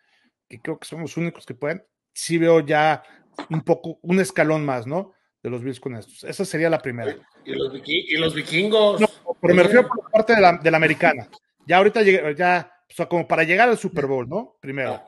que 0.48 0.62
creo 0.62 0.80
que 0.80 0.88
son 0.88 1.02
los 1.02 1.18
únicos 1.18 1.46
que 1.46 1.56
pueden. 1.56 1.84
Sí 2.14 2.38
veo 2.38 2.62
ya 2.62 3.04
un 3.50 3.62
poco, 3.62 4.00
un 4.02 4.20
escalón 4.22 4.64
más, 4.64 4.88
¿no? 4.88 5.14
De 5.46 5.52
los 5.52 5.64
Bills 5.64 5.80
con 5.80 5.96
estos. 5.96 6.24
Esa 6.24 6.44
sería 6.44 6.72
la 6.72 6.80
primera. 6.80 7.16
¿Y 7.46 7.54
los, 7.54 8.34
vikingos? 8.34 9.00
No, 9.00 9.08
pero 9.40 9.54
me 9.54 9.62
refiero 9.62 9.88
por 9.88 10.10
parte 10.10 10.34
de 10.34 10.42
la, 10.42 10.54
de 10.54 10.72
la 10.72 10.78
americana. 10.78 11.30
Ya 11.68 11.78
ahorita, 11.78 12.02
ya, 12.02 12.74
o 12.90 12.94
sea, 12.96 13.06
como 13.06 13.28
para 13.28 13.44
llegar 13.44 13.70
al 13.70 13.78
Super 13.78 14.08
Bowl, 14.08 14.28
¿no? 14.28 14.58
Primero. 14.60 14.94
Ah. 14.94 15.08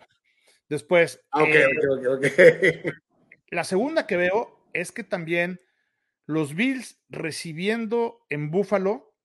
Después. 0.69 1.25
Ah, 1.31 1.41
ok, 1.41 1.49
ok, 1.89 2.05
ok, 2.17 2.93
La 3.49 3.63
segunda 3.63 4.05
que 4.05 4.15
veo 4.15 4.63
es 4.73 4.91
que 4.91 5.03
también 5.03 5.59
los 6.27 6.53
Bills 6.53 6.99
recibiendo 7.09 8.23
en 8.29 8.51
Buffalo, 8.51 9.15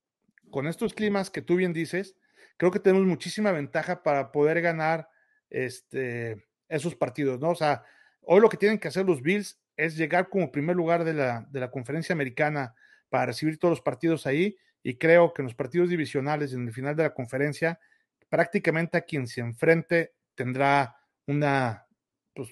con 0.51 0.67
estos 0.67 0.95
climas 0.95 1.29
que 1.29 1.43
tú 1.43 1.57
bien 1.57 1.75
dices, 1.75 2.17
creo 2.57 2.71
que 2.71 2.81
tenemos 2.81 3.07
muchísima 3.07 3.53
ventaja 3.53 4.03
para 4.03 4.33
poder 4.33 4.63
ganar 4.63 5.11
este, 5.51 6.47
esos 6.71 6.95
partidos, 6.95 7.39
¿no? 7.39 7.51
O 7.51 7.55
sea, 7.55 7.85
hoy 8.23 8.41
lo 8.41 8.49
que 8.49 8.57
tienen 8.57 8.79
que 8.79 8.89
hacer 8.89 9.05
los 9.05 9.21
Bills 9.21 9.59
es 9.77 9.97
llegar 9.97 10.29
como 10.29 10.53
primer 10.53 10.77
lugar 10.77 11.05
de 11.05 11.15
la, 11.15 11.47
de 11.51 11.61
la 11.61 11.71
conferencia 11.71 12.13
americana 12.13 12.75
para 13.09 13.27
recibir 13.27 13.59
todos 13.59 13.73
los 13.73 13.81
partidos 13.81 14.27
ahí 14.27 14.57
y 14.83 14.97
creo 14.97 15.33
que 15.33 15.43
en 15.43 15.47
los 15.47 15.55
partidos 15.55 15.89
divisionales 15.89 16.53
en 16.53 16.67
el 16.67 16.73
final 16.73 16.97
de 16.97 17.05
la 17.05 17.15
conferencia 17.15 17.79
prácticamente 18.29 18.99
a 18.99 19.03
quien 19.03 19.27
se 19.27 19.41
enfrente 19.41 20.15
tendrá 20.35 20.97
una 21.27 21.87
pues, 22.35 22.51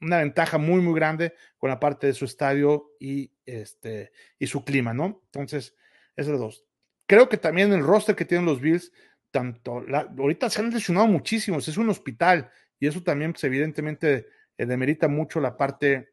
una 0.00 0.18
ventaja 0.18 0.58
muy 0.58 0.80
muy 0.80 0.94
grande 0.94 1.34
con 1.58 1.70
la 1.70 1.80
parte 1.80 2.08
de 2.08 2.14
su 2.14 2.24
estadio 2.24 2.90
y 2.98 3.32
este 3.46 4.12
y 4.38 4.46
su 4.46 4.64
clima, 4.64 4.92
¿no? 4.92 5.22
Entonces, 5.26 5.76
esos 6.16 6.38
dos 6.38 6.66
creo 7.12 7.28
que 7.28 7.36
también 7.36 7.72
el 7.74 7.84
roster 7.84 8.16
que 8.16 8.24
tienen 8.24 8.46
los 8.46 8.60
Bills, 8.60 8.90
tanto 9.30 9.84
ahorita 10.18 10.48
se 10.48 10.60
han 10.62 10.70
lesionado 10.70 11.06
muchísimos, 11.06 11.68
es 11.68 11.76
un 11.76 11.90
hospital 11.90 12.50
y 12.80 12.86
eso 12.86 13.02
también 13.02 13.32
pues, 13.32 13.44
evidentemente 13.44 14.28
eh, 14.56 14.64
demerita 14.64 15.08
mucho 15.08 15.38
la 15.38 15.56
parte 15.56 16.11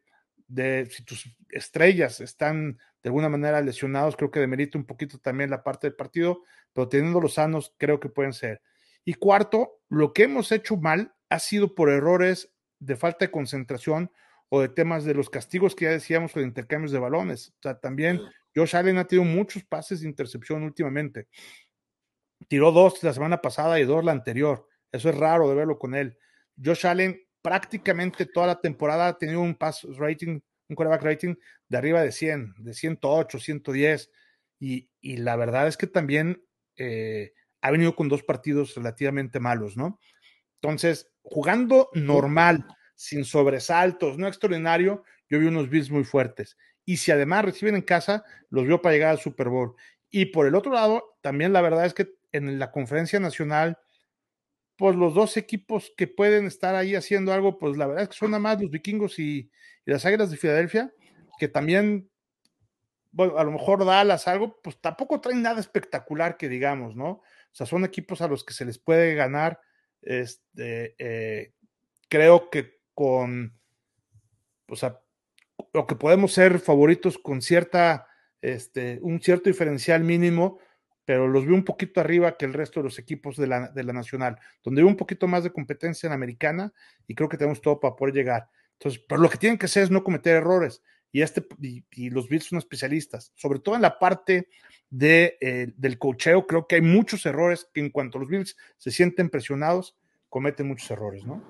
de 0.50 0.86
si 0.90 1.04
tus 1.04 1.32
estrellas 1.48 2.20
están 2.20 2.78
de 3.02 3.08
alguna 3.08 3.28
manera 3.28 3.60
lesionados, 3.60 4.16
creo 4.16 4.30
que 4.30 4.40
demerita 4.40 4.76
un 4.76 4.84
poquito 4.84 5.18
también 5.18 5.48
la 5.48 5.62
parte 5.62 5.86
del 5.86 5.96
partido, 5.96 6.42
pero 6.72 6.88
teniendo 6.88 7.20
los 7.20 7.34
sanos, 7.34 7.74
creo 7.78 8.00
que 8.00 8.08
pueden 8.08 8.32
ser. 8.32 8.60
Y 9.04 9.14
cuarto, 9.14 9.80
lo 9.88 10.12
que 10.12 10.24
hemos 10.24 10.52
hecho 10.52 10.76
mal 10.76 11.14
ha 11.30 11.38
sido 11.38 11.74
por 11.74 11.88
errores 11.88 12.52
de 12.80 12.96
falta 12.96 13.26
de 13.26 13.30
concentración 13.30 14.10
o 14.48 14.60
de 14.60 14.68
temas 14.68 15.04
de 15.04 15.14
los 15.14 15.30
castigos 15.30 15.76
que 15.76 15.84
ya 15.84 15.92
decíamos 15.92 16.32
con 16.32 16.42
intercambios 16.42 16.90
de 16.90 16.98
balones. 16.98 17.54
O 17.60 17.62
sea, 17.62 17.78
también 17.78 18.20
Josh 18.54 18.74
Allen 18.74 18.98
ha 18.98 19.06
tenido 19.06 19.24
muchos 19.24 19.62
pases 19.64 20.00
de 20.00 20.08
intercepción 20.08 20.64
últimamente. 20.64 21.28
Tiró 22.48 22.72
dos 22.72 23.02
la 23.04 23.12
semana 23.12 23.40
pasada 23.40 23.78
y 23.78 23.84
dos 23.84 24.04
la 24.04 24.12
anterior. 24.12 24.66
Eso 24.90 25.08
es 25.10 25.16
raro 25.16 25.48
de 25.48 25.54
verlo 25.54 25.78
con 25.78 25.94
él. 25.94 26.18
Josh 26.62 26.86
Allen 26.86 27.20
prácticamente 27.42 28.26
toda 28.26 28.46
la 28.46 28.60
temporada 28.60 29.08
ha 29.08 29.18
tenido 29.18 29.40
un 29.40 29.54
pass 29.54 29.86
rating, 29.96 30.40
un 30.68 30.76
quarterback 30.76 31.02
rating 31.02 31.34
de 31.68 31.78
arriba 31.78 32.02
de 32.02 32.12
100, 32.12 32.54
de 32.58 32.74
108, 32.74 33.38
110. 33.38 34.10
Y, 34.58 34.88
la 35.02 35.36
verdad 35.36 35.66
es 35.66 35.76
que 35.76 35.86
también 35.86 36.44
eh, 36.76 37.32
ha 37.62 37.70
venido 37.70 37.96
con 37.96 38.08
dos 38.08 38.22
partidos 38.22 38.74
relativamente 38.74 39.40
malos, 39.40 39.76
¿no? 39.76 39.98
Entonces, 40.60 41.10
jugando 41.22 41.88
normal, 41.94 42.66
sin 42.94 43.24
sobresaltos, 43.24 44.18
no 44.18 44.28
extraordinario, 44.28 45.04
yo 45.30 45.38
vi 45.38 45.46
unos 45.46 45.70
Bills 45.70 45.90
muy 45.90 46.04
fuertes. 46.04 46.58
Y 46.84 46.98
si 46.98 47.10
además 47.12 47.44
reciben 47.46 47.76
en 47.76 47.82
casa, 47.82 48.24
los 48.50 48.66
vio 48.66 48.82
para 48.82 48.94
llegar 48.94 49.10
al 49.10 49.18
Super 49.18 49.48
Bowl. 49.48 49.74
Y 50.10 50.26
por 50.26 50.46
el 50.46 50.54
otro 50.54 50.72
lado, 50.72 51.16
también 51.22 51.52
la 51.52 51.62
verdad 51.62 51.86
es 51.86 51.94
que 51.94 52.12
en 52.32 52.58
la 52.58 52.70
conferencia 52.70 53.20
nacional, 53.20 53.78
pues 54.80 54.96
los 54.96 55.12
dos 55.12 55.36
equipos 55.36 55.92
que 55.94 56.06
pueden 56.06 56.46
estar 56.46 56.74
ahí 56.74 56.94
haciendo 56.94 57.34
algo, 57.34 57.58
pues 57.58 57.76
la 57.76 57.86
verdad 57.86 58.04
es 58.04 58.18
que 58.18 58.26
nada 58.26 58.38
más 58.38 58.62
los 58.62 58.70
vikingos 58.70 59.18
y, 59.18 59.50
las 59.84 60.06
águilas 60.06 60.30
de 60.30 60.38
Filadelfia, 60.38 60.90
que 61.38 61.48
también, 61.48 62.10
bueno, 63.12 63.36
a 63.36 63.44
lo 63.44 63.50
mejor 63.50 63.84
Dallas 63.84 64.26
algo, 64.26 64.58
pues 64.62 64.80
tampoco 64.80 65.20
traen 65.20 65.42
nada 65.42 65.60
espectacular 65.60 66.38
que 66.38 66.48
digamos, 66.48 66.96
¿no? 66.96 67.10
O 67.10 67.22
sea, 67.52 67.66
son 67.66 67.84
equipos 67.84 68.22
a 68.22 68.28
los 68.28 68.42
que 68.42 68.54
se 68.54 68.64
les 68.64 68.78
puede 68.78 69.14
ganar, 69.14 69.60
este, 70.00 70.94
eh, 70.96 71.52
creo 72.08 72.48
que 72.48 72.80
con, 72.94 73.60
o 74.66 74.76
sea, 74.76 75.02
lo 75.74 75.86
que 75.86 75.94
podemos 75.94 76.32
ser 76.32 76.58
favoritos 76.58 77.18
con 77.18 77.42
cierta, 77.42 78.06
este, 78.40 78.98
un 79.02 79.20
cierto 79.20 79.50
diferencial 79.50 80.04
mínimo, 80.04 80.58
pero 81.10 81.26
los 81.26 81.44
veo 81.44 81.56
un 81.56 81.64
poquito 81.64 82.00
arriba 82.00 82.36
que 82.36 82.44
el 82.44 82.52
resto 82.52 82.78
de 82.78 82.84
los 82.84 83.00
equipos 83.00 83.36
de 83.36 83.48
la, 83.48 83.66
de 83.66 83.82
la 83.82 83.92
nacional, 83.92 84.38
donde 84.62 84.80
veo 84.80 84.88
un 84.88 84.96
poquito 84.96 85.26
más 85.26 85.42
de 85.42 85.50
competencia 85.50 86.06
en 86.06 86.10
la 86.10 86.14
americana 86.14 86.72
y 87.08 87.16
creo 87.16 87.28
que 87.28 87.36
tenemos 87.36 87.60
todo 87.60 87.80
para 87.80 87.96
poder 87.96 88.14
llegar. 88.14 88.48
Entonces, 88.74 89.02
pero 89.08 89.20
lo 89.20 89.28
que 89.28 89.36
tienen 89.36 89.58
que 89.58 89.66
hacer 89.66 89.82
es 89.82 89.90
no 89.90 90.04
cometer 90.04 90.36
errores. 90.36 90.84
Y, 91.10 91.22
este, 91.22 91.44
y, 91.58 92.10
los 92.10 92.28
Bills 92.28 92.44
son 92.44 92.58
especialistas, 92.58 93.32
sobre 93.34 93.58
todo 93.58 93.74
en 93.74 93.82
la 93.82 93.98
parte 93.98 94.50
de, 94.88 95.36
eh, 95.40 95.72
del 95.76 95.98
cocheo. 95.98 96.46
Creo 96.46 96.68
que 96.68 96.76
hay 96.76 96.82
muchos 96.82 97.26
errores 97.26 97.68
que 97.74 97.80
en 97.80 97.90
cuanto 97.90 98.20
los 98.20 98.28
Bills 98.28 98.56
se 98.76 98.92
sienten 98.92 99.30
presionados, 99.30 99.98
cometen 100.28 100.68
muchos 100.68 100.88
errores, 100.92 101.24
¿no? 101.24 101.42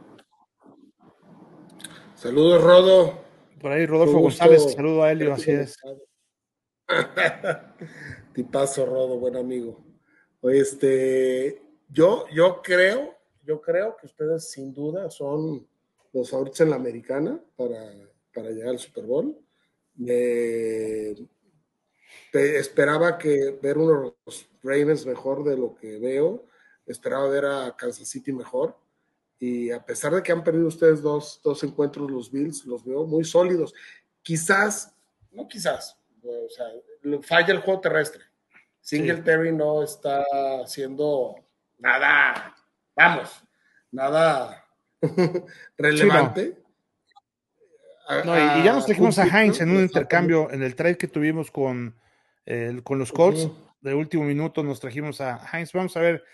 Saludos, 2.14 2.64
Rodo. 2.64 3.24
Por 3.60 3.72
ahí, 3.72 3.84
Rodolfo 3.84 4.20
González, 4.20 4.72
saludo 4.72 5.02
a 5.02 5.12
Elio, 5.12 5.34
así 5.34 5.50
es. 5.50 5.76
Tipazo, 8.34 8.86
Rodo, 8.86 9.18
buen 9.18 9.36
amigo. 9.36 9.84
Este, 10.42 11.62
yo, 11.88 12.26
yo 12.32 12.60
creo, 12.62 13.14
yo 13.44 13.60
creo 13.60 13.96
que 13.96 14.06
ustedes 14.06 14.50
sin 14.50 14.72
duda 14.72 15.10
son 15.10 15.66
los 16.12 16.30
favoritos 16.30 16.60
en 16.62 16.70
la 16.70 16.76
americana 16.76 17.40
para, 17.56 17.92
para 18.34 18.50
llegar 18.50 18.70
al 18.70 18.78
Super 18.78 19.04
Bowl. 19.04 19.38
esperaba 22.32 23.18
que 23.18 23.58
ver 23.62 23.78
unos 23.78 24.14
Ravens 24.62 25.06
mejor 25.06 25.44
de 25.44 25.56
lo 25.56 25.74
que 25.74 25.98
veo. 25.98 26.46
Esperaba 26.86 27.28
ver 27.28 27.44
a 27.44 27.76
Kansas 27.76 28.08
City 28.08 28.32
mejor 28.32 28.76
y 29.38 29.70
a 29.70 29.84
pesar 29.84 30.14
de 30.14 30.22
que 30.22 30.32
han 30.32 30.44
perdido 30.44 30.66
ustedes 30.66 31.00
dos, 31.00 31.40
dos 31.42 31.62
encuentros 31.62 32.10
los 32.10 32.30
Bills, 32.30 32.66
los 32.66 32.84
veo 32.84 33.06
muy 33.06 33.24
sólidos. 33.24 33.72
Quizás, 34.22 34.94
no 35.32 35.48
quizás, 35.48 35.99
o 36.24 36.48
sea, 36.48 36.66
falla 37.22 37.52
el 37.52 37.60
juego 37.60 37.80
terrestre. 37.80 38.22
Singletary 38.80 39.52
no 39.52 39.82
está 39.82 40.24
haciendo 40.62 41.36
nada, 41.78 42.54
vamos, 42.96 43.44
nada 43.90 44.66
relevante. 45.76 46.56
no. 48.24 48.34
y, 48.36 48.64
ya 48.64 48.72
nos 48.72 48.86
trajimos 48.86 49.18
a, 49.18 49.24
Heinz 49.24 49.60
en 49.60 49.70
un 49.70 49.82
intercambio, 49.82 50.50
en 50.50 50.62
el 50.62 50.74
trade 50.74 50.96
que 50.96 51.08
tuvimos 51.08 51.50
con, 51.50 51.96
con 52.82 52.98
los 52.98 53.12
Colts 53.12 53.48
de 53.80 53.94
último 53.94 54.24
minuto, 54.24 54.62
nos 54.62 54.80
trajimos 54.80 55.20
a 55.20 55.40
Heinz. 55.52 55.72
Vamos 55.72 55.96
a 55.96 56.00
ver 56.00 56.24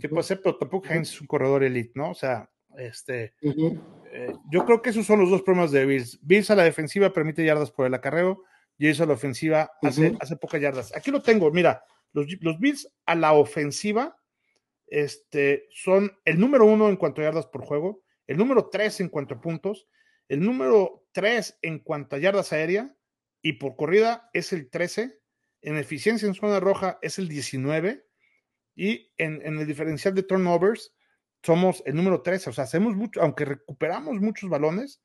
qué 0.00 0.08
puede 0.08 0.22
ser, 0.22 0.40
pero 0.42 0.56
tampoco 0.56 0.88
Heinz 0.88 1.10
es 1.10 1.20
un 1.20 1.26
corredor 1.26 1.64
elite, 1.64 1.92
¿no? 1.94 2.10
O 2.10 2.14
sea, 2.14 2.48
este, 2.76 3.34
eh, 3.40 4.32
yo 4.50 4.64
creo 4.64 4.82
que 4.82 4.90
esos 4.90 5.06
son 5.06 5.20
los 5.20 5.30
dos 5.30 5.42
problemas 5.42 5.72
de 5.72 5.84
Bills. 5.84 6.18
Bills 6.22 6.50
a 6.50 6.56
la 6.56 6.64
defensiva 6.64 7.12
permite 7.12 7.44
yardas 7.44 7.70
por 7.70 7.86
el 7.86 7.94
acarreo 7.94 8.44
y 8.78 8.88
eso 8.88 9.04
a 9.04 9.06
la 9.06 9.14
ofensiva 9.14 9.70
hace, 9.82 10.16
hace 10.20 10.36
pocas 10.36 10.60
yardas. 10.60 10.94
Aquí 10.94 11.10
lo 11.10 11.22
tengo, 11.22 11.50
mira, 11.50 11.84
los, 12.12 12.26
los, 12.40 12.58
Bills 12.58 12.92
a 13.06 13.14
la 13.14 13.32
ofensiva 13.32 14.16
este, 14.86 15.68
son 15.70 16.12
el 16.24 16.38
número 16.38 16.66
uno 16.66 16.88
en 16.88 16.96
cuanto 16.96 17.20
a 17.20 17.24
yardas 17.24 17.46
por 17.46 17.64
juego, 17.64 18.02
el 18.26 18.36
número 18.36 18.68
tres 18.70 19.00
en 19.00 19.08
cuanto 19.08 19.34
a 19.34 19.40
puntos, 19.40 19.88
el 20.28 20.40
número 20.40 21.06
tres 21.12 21.58
en 21.62 21.78
cuanto 21.78 22.16
a 22.16 22.18
yardas 22.18 22.52
aérea 22.52 22.94
y 23.40 23.54
por 23.54 23.76
corrida 23.76 24.30
es 24.32 24.52
el 24.52 24.70
13, 24.70 25.18
en 25.62 25.76
eficiencia 25.76 26.26
en 26.26 26.34
zona 26.34 26.60
roja 26.60 26.98
es 27.02 27.18
el 27.18 27.28
19 27.28 28.04
y 28.74 29.12
en, 29.16 29.40
en 29.44 29.58
el 29.58 29.66
diferencial 29.66 30.14
de 30.14 30.22
turnovers 30.22 30.94
somos 31.42 31.82
el 31.86 31.96
número 31.96 32.22
13, 32.22 32.50
o 32.50 32.52
sea, 32.52 32.64
hacemos 32.64 32.94
mucho, 32.94 33.20
aunque 33.20 33.44
recuperamos 33.44 34.20
muchos 34.20 34.48
balones, 34.48 35.02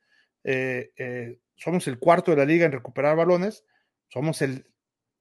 eh, 0.49 0.91
eh, 0.95 1.39
somos 1.55 1.87
el 1.87 1.99
cuarto 1.99 2.31
de 2.31 2.37
la 2.37 2.45
liga 2.45 2.65
en 2.65 2.71
recuperar 2.71 3.17
balones, 3.17 3.65
somos 4.07 4.41
el, 4.41 4.65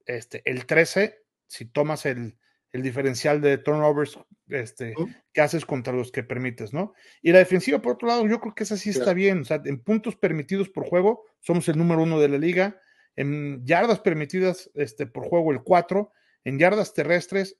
este, 0.05 0.41
el 0.45 0.65
13 0.65 1.19
si 1.47 1.65
tomas 1.65 2.05
el, 2.05 2.37
el 2.71 2.81
diferencial 2.81 3.41
de 3.41 3.57
turnovers 3.57 4.19
este, 4.47 4.93
que 5.33 5.41
haces 5.41 5.65
contra 5.65 5.93
los 5.93 6.11
que 6.11 6.23
permites, 6.23 6.73
¿no? 6.73 6.93
Y 7.21 7.31
la 7.33 7.39
defensiva, 7.39 7.81
por 7.81 7.93
otro 7.93 8.07
lado, 8.07 8.25
yo 8.27 8.39
creo 8.39 8.55
que 8.55 8.63
esa 8.63 8.77
sí 8.77 8.89
está 8.89 9.13
bien, 9.13 9.41
o 9.41 9.45
sea, 9.45 9.61
en 9.65 9.83
puntos 9.83 10.15
permitidos 10.15 10.69
por 10.69 10.87
juego, 10.87 11.25
somos 11.39 11.67
el 11.67 11.77
número 11.77 12.03
uno 12.03 12.19
de 12.19 12.29
la 12.29 12.37
liga, 12.37 12.79
en 13.15 13.65
yardas 13.65 13.99
permitidas 13.99 14.69
este, 14.75 15.07
por 15.07 15.27
juego 15.27 15.51
el 15.51 15.61
4, 15.61 16.11
en 16.45 16.59
yardas 16.59 16.93
terrestres 16.93 17.57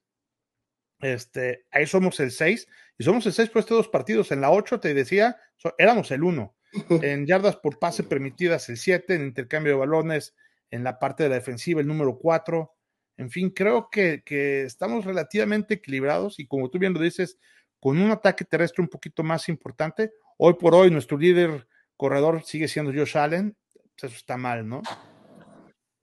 este, 0.99 1.65
ahí 1.71 1.85
somos 1.85 2.19
el 2.19 2.31
6 2.31 2.67
y 2.97 3.03
somos 3.03 3.25
el 3.25 3.33
6 3.33 3.49
por 3.49 3.59
estos 3.59 3.77
dos 3.77 3.87
partidos. 3.87 4.31
En 4.31 4.41
la 4.41 4.51
8 4.51 4.79
te 4.79 4.93
decía, 4.93 5.37
éramos 5.77 6.11
el 6.11 6.23
1. 6.23 6.56
En 6.89 7.25
yardas 7.25 7.55
por 7.57 7.79
pase 7.79 8.03
permitidas 8.03 8.69
el 8.69 8.77
7, 8.77 9.15
en 9.15 9.25
intercambio 9.25 9.73
de 9.73 9.79
balones, 9.79 10.35
en 10.71 10.83
la 10.83 10.99
parte 10.99 11.23
de 11.23 11.29
la 11.29 11.35
defensiva 11.35 11.81
el 11.81 11.87
número 11.87 12.17
4. 12.17 12.73
En 13.17 13.29
fin, 13.29 13.49
creo 13.49 13.89
que, 13.89 14.23
que, 14.23 14.63
estamos 14.63 15.05
relativamente 15.05 15.75
equilibrados 15.75 16.39
y 16.39 16.47
como 16.47 16.69
tú 16.69 16.79
bien 16.79 16.93
lo 16.93 16.99
dices, 16.99 17.39
con 17.79 17.99
un 17.99 18.11
ataque 18.11 18.45
terrestre 18.45 18.81
un 18.81 18.89
poquito 18.89 19.23
más 19.23 19.49
importante. 19.49 20.11
Hoy 20.37 20.53
por 20.55 20.75
hoy 20.75 20.91
nuestro 20.91 21.17
líder 21.17 21.67
corredor 21.95 22.43
sigue 22.43 22.67
siendo 22.67 22.91
Josh 22.93 23.17
Allen. 23.17 23.55
Pues 23.73 24.11
eso 24.11 24.15
está 24.15 24.37
mal, 24.37 24.67
¿no? 24.67 24.81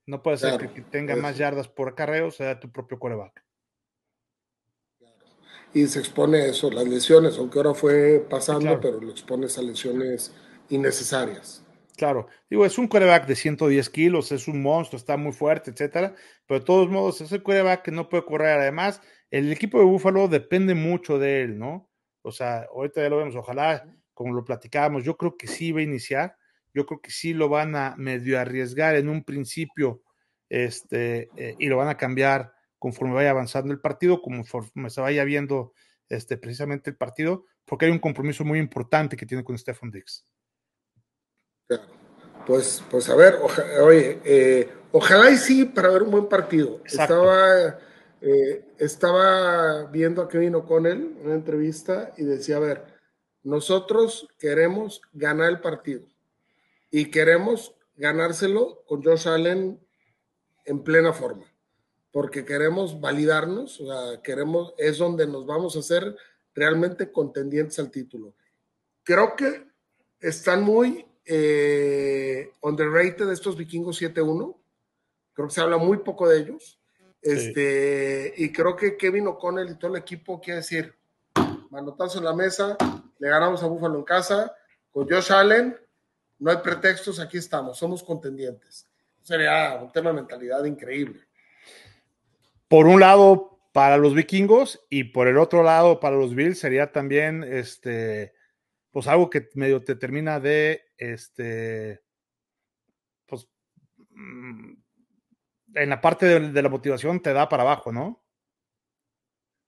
No 0.05 0.21
puede 0.21 0.37
ser 0.37 0.57
que, 0.57 0.81
tenga 0.81 1.15
más 1.15 1.37
yardas 1.37 1.67
por 1.67 1.89
acarreo, 1.89 2.31
sea 2.31 2.59
tu 2.59 2.71
propio 2.71 2.99
coreback 2.99 3.45
y 5.75 5.87
se 5.87 5.99
expone 5.99 6.37
a 6.37 6.45
eso, 6.47 6.71
las 6.71 6.87
lesiones, 6.87 7.37
aunque 7.37 7.59
ahora 7.59 7.73
fue 7.73 8.25
pasando, 8.29 8.79
pero 8.79 9.01
lo 9.01 9.11
expones 9.11 9.57
a 9.57 9.61
lesiones 9.61 10.31
innecesarias. 10.69 11.65
Claro, 11.97 12.27
digo, 12.49 12.65
es 12.65 12.77
un 12.77 12.87
quarterback 12.87 13.25
de 13.25 13.35
110 13.35 13.89
kilos, 13.89 14.31
es 14.31 14.47
un 14.47 14.61
monstruo, 14.61 14.97
está 14.97 15.15
muy 15.15 15.31
fuerte, 15.31 15.71
etcétera, 15.71 16.13
pero 16.45 16.59
de 16.59 16.65
todos 16.65 16.89
modos 16.89 17.21
es 17.21 17.31
el 17.31 17.41
quarterback 17.41 17.83
que 17.83 17.91
no 17.91 18.09
puede 18.09 18.25
correr. 18.25 18.59
Además, 18.59 19.01
el 19.31 19.51
equipo 19.51 19.79
de 19.79 19.85
Búfalo 19.85 20.27
depende 20.27 20.75
mucho 20.75 21.17
de 21.19 21.43
él, 21.43 21.57
¿no? 21.57 21.89
O 22.21 22.31
sea, 22.31 22.65
ahorita 22.73 23.01
ya 23.01 23.09
lo 23.09 23.17
vemos, 23.17 23.35
ojalá, 23.35 23.85
como 24.13 24.33
lo 24.33 24.43
platicábamos, 24.43 25.03
yo 25.03 25.15
creo 25.15 25.37
que 25.37 25.47
sí 25.47 25.71
va 25.71 25.79
a 25.79 25.83
iniciar, 25.83 26.35
yo 26.73 26.85
creo 26.85 26.99
que 26.99 27.11
sí 27.11 27.33
lo 27.33 27.47
van 27.47 27.75
a 27.75 27.95
medio 27.97 28.39
arriesgar 28.39 28.95
en 28.95 29.07
un 29.07 29.23
principio, 29.23 30.01
este, 30.49 31.29
eh, 31.37 31.55
y 31.59 31.67
lo 31.67 31.77
van 31.77 31.87
a 31.87 31.97
cambiar 31.97 32.53
conforme 32.77 33.15
vaya 33.15 33.31
avanzando 33.31 33.71
el 33.71 33.79
partido, 33.79 34.21
conforme 34.21 34.89
se 34.89 35.01
vaya 35.01 35.23
viendo 35.23 35.73
este, 36.09 36.37
precisamente 36.37 36.89
el 36.89 36.97
partido, 36.97 37.45
porque 37.63 37.85
hay 37.85 37.91
un 37.91 37.99
compromiso 37.99 38.43
muy 38.43 38.59
importante 38.59 39.15
que 39.15 39.25
tiene 39.25 39.43
con 39.43 39.57
Stefan 39.57 39.91
Dix. 39.91 40.25
Claro. 41.67 41.83
Pues, 42.45 42.83
pues 42.91 43.09
a 43.09 43.15
ver, 43.15 43.39
oye, 43.81 44.21
eh, 44.23 44.71
ojalá 44.91 45.31
y 45.31 45.37
sí 45.37 45.65
para 45.65 45.89
ver 45.89 46.03
un 46.03 46.11
buen 46.11 46.29
partido. 46.29 46.79
Estaba, 46.85 47.79
eh, 48.21 48.65
estaba 48.77 49.85
viendo 49.85 50.21
a 50.21 50.27
Kevin 50.27 50.55
O'Connell 50.55 51.15
en 51.19 51.25
una 51.25 51.35
entrevista 51.35 52.13
y 52.17 52.23
decía, 52.23 52.57
a 52.57 52.59
ver, 52.59 52.85
nosotros 53.43 54.27
queremos 54.37 55.01
ganar 55.13 55.49
el 55.49 55.59
partido 55.59 56.05
y 56.91 57.09
queremos 57.09 57.75
ganárselo 57.95 58.83
con 58.85 59.03
Josh 59.03 59.27
Allen 59.27 59.79
en 60.65 60.83
plena 60.83 61.13
forma, 61.13 61.45
porque 62.11 62.45
queremos 62.45 62.99
validarnos, 62.99 63.79
o 63.81 63.85
sea, 63.87 64.21
queremos, 64.21 64.73
es 64.77 64.97
donde 64.97 65.27
nos 65.27 65.45
vamos 65.45 65.75
a 65.75 65.79
hacer 65.79 66.15
realmente 66.53 67.11
contendientes 67.11 67.77
al 67.79 67.91
título. 67.91 68.33
Creo 69.03 69.35
que 69.35 69.67
están 70.19 70.63
muy 70.63 71.05
eh, 71.25 72.51
underrated 72.61 73.29
estos 73.31 73.57
vikingos 73.57 74.01
7-1, 74.01 74.55
creo 75.33 75.47
que 75.47 75.53
se 75.53 75.61
habla 75.61 75.77
muy 75.77 75.97
poco 75.97 76.29
de 76.29 76.39
ellos, 76.39 76.79
este, 77.21 78.33
y 78.37 78.51
creo 78.51 78.75
que 78.75 78.97
Kevin 78.97 79.27
O'Connell 79.27 79.71
y 79.71 79.79
todo 79.79 79.95
el 79.95 80.01
equipo 80.01 80.39
quiere 80.39 80.59
decir, 80.59 80.93
manotazo 81.71 82.19
en 82.19 82.25
la 82.25 82.33
mesa, 82.33 82.77
le 83.17 83.29
ganamos 83.29 83.63
a 83.63 83.67
Buffalo 83.67 83.97
en 83.97 84.03
casa, 84.03 84.55
con 84.91 85.09
Josh 85.09 85.31
Allen, 85.31 85.75
no 86.37 86.51
hay 86.51 86.57
pretextos, 86.57 87.19
aquí 87.19 87.37
estamos, 87.37 87.77
somos 87.79 88.03
contendientes. 88.03 88.87
Sería 89.23 89.79
un 89.81 89.91
tema 89.91 90.11
de 90.11 90.17
mentalidad 90.17 90.63
increíble. 90.65 91.21
Por 92.67 92.85
un 92.85 92.99
lado, 92.99 93.57
para 93.73 93.97
los 93.97 94.13
vikingos 94.13 94.85
y 94.89 95.05
por 95.05 95.27
el 95.27 95.39
otro 95.39 95.63
lado, 95.63 95.99
para 95.99 96.15
los 96.15 96.35
Bills, 96.35 96.59
sería 96.59 96.91
también 96.91 97.43
este, 97.43 98.34
pues 98.95 99.07
algo 99.07 99.29
que 99.29 99.49
medio 99.55 99.83
te 99.83 99.97
termina 99.97 100.39
de, 100.39 100.85
este, 100.95 102.01
pues, 103.25 103.45
mm, 104.11 104.71
en 105.73 105.89
la 105.89 105.99
parte 105.99 106.39
de, 106.39 106.61
la 106.61 106.69
motivación 106.69 107.19
te 107.19 107.33
da 107.33 107.49
para 107.49 107.63
abajo, 107.63 107.91
¿no? 107.91 108.23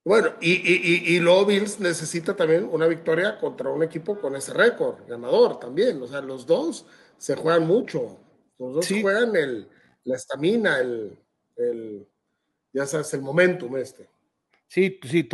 Bueno, 0.05 0.29
y, 0.39 0.53
y, 0.53 1.13
y, 1.13 1.19
luego 1.19 1.45
Bills 1.45 1.77
necesita 1.81 2.37
también 2.37 2.69
una 2.71 2.87
victoria 2.87 3.37
contra 3.37 3.69
un 3.69 3.83
equipo 3.83 4.17
con 4.17 4.33
ese 4.33 4.53
récord, 4.53 5.05
ganador 5.09 5.59
también. 5.59 6.01
O 6.01 6.07
sea, 6.07 6.21
los 6.21 6.45
dos 6.45 6.85
se 7.17 7.35
juegan 7.35 7.67
mucho. 7.67 8.17
Los 8.57 8.75
dos 8.75 8.87
juegan 8.87 9.35
el, 9.35 9.67
la 10.05 10.15
estamina, 10.15 10.79
el, 10.79 11.19
el, 11.57 12.07
ya 12.71 12.85
sabes, 12.85 13.13
el 13.13 13.23
momentum 13.23 13.75
este. 13.75 14.07
Sí, 14.67 15.01
sí, 15.03 15.27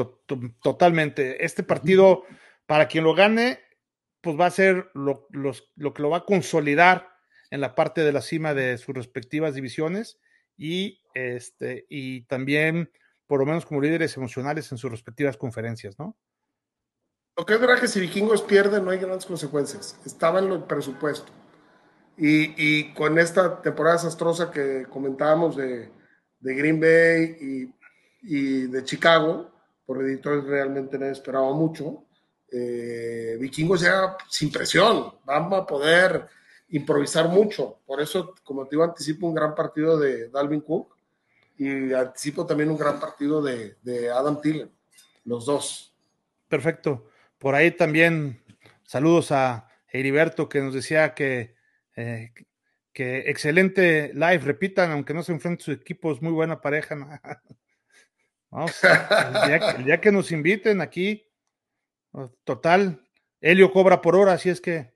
totalmente. 0.63 1.45
Este 1.45 1.61
partido, 1.61 2.23
para 2.65 2.87
quien 2.87 3.03
lo 3.03 3.13
gane, 3.13 3.62
pues 4.23 4.39
va 4.39 4.45
a 4.45 4.51
ser 4.51 4.89
lo, 4.93 5.27
lo 5.29 5.93
que 5.93 6.01
lo 6.01 6.09
va 6.09 6.19
a 6.19 6.25
consolidar 6.25 7.09
en 7.51 7.59
la 7.61 7.75
parte 7.75 8.01
de 8.01 8.13
la 8.13 8.21
cima 8.21 8.53
de 8.53 8.77
sus 8.77 8.95
respectivas 8.95 9.53
divisiones 9.53 10.17
y, 10.57 11.01
este, 11.13 11.85
y 11.89 12.21
también, 12.21 12.89
por 13.27 13.41
lo 13.41 13.45
menos 13.45 13.65
como 13.65 13.81
líderes 13.81 14.15
emocionales 14.15 14.71
en 14.71 14.77
sus 14.77 14.89
respectivas 14.89 15.35
conferencias, 15.35 15.99
¿no? 15.99 16.17
Lo 17.35 17.45
que 17.45 17.55
es 17.55 17.59
verdad 17.59 17.79
que 17.79 17.87
si 17.87 17.99
Vikingos 17.99 18.43
pierden 18.43 18.85
no 18.85 18.91
hay 18.91 18.99
grandes 18.99 19.25
consecuencias. 19.25 19.99
Estaba 20.05 20.39
en 20.39 20.51
el 20.51 20.63
presupuesto. 20.63 21.31
Y, 22.15 22.53
y, 22.57 22.93
con 22.93 23.19
esta 23.19 23.61
temporada 23.61 23.97
desastrosa 23.97 24.49
que 24.49 24.85
comentábamos 24.89 25.57
de, 25.57 25.91
de 26.39 26.55
Green 26.55 26.79
Bay 26.79 27.37
y, 27.41 27.73
y, 28.21 28.67
de 28.67 28.83
Chicago, 28.83 29.51
por 29.85 30.01
editores 30.01 30.45
realmente 30.45 30.97
no 30.97 31.07
esperaba 31.07 31.53
mucho, 31.53 32.05
eh, 32.53 33.37
Vikingos 33.39 33.81
ya 33.81 34.15
sin 34.29 34.51
presión, 34.51 35.15
vamos 35.25 35.61
a 35.61 35.65
poder 35.65 36.27
improvisar 36.69 37.27
mucho. 37.27 37.79
Por 37.85 38.01
eso, 38.01 38.35
como 38.43 38.65
te 38.65 38.75
digo, 38.75 38.83
anticipo 38.83 39.27
un 39.27 39.35
gran 39.35 39.55
partido 39.55 39.97
de 39.97 40.29
Dalvin 40.29 40.61
Cook 40.61 40.95
y 41.57 41.93
anticipo 41.93 42.45
también 42.45 42.69
un 42.69 42.77
gran 42.77 42.99
partido 42.99 43.41
de, 43.41 43.75
Adam 44.11 44.39
Thielen, 44.41 44.71
los 45.25 45.45
dos. 45.45 45.95
Perfecto. 46.47 47.09
Por 47.37 47.55
ahí 47.55 47.71
también 47.71 48.43
saludos 48.83 49.31
a 49.31 49.67
Heriberto 49.87 50.47
que 50.47 50.61
nos 50.61 50.73
decía 50.73 51.13
que, 51.13 51.55
eh, 51.95 52.31
que 52.91 53.29
excelente 53.29 54.11
live, 54.13 54.39
repitan, 54.39 54.91
aunque 54.91 55.13
no 55.13 55.23
se 55.23 55.31
enfrenten 55.31 55.63
sus 55.63 55.75
equipos, 55.75 56.21
muy 56.21 56.31
buena 56.31 56.61
pareja. 56.61 56.95
Vamos, 58.49 58.79
el 58.83 59.85
día, 59.85 59.99
que 59.99 60.11
nos 60.11 60.31
inviten 60.31 60.79
aquí, 60.79 61.25
total, 62.43 63.01
Helio 63.41 63.71
cobra 63.71 64.01
por 64.01 64.15
hora, 64.15 64.33
así 64.33 64.49
es 64.49 64.61
que 64.61 64.93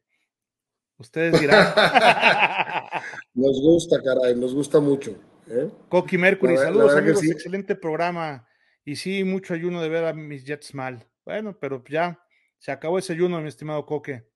Ustedes 0.97 1.39
dirán. 1.39 1.73
nos 3.35 3.61
gusta, 3.61 4.01
caray, 4.01 4.35
nos 4.35 4.53
gusta 4.53 4.79
mucho. 4.79 5.15
¿eh? 5.47 5.69
Coqui 5.89 6.17
Mercury, 6.17 6.57
saludos 6.57 6.95
amigos, 6.95 7.23
excelente 7.23 7.75
programa. 7.75 8.47
Y 8.83 8.95
sí, 8.95 9.23
mucho 9.23 9.53
ayuno 9.53 9.81
de 9.81 9.89
ver 9.89 10.05
a 10.05 10.13
mis 10.13 10.45
Jets 10.45 10.73
mal. 10.73 11.07
Bueno, 11.23 11.57
pero 11.59 11.83
ya 11.87 12.19
se 12.57 12.71
acabó 12.71 12.97
ese 12.97 13.13
ayuno, 13.13 13.39
mi 13.41 13.49
estimado 13.49 13.85
Coque. 13.85 14.27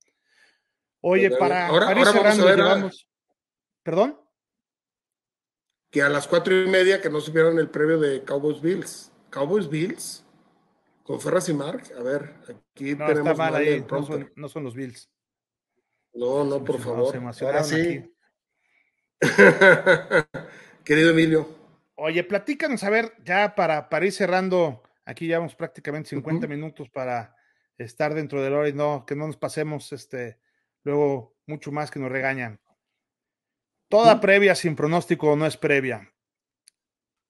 Oye, 1.01 1.31
para, 1.31 1.67
ahora, 1.67 1.99
ir 1.99 2.05
cerrando, 2.05 2.91
¿Perdón? 3.81 4.19
Que 5.89 6.03
a 6.03 6.09
las 6.09 6.27
cuatro 6.27 6.61
y 6.61 6.69
media 6.69 7.01
que 7.01 7.09
no 7.09 7.19
supieron 7.19 7.57
el 7.57 7.69
previo 7.71 7.99
de 7.99 8.23
Cowboys 8.23 8.61
Bills. 8.61 9.11
Cowboys 9.31 9.67
Bills 9.67 10.23
con 11.03 11.19
Ferras 11.19 11.49
y 11.49 11.53
Mark. 11.53 11.83
A 11.97 12.03
ver, 12.03 12.35
aquí 12.73 12.95
no, 12.95 13.05
tenemos. 13.05 13.31
Está 13.31 13.33
mal 13.35 13.55
ahí, 13.55 13.85
no 14.35 14.49
son 14.49 14.63
los 14.63 14.75
Bills. 14.75 15.09
No, 16.13 16.43
no, 16.43 16.63
por 16.63 16.79
favor. 16.79 17.15
Ahora 17.41 17.63
sí. 17.63 18.03
Querido 20.83 21.11
Emilio. 21.11 21.47
Oye, 21.95 22.23
platícanos, 22.23 22.83
a 22.83 22.89
ver, 22.89 23.13
ya 23.23 23.55
para, 23.55 23.87
para 23.87 24.05
ir 24.05 24.11
cerrando, 24.11 24.81
aquí 25.05 25.27
llevamos 25.27 25.55
prácticamente 25.55 26.09
50 26.09 26.47
minutos 26.47 26.89
para 26.89 27.35
estar 27.77 28.13
dentro 28.13 28.41
del 28.41 28.53
hora 28.53 28.69
y 28.69 28.73
no, 28.73 29.05
que 29.05 29.15
no 29.15 29.27
nos 29.27 29.37
pasemos 29.37 29.91
este, 29.93 30.39
luego 30.83 31.35
mucho 31.45 31.71
más 31.71 31.91
que 31.91 31.99
nos 31.99 32.11
regañan. 32.11 32.59
Toda 33.87 34.19
previa 34.19 34.55
sin 34.55 34.75
pronóstico 34.75 35.35
no 35.35 35.45
es 35.45 35.57
previa. 35.57 36.11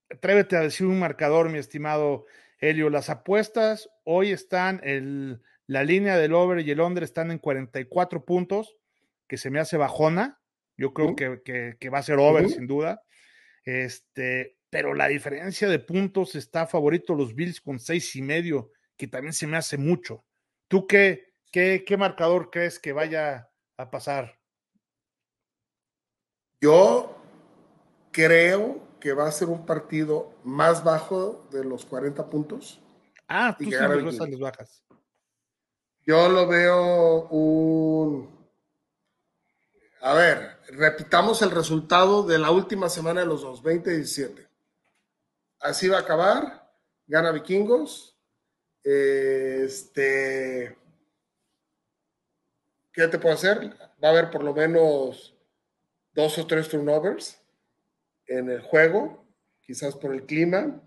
Atrévete 0.10 0.56
a 0.56 0.62
decir 0.62 0.88
un 0.88 1.00
marcador, 1.00 1.50
mi 1.50 1.58
estimado 1.58 2.26
Helio. 2.62 2.90
Las 2.90 3.10
apuestas 3.10 3.90
hoy 4.06 4.32
están 4.32 4.80
el 4.84 5.42
la 5.72 5.86
línea 5.86 6.18
del 6.18 6.34
over 6.34 6.60
y 6.60 6.70
el 6.70 6.82
under 6.82 7.02
están 7.02 7.32
en 7.32 7.40
44 7.40 8.26
puntos, 8.26 8.76
que 9.26 9.38
se 9.38 9.50
me 9.50 9.62
hace 9.62 9.78
bajona. 9.78 10.42
Yo 10.76 10.94
creo 10.94 11.16
que, 11.16 11.90
va 11.90 12.00
a 12.00 12.04
ser 12.04 12.18
over, 12.20 12.50
sin 12.50 12.68
duda. 12.68 13.02
Este, 13.64 14.58
pero 14.70 14.94
la 14.94 15.08
diferencia 15.08 15.70
de 15.70 15.80
puntos 15.80 16.36
está 16.36 16.68
favorito 16.68 17.16
los 17.16 17.36
Bills 17.36 17.62
con 17.62 17.80
seis 17.80 18.14
y 18.18 18.22
medio, 18.22 18.72
que 18.98 19.08
también 19.08 19.32
se 19.32 19.48
me 19.48 19.56
hace 19.56 19.78
mucho. 19.78 20.26
¿Tú 20.68 20.88
qué, 20.88 21.36
qué, 21.54 21.86
qué 21.88 21.96
marcador 21.96 22.50
crees 22.52 22.78
que 22.78 22.92
vaya 22.92 23.50
a 23.78 23.92
pasar? 23.92 24.40
Yo 26.60 27.18
creo 28.12 28.86
que 29.02 29.12
va 29.12 29.28
a 29.28 29.32
ser 29.32 29.50
un 29.50 29.66
partido 29.66 30.34
más 30.46 30.86
bajo 30.86 31.46
de 31.52 31.66
los 31.66 31.86
40 31.86 32.30
puntos. 32.30 32.80
Ah, 33.28 33.54
tú 33.58 33.66
sí 33.66 33.72
las 33.72 34.40
bajas. 34.40 34.84
Yo 36.06 36.30
lo 36.30 36.48
veo 36.48 37.28
un... 37.28 38.40
A 40.02 40.14
ver, 40.14 40.58
repitamos 40.70 41.42
el 41.42 41.52
resultado 41.52 42.24
de 42.24 42.40
la 42.40 42.52
última 42.52 42.90
semana 42.90 43.22
de 43.22 43.28
los 43.28 43.42
dos, 43.42 43.62
20-17. 43.62 44.48
Así 45.60 45.90
va 45.90 45.98
a 45.98 46.02
acabar, 46.02 46.72
gana 47.06 47.32
Vikingos. 47.32 48.18
Este, 48.84 50.76
¿Qué 52.94 53.08
te 53.08 53.20
puedo 53.20 53.36
hacer? 53.36 53.78
Va 54.04 54.08
a 54.08 54.12
haber 54.12 54.32
por 54.32 54.44
lo 54.44 54.54
menos 54.54 55.36
dos 56.14 56.38
o 56.38 56.48
tres 56.48 56.68
turnovers 56.68 57.41
en 58.28 58.50
el 58.50 58.62
juego, 58.62 59.26
quizás 59.62 59.96
por 59.96 60.14
el 60.14 60.26
clima. 60.26 60.82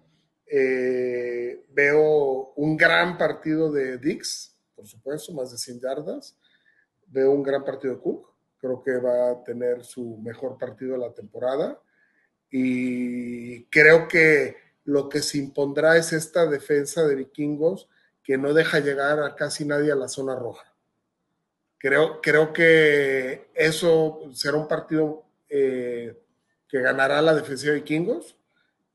Eh, 0.47 1.65
veo 1.71 2.53
un 2.57 2.77
gran 2.77 3.17
partido 3.17 3.73
de 3.73 3.99
Dix, 3.99 4.59
por 4.75 4.87
supuesto, 4.87 5.33
más 5.33 5.51
de 5.53 5.59
100 5.59 5.81
yardas. 5.81 6.39
Veo 7.07 7.31
un 7.31 7.43
gran 7.43 7.65
partido 7.65 7.95
de 7.95 8.01
Cook, 8.01 8.35
creo 8.59 8.83
que 8.83 8.97
va 8.99 9.31
a 9.31 9.45
tener 9.45 9.85
su 9.85 10.19
mejor 10.19 10.59
partido 10.59 10.93
de 10.93 10.99
la 10.99 11.13
temporada 11.13 11.81
y 12.57 13.65
creo 13.65 14.07
que 14.07 14.57
lo 14.85 15.09
que 15.09 15.23
se 15.23 15.39
impondrá 15.39 15.97
es 15.97 16.13
esta 16.13 16.47
defensa 16.47 17.05
de 17.05 17.17
vikingos 17.17 17.89
que 18.23 18.39
no 18.39 18.55
deja 18.55 18.79
llegar 18.79 19.21
a 19.21 19.35
casi 19.35 19.65
nadie 19.65 19.91
a 19.91 19.97
la 19.97 20.07
zona 20.07 20.37
roja. 20.37 20.73
Creo, 21.79 22.21
creo 22.23 22.53
que 22.53 23.49
eso 23.55 24.21
será 24.33 24.57
un 24.57 24.69
partido 24.69 25.25
eh, 25.49 26.17
que 26.75 26.81
ganará 26.81 27.23
la 27.23 27.37
defensa 27.37 27.69
de 27.69 27.75
vikingos. 27.75 28.35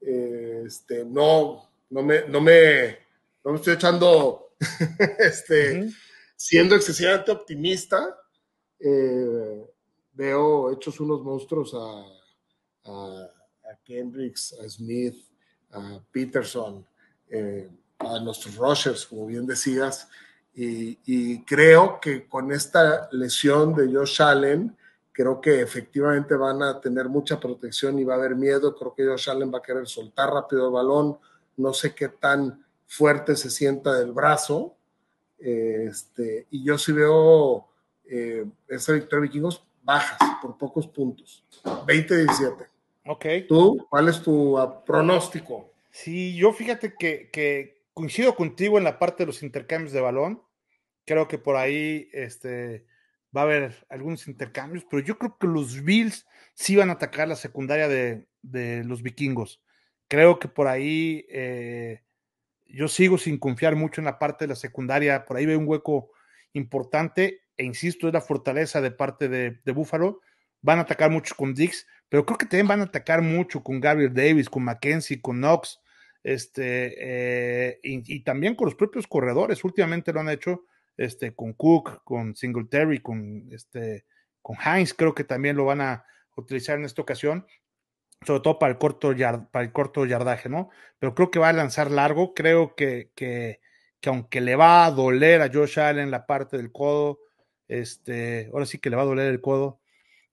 Eh, 0.01 0.63
este, 0.65 1.05
no, 1.05 1.71
no, 1.89 2.03
me, 2.03 2.27
no, 2.27 2.41
me, 2.41 2.97
no 3.41 3.51
me 3.51 3.55
estoy 3.55 3.75
echando 3.75 4.49
este, 5.17 5.89
siendo 6.35 6.75
excesivamente 6.75 7.31
optimista, 7.31 8.19
eh, 8.81 9.65
veo 10.11 10.73
hechos 10.73 10.99
unos 10.99 11.23
monstruos 11.23 11.73
a, 11.73 12.91
a, 12.91 13.29
Kendricks, 13.85 14.57
a 14.61 14.67
Smith, 14.67 15.15
a 15.71 16.01
Peterson, 16.11 16.85
eh, 17.29 17.69
a 17.99 18.19
nuestros 18.19 18.57
rushers, 18.57 19.05
como 19.05 19.25
bien 19.25 19.45
decías, 19.45 20.09
y, 20.53 21.45
creo 21.45 22.01
que 22.01 22.27
con 22.27 22.51
esta 22.51 23.07
lesión 23.13 23.73
de 23.73 23.87
Josh 23.87 24.21
Allen, 24.21 24.75
Creo 25.19 25.41
que 25.41 25.59
efectivamente 25.59 26.33
van 26.33 26.63
a 26.63 26.79
tener 26.79 27.09
mucha 27.09 27.41
protección 27.41 27.99
y 27.99 28.05
va 28.05 28.13
a 28.13 28.17
haber 28.17 28.37
miedo. 28.37 28.73
Creo 28.73 28.95
que 28.95 29.05
Josh 29.05 29.29
Allen 29.29 29.53
va 29.53 29.57
a 29.57 29.61
querer 29.61 29.85
soltar 29.85 30.29
rápido 30.29 30.67
el 30.67 30.71
balón. 30.71 31.17
No 31.57 31.73
sé 31.73 31.93
qué 31.93 32.07
tan 32.07 32.65
fuerte 32.87 33.35
se 33.35 33.49
sienta 33.49 33.99
del 33.99 34.13
brazo. 34.13 34.77
Este, 35.37 36.47
y 36.51 36.63
yo 36.63 36.77
sí 36.77 36.93
veo 36.93 37.67
eh, 38.05 38.45
esa 38.69 38.93
victoria 38.93 39.23
de 39.23 39.27
vikingos 39.27 39.61
bajas 39.83 40.17
por 40.41 40.57
pocos 40.57 40.87
puntos. 40.87 41.43
20-17. 41.65 42.67
Ok. 43.07 43.25
¿Tú? 43.49 43.87
¿Cuál 43.89 44.07
es 44.07 44.21
tu 44.21 44.57
ah, 44.57 44.85
pronóstico? 44.85 45.69
Sí, 45.91 46.33
yo 46.37 46.53
fíjate 46.53 46.95
que, 46.97 47.29
que, 47.29 47.81
coincido 47.93 48.37
contigo 48.37 48.77
en 48.77 48.85
la 48.85 48.97
parte 48.97 49.23
de 49.23 49.27
los 49.27 49.43
intercambios 49.43 49.91
de 49.91 49.99
balón. 49.99 50.41
Creo 51.03 51.27
que 51.27 51.37
por 51.37 51.57
ahí 51.57 52.07
este, 52.13 52.85
va 53.35 53.41
a 53.41 53.43
haber 53.45 53.85
algunos 53.89 54.27
intercambios, 54.27 54.85
pero 54.89 55.03
yo 55.03 55.17
creo 55.17 55.37
que 55.37 55.47
los 55.47 55.83
Bills 55.83 56.25
sí 56.53 56.75
van 56.75 56.89
a 56.89 56.93
atacar 56.93 57.27
la 57.27 57.35
secundaria 57.35 57.87
de, 57.87 58.25
los 58.85 59.01
vikingos. 59.03 59.61
Creo 60.07 60.39
que 60.39 60.47
por 60.47 60.67
ahí 60.67 61.25
eh, 61.29 62.01
yo 62.65 62.87
sigo 62.87 63.17
sin 63.17 63.37
confiar 63.37 63.75
mucho 63.75 64.01
en 64.01 64.05
la 64.05 64.19
parte 64.19 64.45
de 64.45 64.49
la 64.49 64.55
secundaria, 64.55 65.25
por 65.25 65.37
ahí 65.37 65.45
veo 65.45 65.59
un 65.59 65.67
hueco 65.67 66.11
importante, 66.53 67.41
e 67.57 67.65
insisto, 67.65 68.07
es 68.07 68.13
la 68.13 68.21
fortaleza 68.21 68.81
de 68.81 68.91
parte 68.91 69.27
de, 69.27 69.59
de 69.63 69.71
Buffalo. 69.71 70.21
Van 70.61 70.79
a 70.79 70.81
atacar 70.81 71.11
mucho 71.11 71.35
con 71.35 71.53
Dix, 71.53 71.85
pero 72.09 72.25
creo 72.25 72.37
que 72.37 72.45
también 72.45 72.67
van 72.67 72.81
a 72.81 72.85
atacar 72.85 73.21
mucho 73.21 73.63
con 73.63 73.79
Gabriel 73.79 74.13
Davis, 74.13 74.49
con 74.49 74.63
Mackenzie, 74.63 75.21
con 75.21 75.37
Knox, 75.37 75.79
este, 76.23 76.95
eh, 76.97 77.79
y, 77.83 78.19
también 78.21 78.55
con 78.55 78.65
los 78.65 78.75
propios 78.75 79.07
corredores. 79.07 79.63
Últimamente 79.63 80.11
lo 80.11 80.19
han 80.19 80.29
hecho 80.29 80.65
este, 80.99 81.33
con 81.33 81.53
Cook, 81.53 82.03
con 82.03 82.35
Singletary, 82.35 82.99
con, 82.99 83.47
este, 83.53 84.05
con 84.41 84.57
Heinz, 84.57 84.93
creo 84.93 85.15
que 85.15 85.23
también 85.23 85.55
lo 85.55 85.63
van 85.63 85.79
a 85.79 86.05
utilizar 86.35 86.77
en 86.77 86.83
esta 86.83 87.01
ocasión, 87.01 87.47
sobre 88.25 88.41
todo 88.41 88.59
para 88.59 88.73
el 88.73 88.77
corto, 88.77 89.15
para 89.49 89.63
el 89.63 89.71
corto 89.71 90.05
yardaje, 90.05 90.49
¿no? 90.49 90.69
Pero 90.99 91.15
creo 91.15 91.31
que 91.31 91.39
va 91.39 91.49
a 91.49 91.53
lanzar 91.53 91.89
largo, 91.89 92.33
creo 92.33 92.75
que, 92.75 93.11
que, 93.15 93.61
aunque 94.05 94.41
le 94.41 94.57
va 94.57 94.85
a 94.85 94.91
doler 94.91 95.41
a 95.41 95.49
Josh 95.49 95.79
Allen 95.79 96.11
la 96.11 96.25
parte 96.25 96.57
del 96.57 96.73
codo, 96.73 97.19
este, 97.69 98.49
ahora 98.51 98.65
sí 98.65 98.77
que 98.79 98.89
le 98.89 98.97
va 98.97 99.03
a 99.03 99.05
doler 99.05 99.27
el 99.27 99.39
codo, 99.39 99.79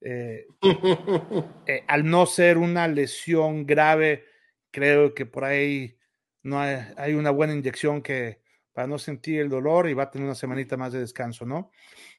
eh, 0.01 0.49
eh, 1.69 1.85
al 1.87 2.11
no 2.11 2.27
ser 2.27 2.59
una 2.59 2.89
lesión 2.89 3.67
grave, 3.67 4.25
creo 4.73 5.15
que 5.15 5.27
por 5.27 5.45
ahí 5.45 5.97
no 6.43 6.59
hay 6.61 7.15
una 7.15 7.31
buena 7.31 7.55
inyección 7.55 8.03
que, 8.03 8.41
para 8.77 8.89
no 8.89 8.99
sentir 8.99 9.41
el 9.41 9.49
dolor 9.49 9.89
y 9.89 9.95
va 9.95 10.03
a 10.03 10.11
tener 10.11 10.27
una 10.27 10.35
semanita 10.35 10.77
más 10.77 10.93
de 10.93 10.99
descanso, 10.99 11.47
¿no? 11.47 11.71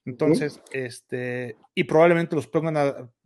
Entonces, 0.05 0.59
este, 0.71 1.55
y 1.75 1.83
probablemente 1.83 2.35
los 2.35 2.47
pongan 2.47 2.75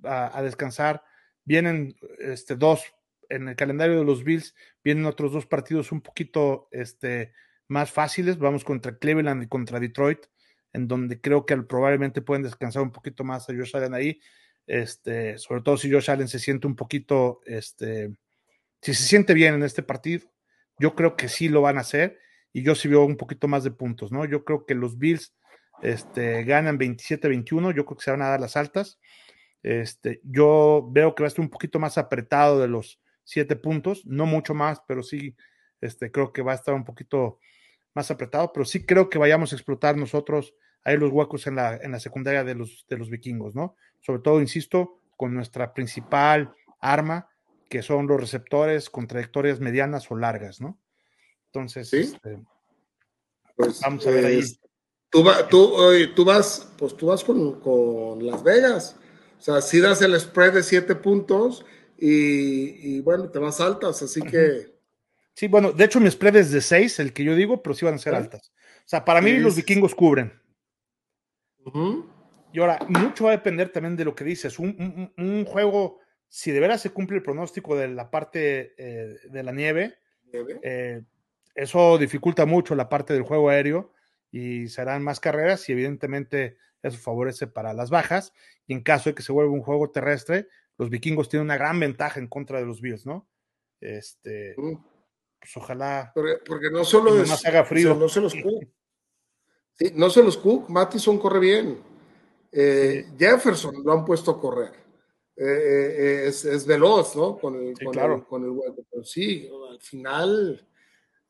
a, 0.03 0.41
descansar. 0.41 1.01
Vienen 1.45 1.95
este, 2.19 2.57
dos, 2.57 2.83
en 3.29 3.47
el 3.47 3.55
calendario 3.55 3.99
de 3.99 4.03
los 4.03 4.25
Bills, 4.25 4.53
vienen 4.83 5.05
otros 5.05 5.31
dos 5.31 5.45
partidos 5.45 5.93
un 5.93 6.01
poquito 6.01 6.67
este, 6.71 7.31
más 7.69 7.89
fáciles. 7.89 8.37
Vamos 8.37 8.65
contra 8.65 8.97
Cleveland 8.97 9.43
y 9.43 9.47
contra 9.47 9.79
Detroit, 9.79 10.25
en 10.73 10.89
donde 10.89 11.21
creo 11.21 11.45
que 11.45 11.55
probablemente 11.55 12.21
pueden 12.21 12.43
descansar 12.43 12.83
un 12.83 12.91
poquito 12.91 13.23
más 13.23 13.49
a 13.49 13.53
Josh 13.53 13.77
Allen 13.77 13.93
ahí. 13.93 14.19
Este, 14.67 15.37
sobre 15.37 15.61
todo 15.61 15.77
si 15.77 15.89
Josh 15.89 16.11
Allen 16.11 16.27
se 16.27 16.37
siente 16.37 16.67
un 16.67 16.75
poquito, 16.75 17.39
este, 17.45 18.09
si 18.81 18.93
se 18.93 19.03
siente 19.03 19.33
bien 19.33 19.53
en 19.53 19.63
este 19.63 19.83
partido, 19.83 20.29
yo 20.79 20.95
creo 20.95 21.15
que 21.15 21.29
sí 21.29 21.47
lo 21.47 21.61
van 21.61 21.77
a 21.77 21.81
hacer 21.81 22.19
y 22.53 22.63
yo 22.63 22.75
sí 22.75 22.87
veo 22.87 23.03
un 23.03 23.17
poquito 23.17 23.47
más 23.47 23.63
de 23.63 23.71
puntos, 23.71 24.11
¿no? 24.11 24.25
Yo 24.25 24.43
creo 24.43 24.65
que 24.65 24.75
los 24.75 24.97
Bills 24.97 25.33
este, 25.81 26.43
ganan 26.43 26.77
27-21, 26.77 27.73
yo 27.73 27.85
creo 27.85 27.97
que 27.97 28.03
se 28.03 28.11
van 28.11 28.21
a 28.21 28.29
dar 28.29 28.41
las 28.41 28.57
altas. 28.57 28.99
Este, 29.63 30.21
yo 30.23 30.87
veo 30.91 31.15
que 31.15 31.23
va 31.23 31.27
a 31.27 31.29
estar 31.29 31.43
un 31.43 31.49
poquito 31.49 31.79
más 31.79 31.97
apretado 31.97 32.59
de 32.59 32.67
los 32.67 32.99
siete 33.23 33.55
puntos, 33.55 34.05
no 34.05 34.25
mucho 34.25 34.53
más, 34.53 34.81
pero 34.87 35.03
sí 35.03 35.35
este, 35.79 36.11
creo 36.11 36.33
que 36.33 36.41
va 36.41 36.51
a 36.53 36.55
estar 36.55 36.73
un 36.73 36.83
poquito 36.83 37.39
más 37.93 38.09
apretado, 38.11 38.51
pero 38.53 38.65
sí 38.65 38.85
creo 38.85 39.09
que 39.09 39.17
vayamos 39.17 39.51
a 39.51 39.55
explotar 39.55 39.97
nosotros 39.97 40.53
ahí 40.83 40.97
los 40.97 41.11
huecos 41.11 41.47
en 41.47 41.55
la, 41.55 41.75
en 41.75 41.91
la 41.91 41.99
secundaria 41.99 42.43
de 42.43 42.55
los, 42.55 42.85
de 42.89 42.97
los 42.97 43.09
vikingos, 43.09 43.55
¿no? 43.55 43.75
Sobre 43.99 44.21
todo, 44.21 44.41
insisto, 44.41 44.99
con 45.15 45.33
nuestra 45.33 45.73
principal 45.73 46.53
arma, 46.79 47.27
que 47.69 47.81
son 47.81 48.07
los 48.07 48.19
receptores 48.19 48.89
con 48.89 49.07
trayectorias 49.07 49.59
medianas 49.59 50.09
o 50.09 50.17
largas, 50.17 50.59
¿no? 50.59 50.79
Entonces, 51.53 51.93
este, 51.93 52.39
pues, 53.57 53.81
vamos 53.81 54.07
a 54.07 54.09
ver 54.09 54.25
ahí. 54.25 54.41
Tú, 55.09 55.25
tú, 55.49 55.75
tú, 56.15 56.23
vas, 56.23 56.71
pues 56.77 56.95
tú 56.95 57.07
vas 57.07 57.23
con, 57.25 58.25
Las 58.25 58.41
Vegas. 58.41 58.95
O 59.37 59.41
sea, 59.41 59.59
si 59.59 59.81
das 59.81 60.01
el 60.01 60.17
spread 60.17 60.53
de 60.53 60.63
siete 60.63 60.95
puntos 60.95 61.65
y, 61.97 63.01
bueno, 63.01 63.29
te 63.29 63.39
vas 63.39 63.59
altas, 63.59 64.01
así 64.01 64.21
que. 64.21 64.71
Sí, 65.33 65.47
bueno, 65.47 65.73
de 65.73 65.83
hecho 65.83 65.99
mi 65.99 66.09
spread 66.09 66.37
es 66.37 66.51
de 66.51 66.61
seis, 66.61 66.99
el 66.99 67.11
que 67.11 67.25
yo 67.25 67.35
digo, 67.35 67.61
pero 67.61 67.73
sí 67.73 67.83
van 67.83 67.95
a 67.95 67.97
ser 67.97 68.15
altas. 68.15 68.51
O 68.85 68.87
sea, 68.87 69.03
para 69.03 69.19
mí 69.21 69.33
los 69.33 69.57
vikingos 69.57 69.93
cubren. 69.93 70.31
Y 72.53 72.59
ahora, 72.59 72.79
mucho 72.87 73.25
va 73.25 73.31
a 73.31 73.37
depender 73.37 73.69
también 73.69 73.97
de 73.97 74.05
lo 74.05 74.15
que 74.15 74.23
dices. 74.23 74.57
Un, 74.57 75.45
juego, 75.45 75.99
si 76.29 76.51
de 76.51 76.61
veras 76.61 76.81
se 76.81 76.91
cumple 76.91 77.17
el 77.17 77.23
pronóstico 77.23 77.75
de 77.75 77.89
la 77.89 78.09
parte 78.09 78.73
eh, 78.77 79.17
de 79.29 79.43
la 79.43 79.51
nieve, 79.51 79.97
eh, 80.63 81.01
eso 81.55 81.97
dificulta 81.97 82.45
mucho 82.45 82.75
la 82.75 82.89
parte 82.89 83.13
del 83.13 83.23
juego 83.23 83.49
aéreo 83.49 83.93
y 84.31 84.67
serán 84.69 85.03
más 85.03 85.19
carreras 85.19 85.67
y 85.67 85.73
evidentemente 85.73 86.57
eso 86.81 86.97
favorece 86.97 87.47
para 87.47 87.73
las 87.73 87.89
bajas. 87.89 88.33
Y 88.67 88.73
en 88.73 88.81
caso 88.81 89.09
de 89.09 89.15
que 89.15 89.23
se 89.23 89.31
vuelva 89.31 89.51
un 89.51 89.61
juego 89.61 89.91
terrestre, 89.91 90.47
los 90.77 90.89
vikingos 90.89 91.29
tienen 91.29 91.45
una 91.45 91.57
gran 91.57 91.79
ventaja 91.79 92.19
en 92.19 92.27
contra 92.27 92.59
de 92.59 92.65
los 92.65 92.81
Bills, 92.81 93.05
¿no? 93.05 93.27
Este, 93.79 94.55
pues 94.55 95.57
ojalá. 95.57 96.11
Porque, 96.13 96.69
no 96.71 96.83
solo 96.83 97.21
es. 97.21 97.45
haga 97.45 97.65
frío. 97.65 97.95
no 97.95 98.07
se 98.07 98.21
los 98.21 98.33
Cook. 98.33 98.67
Sí, 99.73 99.91
no 99.95 100.09
se 100.09 100.23
los 100.23 100.37
Cook. 100.37 100.69
Mattison 100.69 101.17
corre 101.17 101.39
bien. 101.39 101.79
Eh, 102.51 103.07
Jefferson 103.17 103.83
lo 103.83 103.93
han 103.93 104.05
puesto 104.05 104.31
a 104.31 104.39
correr. 104.39 104.71
Eh, 105.35 106.25
eh, 106.25 106.27
es, 106.27 106.65
veloz, 106.67 107.15
¿no? 107.15 107.37
Con 107.37 107.55
el, 107.55 107.73
con, 107.79 108.21
con 108.21 108.43
el 108.43 108.51
hueco. 108.51 108.85
Pero 108.89 109.03
sí, 109.03 109.49
al 109.69 109.79
final 109.79 110.67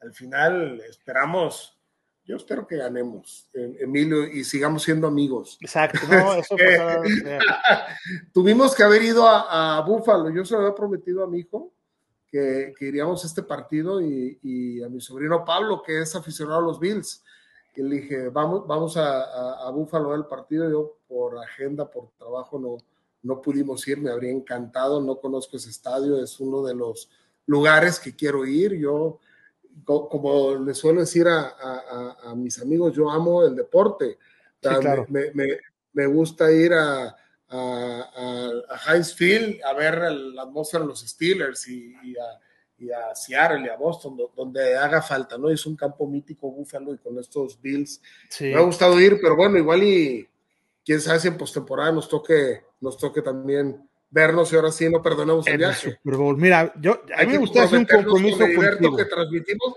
al 0.01 0.13
final 0.13 0.81
esperamos, 0.89 1.77
yo 2.25 2.37
espero 2.37 2.65
que 2.65 2.77
ganemos, 2.77 3.49
Emilio, 3.53 4.25
y 4.27 4.43
sigamos 4.43 4.83
siendo 4.83 5.07
amigos. 5.07 5.57
Exacto, 5.61 5.99
no, 6.09 6.33
eso 6.39 6.55
Tuvimos 8.33 8.75
que 8.75 8.83
haber 8.83 9.03
ido 9.03 9.27
a, 9.27 9.81
Búfalo, 9.85 10.29
yo 10.29 10.43
se 10.43 10.53
lo 10.53 10.61
había 10.61 10.75
prometido 10.75 11.23
a 11.23 11.27
mi 11.27 11.39
hijo 11.39 11.71
que, 12.31 12.73
iríamos 12.79 13.23
a 13.23 13.27
este 13.27 13.43
partido 13.43 14.01
y, 14.01 14.81
a 14.83 14.89
mi 14.89 15.01
sobrino 15.01 15.43
Pablo, 15.45 15.83
que 15.83 16.01
es 16.01 16.15
aficionado 16.15 16.59
a 16.59 16.63
los 16.63 16.79
Bills. 16.79 17.23
Y 17.75 17.83
le 17.83 18.01
dije, 18.01 18.29
vamos, 18.29 18.65
vamos 18.67 18.97
a, 18.97 19.69
Búfalo 19.71 20.13
al 20.13 20.27
partido. 20.27 20.69
Yo 20.69 20.97
por 21.07 21.37
agenda, 21.37 21.89
por 21.89 22.09
trabajo, 22.17 22.57
no, 22.57 22.77
no 23.23 23.41
pudimos 23.41 23.87
ir. 23.87 23.99
Me 23.99 24.11
habría 24.11 24.31
encantado. 24.31 25.01
No 25.01 25.17
conozco 25.17 25.57
ese 25.57 25.69
estadio. 25.69 26.21
Es 26.21 26.39
uno 26.39 26.63
de 26.63 26.73
los 26.73 27.09
lugares 27.45 27.99
que 27.99 28.15
quiero 28.15 28.45
ir. 28.45 28.73
Yo 28.73 29.19
como 29.85 30.55
le 30.55 30.73
suelo 30.73 31.01
decir 31.01 31.27
a, 31.27 32.33
mis 32.35 32.61
amigos, 32.61 32.93
yo 32.93 33.09
amo 33.09 33.43
el 33.43 33.55
deporte. 33.55 34.17
me, 35.93 36.05
gusta 36.05 36.51
ir 36.51 36.73
a, 36.73 37.15
a, 37.49 38.79
Heinz 38.87 39.13
Field 39.13 39.61
a 39.63 39.73
ver 39.73 39.99
la 40.11 40.43
atmósfera 40.43 40.83
de 40.83 40.89
los 40.89 41.01
Steelers 41.01 41.67
y, 41.67 42.15
a, 42.17 43.13
Seattle 43.13 43.65
y 43.65 43.69
a 43.69 43.75
Boston, 43.75 44.17
donde 44.35 44.75
haga 44.75 45.01
falta, 45.01 45.37
¿no? 45.37 45.49
Es 45.49 45.65
un 45.67 45.75
campo 45.75 46.07
mítico 46.07 46.51
Búfalo 46.51 46.93
y 46.93 46.97
con 46.97 47.17
estos 47.19 47.61
Bills. 47.61 48.01
Me 48.39 48.55
ha 48.55 48.61
gustado 48.61 48.99
ir, 48.99 49.19
pero 49.21 49.35
bueno, 49.35 49.57
igual 49.57 49.83
y 49.83 50.27
quién 50.83 50.99
sabe 50.99 51.19
si 51.19 51.27
en 51.27 51.37
postemporada 51.37 51.91
nos 51.91 52.09
toque, 52.09 52.63
nos 52.79 52.97
toque 52.97 53.21
también 53.21 53.87
vernos 54.11 54.51
y 54.51 54.55
ahora 54.57 54.71
sí 54.71 54.89
no 54.89 55.01
perdonamos 55.01 55.47
el 55.47 55.57
viaje. 55.57 55.99
Mira, 56.03 56.71
yo, 56.79 57.01
a 57.17 57.23
mí 57.23 57.31
me 57.31 57.37
gusta 57.37 57.63
hacer 57.63 57.79
un 57.79 57.85
compromiso 57.85 58.39
con 58.39 58.97
que 58.97 59.05
transmitimos, 59.05 59.73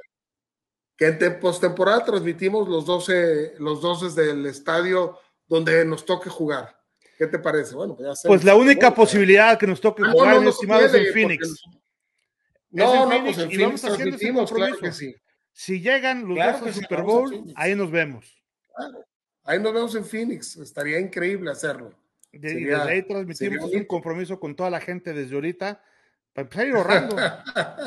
que 0.97 1.07
en 1.07 1.41
postemporada 1.41 2.05
transmitimos 2.05 2.69
los 2.69 2.85
12, 2.85 3.55
los 3.59 3.81
12 3.81 4.21
del 4.21 4.45
estadio 4.47 5.19
donde 5.47 5.85
nos 5.85 6.05
toque 6.05 6.29
jugar. 6.29 6.77
¿Qué 7.17 7.29
te 7.29 7.39
parece? 7.39 7.77
Bueno, 7.77 7.95
pues, 7.97 8.23
ya 8.23 8.29
pues 8.29 8.43
la 8.43 8.57
única 8.57 8.93
posibilidad 8.93 9.57
que 9.57 9.69
nos 9.69 9.81
toque 9.81 10.03
ah, 10.05 10.11
jugar, 10.11 10.43
no, 10.43 10.51
estimados, 10.51 10.93
en 10.93 11.13
Phoenix. 11.13 11.63
No, 12.71 13.09
no, 13.09 13.23
pues 13.23 13.39
en 13.39 13.51
Phoenix 13.51 13.81
transmitimos, 13.83 14.53
claro 14.53 14.77
que 14.79 14.93
sí. 14.93 15.15
Si 15.53 15.81
llegan 15.81 16.27
los 16.27 16.37
dos 16.37 16.63
al 16.63 16.75
Super 16.75 17.03
Bowl, 17.03 17.45
ahí 17.55 17.77
nos 17.77 17.89
vemos. 17.89 18.43
Claro. 18.75 19.05
Ahí 19.45 19.61
nos 19.61 19.73
vemos 19.73 19.95
en 19.95 20.05
Phoenix. 20.05 20.57
Estaría 20.57 20.99
increíble 20.99 21.53
hacerlo 21.53 21.93
y 22.35 22.65
desde 22.65 22.75
ahí 22.75 23.03
transmitimos 23.03 23.73
un 23.73 23.85
compromiso 23.85 24.41
con 24.41 24.55
toda 24.57 24.71
la 24.71 24.81
gente 24.81 25.13
desde 25.13 25.35
ahorita 25.35 25.83
para 26.33 26.45
empezar 26.45 26.65
a 26.65 26.69
ir 26.69 26.75
ahorrando, 26.75 27.17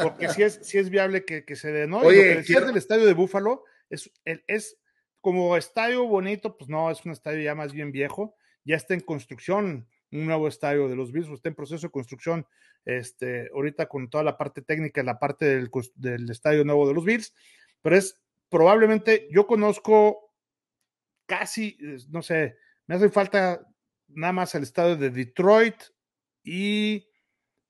porque 0.03 0.29
si 0.29 0.43
es, 0.43 0.59
si 0.63 0.77
es 0.77 0.89
viable 0.89 1.25
que, 1.25 1.43
que 1.43 1.55
se 1.55 1.71
dé, 1.71 1.85
¿no? 1.85 1.99
Oye, 1.99 2.35
lo 2.35 2.43
que 2.43 2.65
del 2.65 2.77
estadio 2.77 3.05
de 3.05 3.13
Búfalo 3.13 3.65
es, 3.89 4.09
es 4.25 4.77
como 5.19 5.57
estadio 5.57 6.05
bonito, 6.05 6.57
pues 6.57 6.69
no, 6.69 6.89
es 6.89 7.05
un 7.05 7.11
estadio 7.11 7.41
ya 7.41 7.55
más 7.55 7.73
bien 7.73 7.91
viejo, 7.91 8.35
ya 8.63 8.77
está 8.77 8.93
en 8.93 9.01
construcción, 9.01 9.87
un 10.11 10.25
nuevo 10.25 10.47
estadio 10.47 10.87
de 10.87 10.95
los 10.95 11.11
Bills, 11.11 11.27
está 11.29 11.49
en 11.49 11.55
proceso 11.55 11.87
de 11.87 11.91
construcción, 11.91 12.47
este, 12.85 13.49
ahorita 13.53 13.87
con 13.87 14.09
toda 14.09 14.23
la 14.23 14.37
parte 14.37 14.61
técnica, 14.61 15.03
la 15.03 15.19
parte 15.19 15.45
del, 15.45 15.69
del 15.95 16.29
estadio 16.29 16.63
nuevo 16.63 16.87
de 16.87 16.93
los 16.93 17.03
Bills, 17.03 17.33
pero 17.81 17.97
es 17.97 18.21
probablemente, 18.49 19.27
yo 19.29 19.45
conozco 19.45 20.31
casi, 21.25 21.77
no 22.09 22.21
sé, 22.21 22.55
me 22.87 22.95
hace 22.95 23.09
falta 23.09 23.67
nada 24.07 24.33
más 24.33 24.55
el 24.55 24.63
estadio 24.63 24.95
de 24.95 25.09
Detroit 25.09 25.75
y 26.43 27.07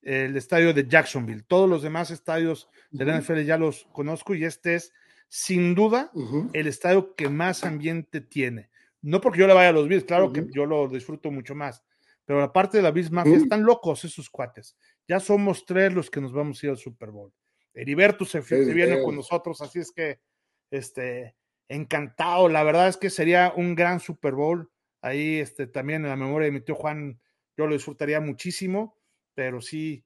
el 0.02 0.38
estadio 0.38 0.74
de 0.74 0.88
Jacksonville. 0.88 1.44
Todos 1.44 1.70
los 1.70 1.82
demás 1.82 2.12
estadios 2.12 2.70
de 2.92 3.06
la 3.06 3.20
NFL 3.20 3.42
ya 3.42 3.58
los 3.58 3.86
conozco 3.92 4.36
y 4.36 4.46
este 4.46 4.76
es 4.76 4.94
sin 5.28 5.76
duda 5.76 6.12
el 6.54 6.68
estadio 6.68 7.16
que 7.16 7.30
más 7.30 7.64
ambiente 7.64 8.22
tiene. 8.22 8.70
No 9.02 9.22
porque 9.22 9.40
yo 9.40 9.48
le 9.48 9.54
vaya 9.54 9.70
a 9.70 9.74
los 9.74 9.88
Bills, 9.88 10.06
claro 10.06 10.32
que 10.32 10.48
yo 10.52 10.66
lo 10.66 10.88
disfruto 10.88 11.32
mucho 11.32 11.56
más, 11.56 11.84
pero 12.26 12.42
aparte 12.42 12.78
de 12.78 12.84
la 12.84 12.92
Bills 12.92 13.12
Mafia, 13.12 13.38
están 13.38 13.64
locos 13.64 14.04
esos 14.04 14.30
cuates. 14.30 14.76
Ya 15.08 15.20
somos 15.20 15.66
tres 15.66 15.94
los 15.94 16.10
que 16.10 16.22
nos 16.22 16.34
vamos 16.34 16.62
a 16.62 16.66
ir 16.66 16.70
al 16.72 16.78
Super 16.78 17.12
Bowl. 17.12 17.34
Heriberto 17.74 18.26
se, 18.26 18.42
se 18.42 18.74
viene 18.74 19.02
con 19.04 19.16
nosotros, 19.16 19.62
así 19.62 19.80
es 19.80 19.92
que 19.92 20.20
este, 20.72 21.36
encantado. 21.70 22.50
La 22.50 22.64
verdad 22.64 22.88
es 22.88 22.98
que 22.98 23.10
sería 23.10 23.54
un 23.56 23.76
gran 23.76 24.00
Super 24.00 24.34
Bowl. 24.34 24.70
Ahí 25.08 25.40
este, 25.40 25.68
también 25.68 26.04
en 26.04 26.10
la 26.10 26.16
memoria 26.16 26.48
de 26.48 26.52
mi 26.52 26.62
tío 26.62 26.76
Juan, 26.76 27.20
yo 27.56 27.66
lo 27.66 27.74
disfrutaría 27.74 28.20
muchísimo, 28.20 28.98
pero 29.34 29.62
sí, 29.62 30.04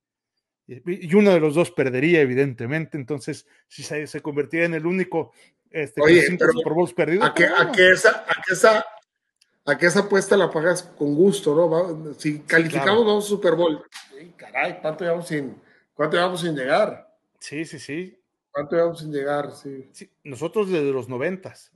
y 0.68 1.16
uno 1.16 1.32
de 1.32 1.40
los 1.40 1.56
dos 1.56 1.72
perdería, 1.72 2.22
evidentemente. 2.22 2.98
Entonces, 2.98 3.48
si 3.68 3.84
se, 3.84 4.08
se 4.08 4.22
convertiría 4.22 4.66
en 4.66 4.76
el 4.76 4.86
único 4.86 5.34
este, 5.72 6.02
Oye, 6.02 6.28
Super 6.28 6.74
Bowls 6.74 6.94
perdidos. 6.94 7.30
A 7.30 7.34
que, 7.34 7.46
a, 7.46 7.72
que 7.72 7.92
esa, 7.92 8.26
a, 8.28 8.42
que 8.46 8.54
esa, 8.54 8.86
a 9.66 9.78
que 9.78 9.86
esa 9.86 10.02
apuesta 10.02 10.38
la 10.38 10.50
pagas 10.50 10.84
con 10.84 11.16
gusto, 11.16 11.56
¿no? 11.56 12.14
Si 12.16 12.40
calificamos 12.42 13.06
dos 13.06 13.28
Super 13.28 13.56
Bowl, 13.56 13.84
caray, 14.36 14.80
¿cuánto 14.82 15.04
llevamos 15.04 15.28
sin, 15.28 15.56
cuánto 15.94 16.18
llevamos 16.18 16.42
sin 16.42 16.56
llegar? 16.56 17.10
Sí, 17.40 17.66
sí, 17.66 17.80
sí. 17.80 18.18
¿Cuánto 18.52 18.76
llevamos 18.76 19.00
sin 19.00 19.12
llegar? 19.12 19.52
Sí. 19.52 19.90
sí 19.94 20.12
nosotros 20.24 20.70
desde 20.70 20.92
los 20.92 21.08
noventas. 21.08 21.72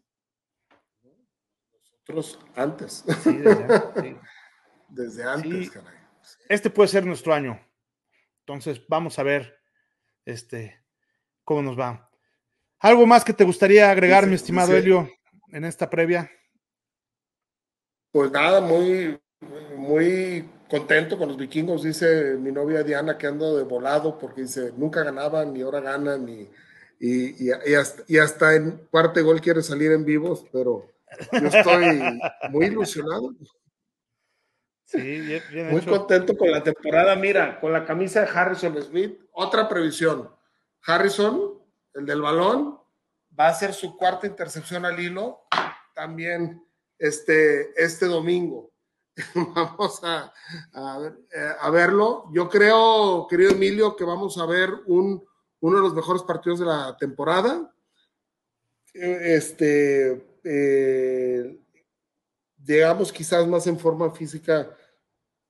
Nosotros 2.07 2.39
antes. 2.55 3.03
Sí, 3.23 3.37
desde, 3.37 4.19
desde 4.89 5.23
antes, 5.23 5.71
caray. 5.71 5.97
Este 6.49 6.69
puede 6.69 6.89
ser 6.89 7.05
nuestro 7.05 7.33
año. 7.33 7.59
Entonces, 8.41 8.81
vamos 8.87 9.17
a 9.17 9.23
ver 9.23 9.59
este, 10.25 10.83
cómo 11.43 11.61
nos 11.61 11.79
va. 11.79 12.09
¿Algo 12.79 13.05
más 13.05 13.23
que 13.23 13.33
te 13.33 13.43
gustaría 13.43 13.89
agregar, 13.89 14.27
mi 14.27 14.35
estimado 14.35 14.75
Helio, 14.75 15.09
en 15.51 15.65
esta 15.65 15.89
previa? 15.89 16.29
Pues 18.11 18.31
nada, 18.31 18.61
muy, 18.61 19.19
muy 19.75 20.47
contento 20.69 21.17
con 21.17 21.29
los 21.29 21.37
vikingos, 21.37 21.83
dice 21.83 22.35
mi 22.37 22.51
novia 22.51 22.83
Diana 22.83 23.17
que 23.17 23.27
ando 23.27 23.57
de 23.57 23.63
volado 23.63 24.17
porque 24.17 24.41
dice, 24.41 24.71
nunca 24.77 25.03
ganaban, 25.03 25.53
ni 25.53 25.61
ahora 25.61 25.79
ganan, 25.79 26.27
y, 26.27 26.49
y, 26.99 27.51
hasta, 27.75 28.03
y 28.07 28.17
hasta 28.17 28.55
en 28.55 28.87
cuarto 28.89 29.23
gol 29.23 29.41
quiere 29.41 29.61
salir 29.61 29.91
en 29.91 30.05
vivos, 30.05 30.45
pero 30.51 30.94
yo 31.31 31.47
estoy 31.47 32.19
muy 32.49 32.65
ilusionado. 32.65 33.33
Sí, 34.85 35.41
Muy 35.71 35.81
contento 35.81 36.37
con 36.37 36.51
la 36.51 36.63
temporada. 36.63 37.15
Mira, 37.15 37.59
con 37.59 37.73
la 37.73 37.85
camisa 37.85 38.21
de 38.21 38.27
Harrison 38.27 38.81
Smith, 38.81 39.19
otra 39.31 39.67
previsión. 39.67 40.29
Harrison, 40.85 41.59
el 41.95 42.05
del 42.05 42.21
balón, 42.21 42.79
va 43.37 43.47
a 43.47 43.49
hacer 43.49 43.73
su 43.73 43.97
cuarta 43.97 44.27
intercepción 44.27 44.85
al 44.85 44.99
hilo 44.99 45.47
también 45.95 46.63
este, 46.99 47.71
este 47.83 48.05
domingo. 48.05 48.71
vamos 49.55 50.01
a, 50.03 50.31
eh, 51.33 51.51
a, 51.59 51.69
verlo. 51.69 52.29
Yo 52.33 52.49
creo, 52.49 53.27
querido 53.27 53.51
Emilio, 53.51 53.95
que 53.95 54.03
vamos 54.03 54.37
a 54.37 54.45
ver 54.45 54.69
un, 54.87 55.25
uno 55.61 55.77
de 55.77 55.83
los 55.83 55.95
mejores 55.95 56.21
partidos 56.23 56.59
de 56.59 56.65
la 56.65 56.95
temporada. 56.97 57.73
Este, 58.93 60.34
eh, 60.45 61.59
llegamos 62.63 63.11
quizás 63.11 63.47
más 63.47 63.65
en 63.65 63.79
forma 63.79 64.11
física 64.11 64.69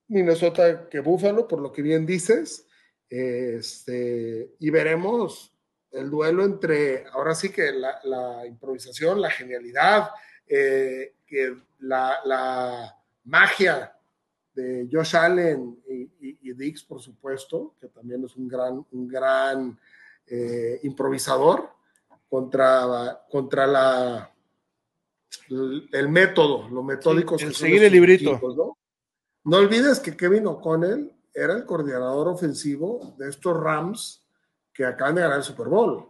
Minnesota 0.07 0.87
que 0.89 1.01
Buffalo, 1.01 1.47
por 1.47 1.59
lo 1.59 1.71
que 1.71 1.81
bien 1.81 2.05
dices. 2.05 2.65
Este, 3.09 4.55
y 4.59 4.69
veremos 4.69 5.53
el 5.91 6.09
duelo 6.09 6.43
entre, 6.43 7.05
ahora 7.11 7.35
sí 7.35 7.49
que 7.49 7.71
la, 7.71 8.45
improvisación, 8.45 9.21
la 9.21 9.29
genialidad, 9.29 10.09
eh, 10.47 11.15
que 11.25 11.55
la, 11.79 12.91
magia 13.25 13.97
de 14.53 14.87
Josh 14.91 15.15
Allen 15.15 15.81
y, 15.87 16.53
Dix, 16.53 16.83
por 16.83 17.01
supuesto, 17.01 17.75
que 17.81 17.87
también 17.87 18.23
es 18.23 18.35
un 18.35 18.47
gran, 18.47 18.85
un 18.91 19.07
gran 19.07 19.77
eh, 20.27 20.79
improvisador, 20.83 21.69
contra, 22.29 23.25
contra 23.29 23.67
la 23.67 24.34
el 25.49 26.09
método, 26.09 26.67
lo 26.69 26.83
metódico. 26.83 27.37
el 27.37 27.53
seguir 27.53 27.83
el 27.83 27.93
librito. 27.93 28.39
¿no? 29.43 29.57
olvides 29.57 29.99
que 29.99 30.15
Kevin 30.15 30.47
O'Connell 30.47 31.11
era 31.33 31.53
el 31.53 31.65
coordinador 31.65 32.27
ofensivo 32.27 33.13
de 33.17 33.29
estos 33.29 33.55
Rams 33.55 34.25
que 34.73 34.85
acaban 34.85 35.15
de 35.15 35.21
ganar 35.21 35.37
el 35.37 35.43
Super 35.43 35.67
Bowl. 35.67 36.09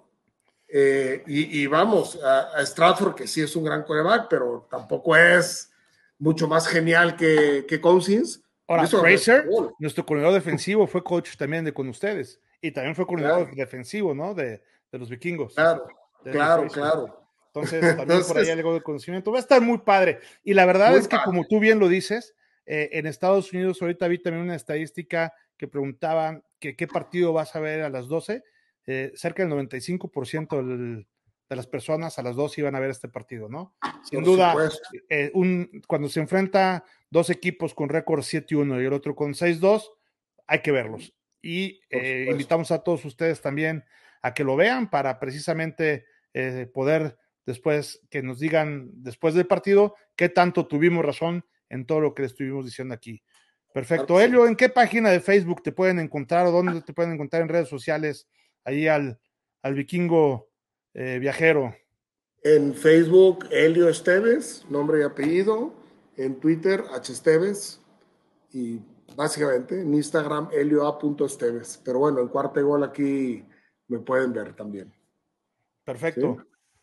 Eh, 0.67 1.23
y, 1.27 1.67
vamos, 1.67 2.19
a, 2.23 2.61
Stratford, 2.65 3.15
que 3.15 3.27
sí 3.27 3.41
es 3.41 3.55
un 3.55 3.63
gran 3.63 3.83
coreback, 3.83 4.27
pero 4.29 4.67
tampoco 4.69 5.15
es 5.15 5.71
mucho 6.17 6.47
más 6.47 6.67
genial 6.67 7.15
que, 7.15 7.65
que 7.67 7.79
Cousins. 7.79 8.41
Ahora, 8.67 8.87
Fraser, 8.87 9.47
nuestro 9.77 10.05
coordinador 10.05 10.33
defensivo, 10.33 10.87
fue 10.87 11.03
coach 11.03 11.37
también 11.37 11.63
de 11.65 11.73
con 11.73 11.87
ustedes. 11.87 12.41
Y 12.61 12.71
también 12.71 12.95
fue 12.95 13.05
coordinador 13.05 13.53
defensivo, 13.53 14.15
¿no? 14.15 14.33
De, 14.33 14.63
de, 14.91 14.97
los 14.97 15.09
vikingos. 15.09 15.53
Claro, 15.53 15.87
claro, 16.23 16.67
claro. 16.67 17.24
Entonces, 17.55 17.81
también 17.97 18.21
por 18.27 18.37
ahí 18.37 18.49
algo 18.49 18.73
de 18.73 18.81
conocimiento. 18.81 19.31
Va 19.31 19.37
a 19.37 19.41
estar 19.41 19.61
muy 19.61 19.79
padre. 19.79 20.19
Y 20.43 20.53
la 20.53 20.65
verdad 20.65 20.95
es 20.97 21.07
que, 21.07 21.17
como 21.23 21.45
tú 21.45 21.59
bien 21.59 21.79
lo 21.79 21.87
dices, 21.87 22.35
eh, 22.65 22.89
en 22.93 23.05
Estados 23.05 23.53
Unidos 23.53 23.81
ahorita 23.81 24.07
vi 24.07 24.19
también 24.19 24.43
una 24.43 24.55
estadística 24.55 25.33
que 25.57 25.67
preguntaban 25.67 26.43
que 26.59 26.75
qué 26.75 26.87
partido 26.87 27.31
vas 27.31 27.55
a 27.55 27.59
ver 27.59 27.81
a 27.81 27.89
las 27.89 28.07
12. 28.07 28.43
Eh, 28.87 29.11
cerca 29.15 29.43
del 29.45 29.53
95% 29.53 31.05
de 31.47 31.55
las 31.55 31.67
personas 31.67 32.19
a 32.19 32.23
las 32.23 32.35
12 32.35 32.61
iban 32.61 32.75
a 32.75 32.79
ver 32.79 32.89
este 32.89 33.07
partido, 33.07 33.47
¿no? 33.49 33.75
Sin 34.03 34.23
duda, 34.23 34.53
eh, 35.09 35.31
un, 35.33 35.81
cuando 35.87 36.09
se 36.09 36.19
enfrenta 36.19 36.83
dos 37.09 37.29
equipos 37.29 37.73
con 37.73 37.89
récord 37.89 38.21
7-1 38.21 38.81
y 38.81 38.85
el 38.85 38.93
otro 38.93 39.15
con 39.15 39.33
6-2, 39.33 39.83
hay 40.47 40.59
que 40.59 40.71
verlos. 40.71 41.15
Y 41.41 41.79
invitamos 42.27 42.71
a 42.71 42.79
todos 42.79 43.05
ustedes 43.05 43.39
también 43.39 43.85
a 44.23 44.33
que 44.33 44.43
lo 44.43 44.55
vean 44.55 44.89
para 44.89 45.19
precisamente 45.19 46.05
poder 46.73 47.17
después 47.45 48.01
que 48.09 48.23
nos 48.23 48.39
digan 48.39 48.89
después 48.95 49.33
del 49.33 49.47
partido 49.47 49.95
qué 50.15 50.29
tanto 50.29 50.67
tuvimos 50.67 51.05
razón 51.05 51.45
en 51.69 51.85
todo 51.85 51.99
lo 51.99 52.13
que 52.13 52.23
le 52.23 52.27
estuvimos 52.27 52.65
diciendo 52.65 52.93
aquí. 52.93 53.21
Perfecto. 53.73 54.21
Helio, 54.21 54.47
¿en 54.47 54.55
qué 54.55 54.69
página 54.69 55.09
de 55.09 55.19
Facebook 55.19 55.61
te 55.61 55.73
pueden 55.73 55.99
encontrar 55.99 56.47
o 56.47 56.51
dónde 56.51 56.81
te 56.81 56.93
pueden 56.93 57.13
encontrar 57.13 57.41
en 57.41 57.49
redes 57.49 57.67
sociales 57.67 58.27
ahí 58.63 58.87
al, 58.87 59.19
al 59.61 59.73
vikingo 59.73 60.49
eh, 60.93 61.19
viajero? 61.19 61.75
En 62.41 62.73
Facebook, 62.73 63.47
Helio 63.51 63.89
Esteves, 63.89 64.65
nombre 64.69 65.01
y 65.01 65.03
apellido. 65.03 65.73
En 66.15 66.39
Twitter, 66.39 66.83
H. 66.93 67.11
Esteves. 67.11 67.81
Y 68.53 68.79
básicamente 69.15 69.81
en 69.81 69.93
Instagram, 69.93 70.49
helio.esteves. 70.53 71.81
Pero 71.83 71.99
bueno, 71.99 72.21
en 72.21 72.27
cuarto 72.29 72.65
gol 72.65 72.83
aquí 72.83 73.43
me 73.87 73.99
pueden 73.99 74.31
ver 74.31 74.55
también. 74.55 74.93
Perfecto. 75.83 76.37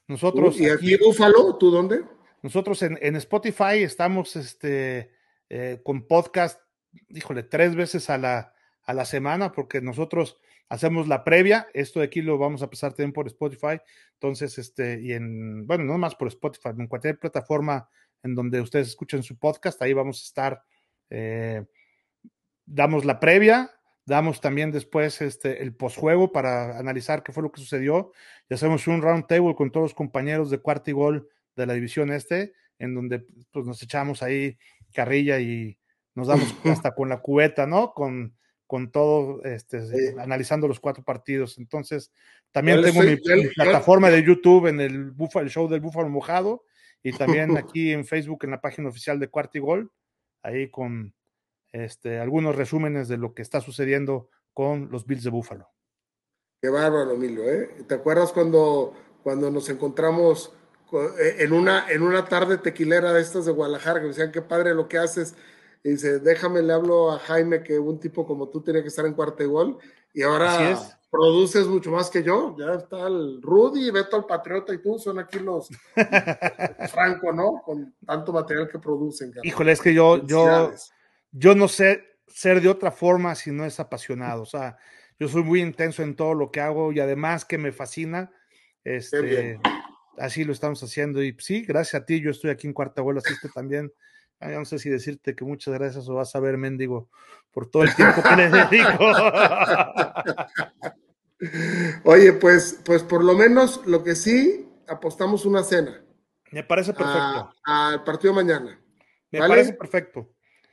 Nosotros. 0.09 0.61
¿Y 0.61 0.69
aquí, 0.69 0.97
Búfalo? 0.97 1.57
¿Tú 1.57 1.71
dónde? 1.71 2.05
Nosotros 2.43 2.83
en, 2.83 3.17
Spotify 3.17 3.83
estamos 3.83 4.35
este, 4.35 5.13
eh, 5.49 5.81
con 5.85 6.07
podcast, 6.09 6.61
híjole, 7.09 7.45
tres 7.45 7.77
veces 7.77 8.11
a 8.11 8.19
la, 8.19 8.53
a 8.83 8.95
la 8.95 9.05
semana, 9.05 9.53
porque 9.53 9.81
nosotros 9.81 10.39
hacemos 10.69 11.07
la 11.07 11.23
previa. 11.23 11.69
Esto 11.73 12.01
de 12.01 12.07
aquí 12.07 12.21
lo 12.21 12.39
vamos 12.39 12.63
a 12.63 12.71
pasar 12.71 12.93
también 12.93 13.13
por 13.13 13.27
Spotify. 13.29 13.79
Entonces, 14.15 14.59
este, 14.59 15.01
y 15.03 15.13
en, 15.13 15.67
bueno, 15.67 15.85
no 15.85 15.99
más 15.99 16.15
por 16.15 16.29
Spotify, 16.29 16.71
en 16.77 16.89
cualquier 16.89 17.19
plataforma 17.19 17.89
en 18.23 18.35
donde 18.35 18.61
ustedes 18.61 18.89
escuchen 18.89 19.23
su 19.23 19.39
podcast, 19.39 19.81
ahí 19.83 19.93
vamos 19.93 20.21
a 20.21 20.27
estar. 20.27 20.63
Eh, 21.11 21.65
damos 22.65 23.05
la 23.05 23.21
previa, 23.21 23.71
Damos 24.05 24.41
también 24.41 24.73
después 24.73 25.23
este, 25.23 25.63
el 25.63 25.75
posjuego 25.75 26.33
para 26.33 26.79
analizar 26.79 27.23
qué 27.23 27.33
fue 27.33 27.43
lo 27.43 27.53
que 27.53 27.61
sucedió. 27.61 28.13
Y 28.49 28.55
hacemos 28.55 28.87
un 28.89 29.01
round 29.01 29.27
table 29.27 29.55
con 29.55 29.71
todos 29.71 29.85
los 29.85 29.95
compañeros 29.95 30.51
de 30.51 30.59
cuarto 30.59 30.91
y 30.91 30.95
gol 30.95 31.29
de 31.55 31.67
la 31.67 31.75
división 31.75 32.11
este, 32.11 32.55
en 32.79 32.95
donde 32.95 33.25
pues, 33.53 33.67
nos 33.67 33.83
echamos 33.83 34.23
ahí 34.23 34.59
carrilla 34.93 35.39
y 35.39 35.79
nos 36.15 36.29
damos 36.29 36.55
hasta 36.65 36.95
con 36.95 37.09
la 37.09 37.21
cubeta, 37.21 37.67
¿no? 37.67 37.93
Con, 37.95 38.37
con 38.67 38.91
todo, 38.91 39.43
este, 39.45 39.79
analizando 40.19 40.67
los 40.67 40.81
cuatro 40.81 41.05
partidos. 41.05 41.59
Entonces, 41.59 42.11
también 42.51 42.83
tengo 42.83 43.03
mi, 43.03 43.17
plataforma 43.55 44.11
de 44.11 44.25
YouTube 44.25 44.67
en 44.67 44.81
el, 44.81 45.13
el 45.17 45.51
show 45.51 45.69
del 45.69 45.81
Búfalo 45.81 46.09
Mojado 46.09 46.65
y 47.03 47.13
también 47.13 47.57
aquí 47.57 47.93
en 47.93 48.05
Facebook 48.05 48.45
en 48.45 48.51
la 48.51 48.61
página 48.61 48.89
oficial 48.89 49.21
de 49.21 49.29
Cuarto 49.29 49.59
y 49.59 49.61
Gol, 49.61 49.93
ahí 50.43 50.71
con 50.71 51.15
este, 51.73 52.21
algunos 52.21 52.55
resúmenes 52.55 53.09
de 53.09 53.17
lo 53.17 53.35
que 53.35 53.43
está 53.43 53.61
sucediendo 53.61 54.29
con 54.53 54.91
los 54.91 55.07
Bills 55.07 55.25
de 55.25 55.31
Buffalo. 55.31 55.69
Qué 56.61 56.69
bárbaro, 56.69 57.13
Emilio, 57.13 57.43
¿eh? 57.45 57.71
¿Te 57.89 57.95
acuerdas 57.95 58.33
cuando, 58.33 58.93
cuando 59.23 59.51
nos 59.51 59.69
encontramos 59.69 60.55
eh, 60.93 61.37
en 61.39 61.53
una, 61.53 61.91
en 61.91 62.03
una 62.03 62.27
tarde 62.27 62.59
tequilera 62.59 63.13
de 63.13 63.23
estas 63.23 63.47
de 63.47 63.53
Guadalajara, 63.53 63.99
que 63.99 64.05
me 64.05 64.09
decían, 64.09 64.31
qué 64.31 64.43
padre 64.43 64.75
lo 64.75 64.89
que 64.89 64.99
haces? 64.99 65.35
Y 65.83 65.91
dice, 65.91 66.21
déjame, 66.21 66.63
le 66.63 66.73
hablo 66.73 67.11
a 67.11 67.19
Jaime 67.19 67.65
que 67.65 67.79
un 67.79 67.99
tipo 67.99 68.25
como 68.27 68.49
tú 68.49 68.63
tenía 68.63 68.83
que 68.83 68.89
estar 68.89 69.05
en 69.07 69.15
cuarto 69.15 69.49
gol, 69.49 69.79
y 70.15 70.23
ahora 70.23 70.79
produces 71.11 71.67
mucho 71.67 71.91
más 71.91 72.09
que 72.11 72.23
yo. 72.23 72.55
Ya 72.59 72.75
está 72.75 73.07
el 73.07 73.43
Rudy, 73.43 73.91
Beto 73.91 74.17
el 74.17 74.25
Patriota 74.25 74.73
y 74.73 74.79
tú, 74.79 74.99
son 74.99 75.19
aquí 75.19 75.39
los 75.41 75.69
Franco, 76.91 77.33
¿no? 77.33 77.61
Con 77.65 77.95
tanto 78.07 78.33
material 78.33 78.69
que 78.69 78.79
producen. 78.79 79.33
Híjole, 79.43 79.73
es 79.73 79.81
que 79.81 79.93
yo, 79.93 80.25
yo, 80.25 80.73
yo 81.33 81.55
no 81.55 81.69
sé 81.69 82.19
ser 82.29 82.61
de 82.61 82.69
otra 82.69 82.91
forma 82.91 83.35
si 83.35 83.51
no 83.51 83.65
es 83.65 83.81
apasionado. 83.81 84.43
O 84.43 84.47
sea, 84.47 84.77
yo 85.19 85.29
soy 85.29 85.43
muy 85.43 85.61
intenso 85.61 86.03
en 86.03 86.15
todo 86.15 86.35
lo 86.35 86.51
que 86.51 86.61
hago 86.61 86.93
y 86.93 87.01
además 87.01 87.45
que 87.45 87.59
me 87.59 87.73
fascina. 87.73 88.31
Este, 88.85 89.59
así 90.19 90.45
lo 90.45 90.53
estamos 90.53 90.83
haciendo. 90.83 91.23
Y 91.23 91.37
sí, 91.39 91.63
gracias 91.63 92.03
a 92.03 92.07
ti, 92.07 92.21
yo 92.21 92.31
estoy 92.31 92.51
aquí 92.51 92.67
en 92.67 92.73
Cuarta 92.73 93.01
Abuelo, 93.01 93.21
asiste 93.25 93.49
también. 93.49 93.93
Ah, 94.41 94.49
no 94.49 94.65
sé 94.65 94.79
si 94.79 94.91
decirte 94.91 95.37
que 95.37 95.45
muchas 95.45 95.73
gracias 95.75 96.09
o 96.09 96.15
vas 96.15 96.35
a 96.35 96.41
ver, 96.41 96.59
mendigo, 96.59 97.09
por 97.53 97.71
todo 97.71 97.85
el 97.85 97.95
tiempo 97.95 98.23
que 98.23 98.37
le 98.37 98.51
dedico. 98.51 99.05
Oye, 102.05 102.33
pues, 102.33 102.81
pues 102.85 103.05
por 103.05 103.23
lo 103.23 103.35
menos 103.35 103.83
lo 103.87 104.03
que 104.03 104.17
sí, 104.17 104.69
apostamos 104.89 105.47
una 105.47 105.63
cena. 105.63 106.03
Me 106.51 106.65
parece 106.65 106.93
perfecto. 106.93 107.55
Al 107.65 108.03
partido 108.03 108.35
mañana. 108.35 108.81
Me 109.31 109.39
parece 109.39 109.75
perfecto. 109.75 110.32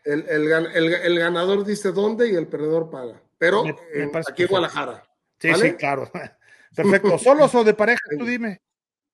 El, 0.10 0.26
el, 1.04 1.20
ganador 1.20 1.64
dice 1.66 1.92
dónde 1.92 2.30
y 2.30 2.36
el 2.36 2.48
perdedor 2.48 2.90
paga. 2.90 3.22
Pero 3.38 3.64
aquí 3.64 4.44
en 4.44 4.48
Guadalajara. 4.48 5.04
Sí, 5.40 5.54
sí, 5.54 5.74
claro. 5.74 6.10
Perfecto. 6.76 7.18
¿Solos 7.18 7.54
o 7.56 7.64
de 7.64 7.74
pareja? 7.74 8.02
Tú 8.18 8.26
dime. 8.26 8.62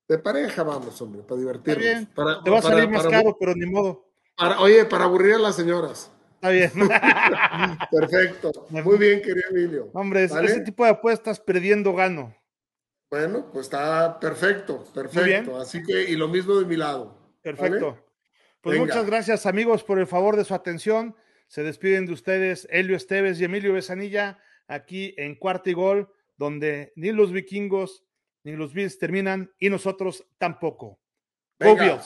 De 0.07 0.19
pareja 0.19 0.63
vamos, 0.63 1.01
hombre, 1.01 1.23
para 1.23 1.39
divertirnos. 1.39 2.07
Te 2.43 2.49
va 2.51 2.59
a 2.59 2.61
salir 2.61 2.89
más 2.89 3.07
caro, 3.07 3.35
pero 3.39 3.55
ni 3.55 3.65
modo. 3.65 4.09
oye, 4.59 4.85
para 4.85 5.05
aburrir 5.05 5.35
a 5.35 5.39
las 5.39 5.55
señoras. 5.55 6.11
Está 6.35 6.49
bien. 6.49 6.71
Perfecto. 7.91 8.51
Muy 8.69 8.97
bien, 8.97 9.21
querido 9.21 9.49
Emilio. 9.49 9.89
Hombre, 9.93 10.25
ese 10.25 10.61
tipo 10.61 10.83
de 10.83 10.91
apuestas 10.91 11.39
perdiendo 11.39 11.93
gano. 11.93 12.35
Bueno, 13.09 13.45
pues 13.51 13.67
está 13.67 14.19
perfecto, 14.19 14.83
perfecto. 14.93 15.57
Así 15.57 15.81
que, 15.83 16.03
y 16.03 16.15
lo 16.15 16.27
mismo 16.27 16.55
de 16.55 16.65
mi 16.65 16.75
lado. 16.75 17.15
Perfecto. 17.41 17.97
Pues 18.65 18.79
muchas 18.79 19.05
gracias, 19.05 19.45
amigos, 19.45 19.83
por 19.83 19.99
el 19.99 20.07
favor 20.07 20.35
de 20.35 20.43
su 20.43 20.55
atención. 20.55 21.15
Se 21.47 21.61
despiden 21.61 22.07
de 22.07 22.13
ustedes 22.13 22.67
Helio 22.71 22.97
Esteves 22.97 23.39
y 23.39 23.43
Emilio 23.43 23.73
Besanilla 23.73 24.39
aquí 24.65 25.13
en 25.17 25.35
Cuarta 25.35 25.69
y 25.69 25.73
Gol, 25.73 26.11
donde 26.35 26.91
ni 26.95 27.11
los 27.11 27.31
vikingos 27.31 28.03
ni 28.43 28.53
los 28.53 28.73
Bills 28.73 28.97
terminan 28.97 29.53
y 29.59 29.69
nosotros 29.69 30.25
tampoco. 30.39 30.99
Venga, 31.59 32.01